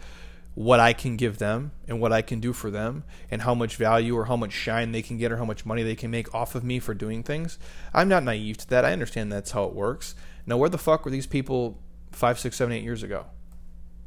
what 0.54 0.80
I 0.80 0.92
can 0.92 1.16
give 1.16 1.38
them 1.38 1.72
and 1.88 2.00
what 2.00 2.12
I 2.12 2.20
can 2.20 2.40
do 2.40 2.52
for 2.52 2.70
them 2.70 3.04
and 3.30 3.42
how 3.42 3.54
much 3.54 3.76
value 3.76 4.16
or 4.16 4.26
how 4.26 4.36
much 4.36 4.52
shine 4.52 4.92
they 4.92 5.02
can 5.02 5.16
get 5.16 5.32
or 5.32 5.38
how 5.38 5.44
much 5.44 5.64
money 5.64 5.82
they 5.82 5.94
can 5.94 6.10
make 6.10 6.34
off 6.34 6.54
of 6.54 6.62
me 6.62 6.78
for 6.78 6.94
doing 6.94 7.22
things. 7.22 7.58
I'm 7.94 8.08
not 8.08 8.22
naive 8.22 8.58
to 8.58 8.68
that. 8.70 8.84
I 8.84 8.92
understand 8.92 9.32
that's 9.32 9.52
how 9.52 9.64
it 9.64 9.74
works. 9.74 10.14
Now, 10.46 10.58
where 10.58 10.68
the 10.68 10.78
fuck 10.78 11.04
were 11.04 11.10
these 11.10 11.26
people 11.26 11.78
five, 12.10 12.38
six, 12.38 12.56
seven, 12.56 12.74
eight 12.74 12.84
years 12.84 13.02
ago? 13.02 13.26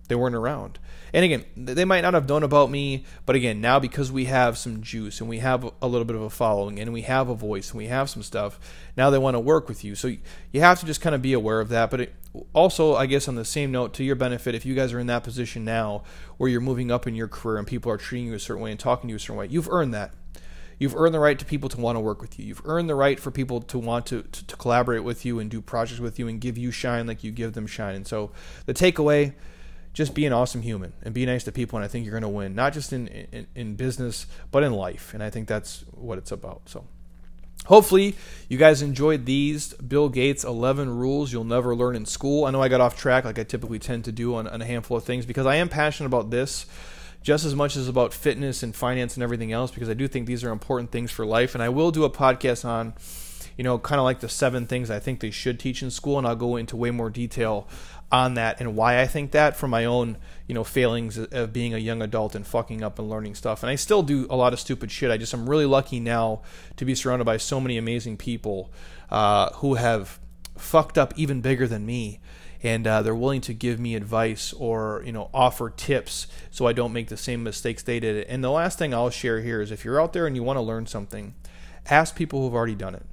They 0.08 0.16
weren't 0.16 0.36
around. 0.36 0.80
And 1.14 1.24
again, 1.24 1.46
they 1.56 1.86
might 1.86 2.02
not 2.02 2.14
have 2.14 2.28
known 2.28 2.44
about 2.44 2.70
me, 2.70 3.06
but 3.26 3.36
again, 3.36 3.62
now 3.62 3.80
because 3.80 4.12
we 4.12 4.26
have 4.26 4.58
some 4.58 4.82
juice 4.82 5.22
and 5.22 5.30
we 5.30 5.40
have 5.40 5.72
a 5.82 5.88
little 5.88 6.06
bit 6.06 6.16
of 6.16 6.22
a 6.22 6.30
following 6.30 6.80
and 6.80 6.92
we 6.92 7.04
have 7.04 7.30
a 7.30 7.36
voice 7.36 7.72
and 7.72 7.78
we 7.78 7.88
have 7.88 8.10
some 8.10 8.22
stuff, 8.22 8.60
now 8.98 9.10
they 9.10 9.18
want 9.18 9.36
to 9.36 9.40
work 9.40 9.70
with 9.70 9.84
you. 9.84 9.96
So 9.96 10.08
you 10.52 10.62
have 10.62 10.80
to 10.82 10.86
just 10.86 11.02
kind 11.02 11.16
of 11.16 11.22
be 11.22 11.34
aware 11.34 11.62
of 11.62 11.70
that. 11.70 11.90
But 11.90 12.02
it, 12.02 12.16
also, 12.54 12.96
I 12.96 13.06
guess 13.06 13.28
on 13.28 13.36
the 13.36 13.46
same 13.46 13.72
note, 13.72 13.94
to 13.94 14.04
your 14.04 14.16
benefit, 14.16 14.56
if 14.56 14.66
you 14.66 14.76
guys 14.76 14.92
are 14.94 15.00
in 15.00 15.08
that 15.08 15.24
position 15.24 15.64
now 15.64 16.04
where 16.38 16.50
you're 16.50 16.62
moving 16.62 16.92
up 16.92 17.08
in 17.08 17.16
your 17.16 17.30
career 17.30 17.58
and 17.58 17.66
people 17.66 17.92
are 17.92 17.98
treating 17.98 18.28
you 18.28 18.34
a 18.34 18.40
certain 18.40 18.62
way 18.62 18.72
and 18.72 18.80
talking 18.80 19.08
to 19.08 19.12
you 19.12 19.18
a 19.18 19.20
certain 19.20 19.38
way, 19.38 19.48
you've 19.48 19.70
earned 19.70 19.94
that. 19.94 20.12
You've 20.78 20.96
earned 20.96 21.14
the 21.14 21.20
right 21.20 21.40
to 21.40 21.46
people 21.46 21.70
to 21.70 21.80
want 21.80 21.96
to 21.96 22.02
work 22.02 22.22
with 22.22 22.38
you. 22.38 22.46
You've 22.46 22.62
earned 22.66 22.90
the 22.90 22.96
right 22.96 23.18
for 23.18 23.32
people 23.32 23.62
to 23.62 23.80
want 23.80 24.06
to, 24.08 24.24
to, 24.24 24.48
to 24.48 24.56
collaborate 24.58 25.04
with 25.04 25.24
you 25.24 25.40
and 25.40 25.50
do 25.50 25.62
projects 25.62 26.02
with 26.02 26.20
you 26.20 26.28
and 26.28 26.42
give 26.42 26.58
you 26.58 26.72
shine 26.72 27.08
like 27.08 27.24
you 27.24 27.32
give 27.32 27.54
them 27.54 27.68
shine. 27.68 27.96
And 27.96 28.06
so 28.06 28.32
the 28.66 28.74
takeaway 28.74 29.34
just 29.96 30.14
be 30.14 30.26
an 30.26 30.34
awesome 30.34 30.62
human 30.62 30.92
and 31.02 31.14
be 31.14 31.26
nice 31.26 31.46
to 31.46 31.52
people, 31.54 31.78
and 31.78 31.86
I 31.86 31.88
think 31.88 32.06
you're 32.06 32.12
going 32.12 32.22
to 32.22 32.30
win, 32.30 32.54
not 32.54 32.74
just 32.74 32.92
in, 32.92 33.08
in, 33.08 33.48
in 33.56 33.76
business, 33.76 34.28
but 34.52 34.62
in 34.62 34.74
life. 34.74 35.14
And 35.14 35.24
I 35.24 35.30
think 35.30 35.48
that's 35.48 35.86
what 35.92 36.18
it's 36.18 36.32
about. 36.32 36.64
So. 36.66 36.86
Hopefully, 37.68 38.16
you 38.48 38.60
guys 38.60 38.84
enjoyed 38.84 39.26
these 39.26 39.74
Bill 39.76 40.08
Gates 40.08 40.44
11 40.44 40.88
rules 40.88 41.32
you'll 41.34 41.46
never 41.46 41.76
learn 41.76 41.96
in 41.96 42.06
school. 42.06 42.46
I 42.46 42.52
know 42.52 42.62
I 42.62 42.68
got 42.68 42.80
off 42.80 42.96
track 42.96 43.26
like 43.26 43.40
I 43.40 43.44
typically 43.44 43.80
tend 43.80 44.06
to 44.06 44.12
do 44.12 44.36
on, 44.36 44.48
on, 44.48 44.62
a 44.62 44.66
handful 44.66 44.98
of 44.98 45.04
things 45.04 45.26
because 45.26 45.48
I 45.48 45.56
am 45.56 45.68
passionate 45.68 46.08
about 46.08 46.30
this 46.30 46.68
just 47.24 47.44
as 47.44 47.56
much 47.56 47.76
as 47.76 47.88
about 47.88 48.14
fitness 48.14 48.62
and 48.62 48.76
finance 48.76 49.16
and 49.16 49.24
everything 49.24 49.52
else 49.52 49.72
because 49.72 49.90
I 49.90 49.96
do 49.96 50.08
think 50.08 50.28
these 50.28 50.44
are 50.44 50.52
important 50.52 50.92
things 50.92 51.10
for 51.10 51.26
life. 51.26 51.56
And 51.56 51.64
I 51.64 51.70
will 51.70 51.90
do 51.90 52.04
a 52.04 52.10
podcast 52.10 52.66
on, 52.66 52.94
you 53.58 53.64
know, 53.64 53.80
kind 53.80 53.98
of 53.98 54.04
like 54.04 54.20
the 54.20 54.30
seven 54.30 54.68
things 54.68 54.92
I 54.92 55.00
think 55.00 55.22
they 55.22 55.32
should 55.32 55.60
teach 55.60 55.82
in 55.82 55.90
school, 55.90 56.20
and 56.20 56.28
I'll 56.28 56.36
go 56.36 56.58
into 56.58 56.76
way 56.76 56.92
more 56.92 57.10
detail 57.10 57.68
on 58.12 58.36
that 58.36 58.60
and 58.60 58.76
why 58.76 59.02
I 59.02 59.08
think 59.08 59.32
that 59.32 59.58
from 59.58 59.72
my 59.72 59.86
own, 59.86 60.18
you 60.48 60.54
know, 60.54 60.64
failings 60.64 61.18
of 61.18 61.52
being 61.52 61.74
a 61.74 61.78
young 61.78 62.02
adult 62.02 62.36
and 62.36 62.46
fucking 62.46 62.84
up 62.84 63.00
and 63.00 63.10
learning 63.10 63.36
stuff. 63.36 63.64
And 63.64 63.70
I 63.70 63.76
still 63.76 64.04
do 64.04 64.28
a 64.30 64.36
lot 64.36 64.54
of 64.54 64.60
stupid 64.60 64.92
shit. 64.92 65.12
I 65.12 65.18
just 65.18 65.34
I'm 65.34 65.50
really 65.50 65.66
lucky 65.66 66.00
now 66.00 66.42
to 66.78 66.86
be 66.86 66.96
surrounded 66.96 67.26
by 67.26 67.38
so 67.38 67.60
many 67.60 67.78
amazing 67.78 68.18
people 68.18 68.72
uh, 69.10 69.52
who 69.56 69.76
have 69.76 70.20
fucked 70.58 70.98
up 70.98 71.14
even 71.18 71.42
bigger 71.42 71.68
than 71.68 71.86
me. 71.86 72.20
And 72.64 72.88
uh, 72.88 73.02
they're 73.04 73.14
willing 73.14 73.42
to 73.42 73.54
give 73.54 73.80
me 73.80 73.96
advice 73.96 74.52
or 74.54 75.04
you 75.06 75.12
know 75.12 75.30
offer 75.34 75.70
tips 75.70 76.26
so 76.50 76.66
I 76.66 76.74
don't 76.74 76.94
make 76.94 77.10
the 77.10 77.18
same 77.18 77.44
mistakes 77.44 77.84
they 77.84 78.00
did. 78.00 78.26
And 78.26 78.44
the 78.44 78.50
last 78.50 78.80
thing 78.80 78.94
I'll 78.94 79.10
share 79.10 79.42
here 79.42 79.62
is 79.62 79.72
if 79.72 79.86
you're 79.86 80.02
out 80.02 80.14
there 80.14 80.26
and 80.26 80.36
you 80.36 80.42
want 80.42 80.58
to 80.58 80.62
learn 80.62 80.88
something, 80.88 81.36
ask 81.90 82.16
people 82.16 82.42
who've 82.42 82.56
already 82.56 82.76
done 82.76 82.96
it 82.96 83.06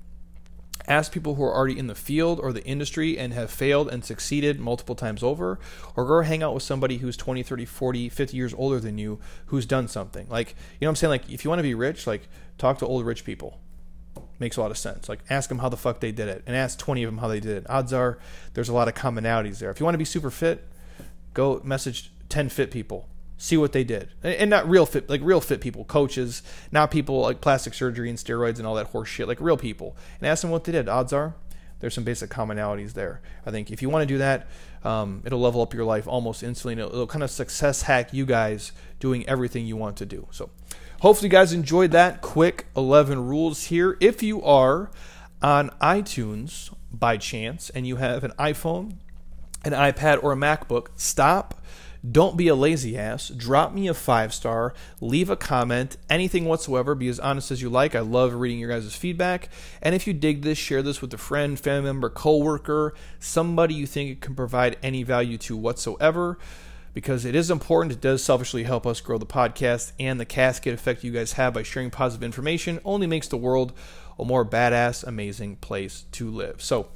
ask 0.86 1.12
people 1.12 1.34
who 1.34 1.44
are 1.44 1.54
already 1.54 1.78
in 1.78 1.86
the 1.86 1.94
field 1.94 2.40
or 2.40 2.52
the 2.52 2.64
industry 2.64 3.18
and 3.18 3.32
have 3.32 3.50
failed 3.50 3.88
and 3.88 4.04
succeeded 4.04 4.60
multiple 4.60 4.94
times 4.94 5.22
over 5.22 5.58
or 5.96 6.04
go 6.04 6.22
hang 6.22 6.42
out 6.42 6.54
with 6.54 6.62
somebody 6.62 6.98
who's 6.98 7.16
20 7.16 7.42
30 7.42 7.64
40 7.64 8.08
50 8.08 8.36
years 8.36 8.54
older 8.54 8.80
than 8.80 8.98
you 8.98 9.18
who's 9.46 9.66
done 9.66 9.88
something. 9.88 10.26
Like 10.28 10.54
you 10.80 10.86
know 10.86 10.90
i'm 10.90 10.96
saying? 10.96 11.10
Like 11.10 11.30
if 11.30 11.44
you 11.44 11.50
want 11.50 11.60
to 11.60 11.64
be 11.64 11.74
rich 11.74 12.06
like 12.06 12.28
talk 12.58 12.78
to 12.78 12.86
old 12.86 13.04
rich 13.04 13.24
people. 13.24 13.58
Makes 14.38 14.56
a 14.56 14.60
lot 14.60 14.70
of 14.70 14.78
sense. 14.78 15.08
Like 15.08 15.20
ask 15.30 15.48
them 15.48 15.58
how 15.58 15.68
the 15.68 15.76
fuck 15.76 16.00
they 16.00 16.12
did 16.12 16.28
it 16.28 16.42
and 16.46 16.56
ask 16.56 16.78
20 16.78 17.04
of 17.04 17.08
them 17.08 17.18
how 17.18 17.28
they 17.28 17.40
did 17.40 17.56
it. 17.58 17.70
Odds 17.70 17.92
are 17.92 18.18
there's 18.54 18.68
a 18.68 18.74
lot 18.74 18.88
of 18.88 18.94
commonalities 18.94 19.58
there. 19.58 19.70
If 19.70 19.80
you 19.80 19.84
want 19.84 19.94
to 19.94 19.98
be 19.98 20.04
super 20.04 20.30
fit 20.30 20.68
go 21.34 21.60
message 21.64 22.12
10 22.28 22.48
fit 22.48 22.70
people 22.70 23.08
see 23.42 23.56
what 23.56 23.72
they 23.72 23.82
did, 23.82 24.08
and 24.22 24.48
not 24.48 24.68
real 24.68 24.86
fit, 24.86 25.10
like 25.10 25.20
real 25.24 25.40
fit 25.40 25.60
people, 25.60 25.84
coaches, 25.84 26.42
not 26.70 26.92
people 26.92 27.20
like 27.20 27.40
plastic 27.40 27.74
surgery 27.74 28.08
and 28.08 28.16
steroids 28.16 28.58
and 28.58 28.66
all 28.66 28.76
that 28.76 28.86
horse 28.86 29.08
shit, 29.08 29.26
like 29.26 29.40
real 29.40 29.56
people, 29.56 29.96
and 30.20 30.28
ask 30.28 30.42
them 30.42 30.50
what 30.50 30.62
they 30.62 30.70
did. 30.70 30.88
Odds 30.88 31.12
are 31.12 31.34
there's 31.82 31.94
some 31.94 32.04
basic 32.04 32.30
commonalities 32.30 32.92
there. 32.92 33.20
I 33.44 33.50
think 33.50 33.72
if 33.72 33.82
you 33.82 33.90
want 33.90 34.04
to 34.04 34.06
do 34.06 34.18
that, 34.18 34.46
um, 34.84 35.20
it'll 35.24 35.40
level 35.40 35.60
up 35.60 35.74
your 35.74 35.84
life 35.84 36.06
almost 36.06 36.44
instantly. 36.44 36.80
It'll, 36.80 36.92
it'll, 36.92 37.06
kind 37.08 37.24
of 37.24 37.30
success 37.30 37.82
hack 37.82 38.14
you 38.14 38.24
guys 38.24 38.70
doing 39.00 39.28
everything 39.28 39.66
you 39.66 39.76
want 39.76 39.96
to 39.96 40.06
do. 40.06 40.28
So, 40.30 40.50
hopefully, 41.00 41.26
you 41.26 41.32
guys 41.32 41.52
enjoyed 41.52 41.90
that 41.90 42.22
quick 42.22 42.66
11 42.76 43.26
rules 43.26 43.64
here. 43.64 43.96
If 43.98 44.22
you 44.22 44.40
are 44.44 44.92
on 45.42 45.70
iTunes 45.80 46.72
by 46.92 47.16
chance 47.16 47.68
and 47.70 47.84
you 47.84 47.96
have 47.96 48.22
an 48.22 48.30
iPhone, 48.38 48.98
an 49.64 49.72
iPad, 49.72 50.22
or 50.22 50.30
a 50.30 50.36
MacBook, 50.36 50.90
stop 50.94 51.60
don't 52.08 52.36
be 52.36 52.48
a 52.48 52.54
lazy 52.54 52.98
ass. 52.98 53.28
Drop 53.28 53.72
me 53.72 53.86
a 53.86 53.94
five 53.94 54.34
star, 54.34 54.74
leave 55.00 55.30
a 55.30 55.36
comment, 55.36 55.96
anything 56.10 56.46
whatsoever. 56.46 56.94
Be 56.94 57.08
as 57.08 57.20
honest 57.20 57.50
as 57.50 57.62
you 57.62 57.70
like. 57.70 57.94
I 57.94 58.00
love 58.00 58.34
reading 58.34 58.58
your 58.58 58.70
guys' 58.70 58.94
feedback. 58.94 59.48
And 59.80 59.94
if 59.94 60.06
you 60.06 60.12
dig 60.12 60.42
this, 60.42 60.58
share 60.58 60.82
this 60.82 61.00
with 61.00 61.14
a 61.14 61.18
friend, 61.18 61.58
family 61.58 61.82
member, 61.82 62.10
coworker, 62.10 62.94
somebody 63.20 63.74
you 63.74 63.86
think 63.86 64.10
it 64.10 64.20
can 64.20 64.34
provide 64.34 64.78
any 64.82 65.04
value 65.04 65.38
to 65.38 65.56
whatsoever 65.56 66.38
because 66.94 67.24
it 67.24 67.34
is 67.34 67.50
important. 67.50 67.92
It 67.92 68.00
does 68.00 68.22
selfishly 68.22 68.64
help 68.64 68.86
us 68.86 69.00
grow 69.00 69.18
the 69.18 69.26
podcast, 69.26 69.92
and 69.98 70.20
the 70.20 70.24
cascade 70.24 70.74
effect 70.74 71.04
you 71.04 71.12
guys 71.12 71.34
have 71.34 71.54
by 71.54 71.62
sharing 71.62 71.90
positive 71.90 72.24
information 72.24 72.80
only 72.84 73.06
makes 73.06 73.28
the 73.28 73.36
world 73.36 73.72
a 74.18 74.24
more 74.24 74.44
badass, 74.44 75.04
amazing 75.04 75.56
place 75.56 76.04
to 76.12 76.30
live. 76.30 76.62
So, 76.62 76.88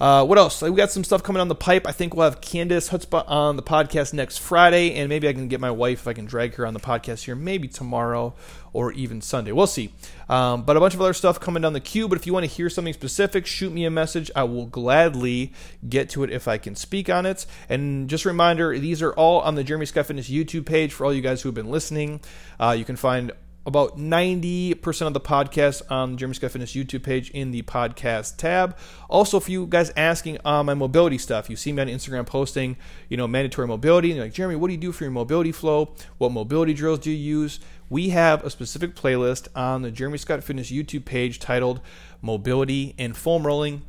uh, 0.00 0.24
what 0.24 0.38
else? 0.38 0.62
We 0.62 0.70
got 0.72 0.92
some 0.92 1.04
stuff 1.04 1.22
coming 1.22 1.40
on 1.40 1.48
the 1.48 1.54
pipe. 1.54 1.86
I 1.86 1.92
think 1.92 2.14
we'll 2.14 2.30
have 2.30 2.40
Candace 2.40 2.90
Hutzpah 2.90 3.28
on 3.28 3.56
the 3.56 3.62
podcast 3.62 4.12
next 4.12 4.38
Friday, 4.38 4.94
and 4.94 5.08
maybe 5.08 5.28
I 5.28 5.32
can 5.32 5.48
get 5.48 5.60
my 5.60 5.70
wife 5.70 6.00
if 6.00 6.08
I 6.08 6.12
can 6.12 6.24
drag 6.24 6.54
her 6.54 6.66
on 6.66 6.74
the 6.74 6.80
podcast 6.80 7.24
here, 7.24 7.34
maybe 7.34 7.66
tomorrow 7.66 8.34
or 8.72 8.92
even 8.92 9.20
Sunday. 9.20 9.50
We'll 9.50 9.66
see. 9.66 9.92
Um, 10.28 10.62
but 10.62 10.76
a 10.76 10.80
bunch 10.80 10.94
of 10.94 11.00
other 11.00 11.14
stuff 11.14 11.40
coming 11.40 11.62
down 11.62 11.72
the 11.72 11.80
queue. 11.80 12.06
But 12.06 12.18
if 12.18 12.26
you 12.26 12.32
want 12.32 12.44
to 12.44 12.50
hear 12.50 12.70
something 12.70 12.94
specific, 12.94 13.46
shoot 13.46 13.72
me 13.72 13.84
a 13.84 13.90
message. 13.90 14.30
I 14.36 14.44
will 14.44 14.66
gladly 14.66 15.52
get 15.88 16.10
to 16.10 16.22
it 16.22 16.30
if 16.30 16.46
I 16.46 16.58
can 16.58 16.76
speak 16.76 17.10
on 17.10 17.26
it. 17.26 17.46
And 17.68 18.08
just 18.08 18.24
a 18.24 18.28
reminder, 18.28 18.78
these 18.78 19.02
are 19.02 19.12
all 19.14 19.40
on 19.40 19.56
the 19.56 19.64
Jeremy 19.64 19.86
Scott 19.86 20.06
YouTube 20.06 20.66
page 20.66 20.92
for 20.92 21.06
all 21.06 21.12
you 21.12 21.22
guys 21.22 21.42
who 21.42 21.48
have 21.48 21.54
been 21.54 21.70
listening. 21.70 22.20
Uh, 22.60 22.74
you 22.78 22.84
can 22.84 22.96
find 22.96 23.32
about 23.68 23.98
90% 23.98 25.06
of 25.06 25.12
the 25.12 25.20
podcast 25.20 25.82
on 25.90 26.16
Jeremy 26.16 26.34
Scott 26.34 26.52
Fitness 26.52 26.72
YouTube 26.72 27.02
page 27.02 27.30
in 27.30 27.50
the 27.50 27.60
podcast 27.62 28.38
tab. 28.38 28.76
Also, 29.10 29.38
for 29.38 29.50
you 29.50 29.66
guys 29.66 29.92
asking 29.94 30.38
on 30.42 30.64
my 30.64 30.72
mobility 30.72 31.18
stuff, 31.18 31.50
you 31.50 31.54
see 31.54 31.70
me 31.70 31.82
on 31.82 31.88
Instagram 31.88 32.26
posting, 32.26 32.78
you 33.10 33.16
know, 33.18 33.28
mandatory 33.28 33.68
mobility. 33.68 34.08
And 34.08 34.16
you're 34.16 34.24
like, 34.24 34.32
Jeremy, 34.32 34.56
what 34.56 34.68
do 34.68 34.72
you 34.72 34.80
do 34.80 34.90
for 34.90 35.04
your 35.04 35.10
mobility 35.10 35.52
flow? 35.52 35.94
What 36.16 36.32
mobility 36.32 36.72
drills 36.72 37.00
do 37.00 37.10
you 37.10 37.16
use? 37.16 37.60
We 37.90 38.08
have 38.08 38.42
a 38.42 38.48
specific 38.48 38.96
playlist 38.96 39.48
on 39.54 39.82
the 39.82 39.90
Jeremy 39.90 40.16
Scott 40.16 40.42
Fitness 40.42 40.70
YouTube 40.70 41.04
page 41.04 41.38
titled 41.38 41.82
Mobility 42.22 42.94
and 42.98 43.14
Foam 43.14 43.46
Rolling 43.46 43.82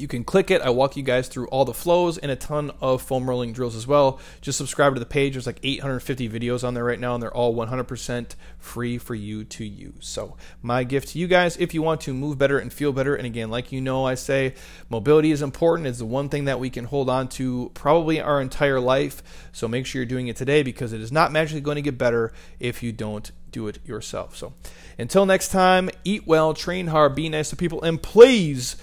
you 0.00 0.08
can 0.08 0.24
click 0.24 0.50
it. 0.50 0.62
I 0.62 0.70
walk 0.70 0.96
you 0.96 1.02
guys 1.02 1.28
through 1.28 1.48
all 1.48 1.64
the 1.64 1.74
flows 1.74 2.18
and 2.18 2.30
a 2.30 2.36
ton 2.36 2.72
of 2.80 3.02
foam 3.02 3.28
rolling 3.28 3.52
drills 3.52 3.76
as 3.76 3.86
well. 3.86 4.18
Just 4.40 4.58
subscribe 4.58 4.94
to 4.94 5.00
the 5.00 5.06
page. 5.06 5.34
There's 5.34 5.46
like 5.46 5.60
850 5.62 6.28
videos 6.28 6.64
on 6.64 6.74
there 6.74 6.84
right 6.84 6.98
now, 6.98 7.14
and 7.14 7.22
they're 7.22 7.34
all 7.34 7.54
100% 7.54 8.34
free 8.58 8.98
for 8.98 9.14
you 9.14 9.44
to 9.44 9.64
use. 9.64 10.06
So, 10.06 10.36
my 10.62 10.84
gift 10.84 11.08
to 11.08 11.18
you 11.18 11.26
guys 11.26 11.56
if 11.56 11.74
you 11.74 11.82
want 11.82 12.00
to 12.02 12.14
move 12.14 12.38
better 12.38 12.58
and 12.58 12.72
feel 12.72 12.92
better, 12.92 13.14
and 13.14 13.26
again, 13.26 13.50
like 13.50 13.72
you 13.72 13.80
know, 13.80 14.06
I 14.06 14.14
say 14.14 14.54
mobility 14.88 15.30
is 15.30 15.42
important. 15.42 15.88
It's 15.88 15.98
the 15.98 16.06
one 16.06 16.28
thing 16.28 16.46
that 16.46 16.60
we 16.60 16.70
can 16.70 16.84
hold 16.84 17.10
on 17.10 17.28
to 17.30 17.70
probably 17.74 18.20
our 18.20 18.40
entire 18.40 18.80
life. 18.80 19.22
So, 19.52 19.68
make 19.68 19.86
sure 19.86 20.00
you're 20.00 20.06
doing 20.06 20.28
it 20.28 20.36
today 20.36 20.62
because 20.62 20.92
it 20.92 21.00
is 21.00 21.12
not 21.12 21.32
magically 21.32 21.60
going 21.60 21.76
to 21.76 21.82
get 21.82 21.98
better 21.98 22.32
if 22.58 22.82
you 22.82 22.92
don't 22.92 23.30
do 23.52 23.68
it 23.68 23.78
yourself. 23.84 24.36
So, 24.36 24.54
until 24.98 25.26
next 25.26 25.48
time, 25.48 25.90
eat 26.04 26.26
well, 26.26 26.54
train 26.54 26.88
hard, 26.88 27.14
be 27.14 27.28
nice 27.28 27.50
to 27.50 27.56
people, 27.56 27.82
and 27.82 28.00
please 28.02 28.76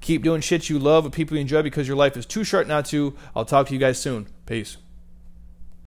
Keep 0.00 0.22
doing 0.22 0.40
shit 0.40 0.68
you 0.70 0.78
love 0.78 1.04
with 1.04 1.12
people 1.12 1.36
you 1.36 1.42
enjoy 1.42 1.62
because 1.62 1.86
your 1.86 1.96
life 1.96 2.16
is 2.16 2.26
too 2.26 2.44
short 2.44 2.66
not 2.66 2.86
to. 2.86 3.14
I'll 3.34 3.44
talk 3.44 3.66
to 3.68 3.74
you 3.74 3.80
guys 3.80 4.00
soon. 4.00 4.28
Peace. 4.46 4.76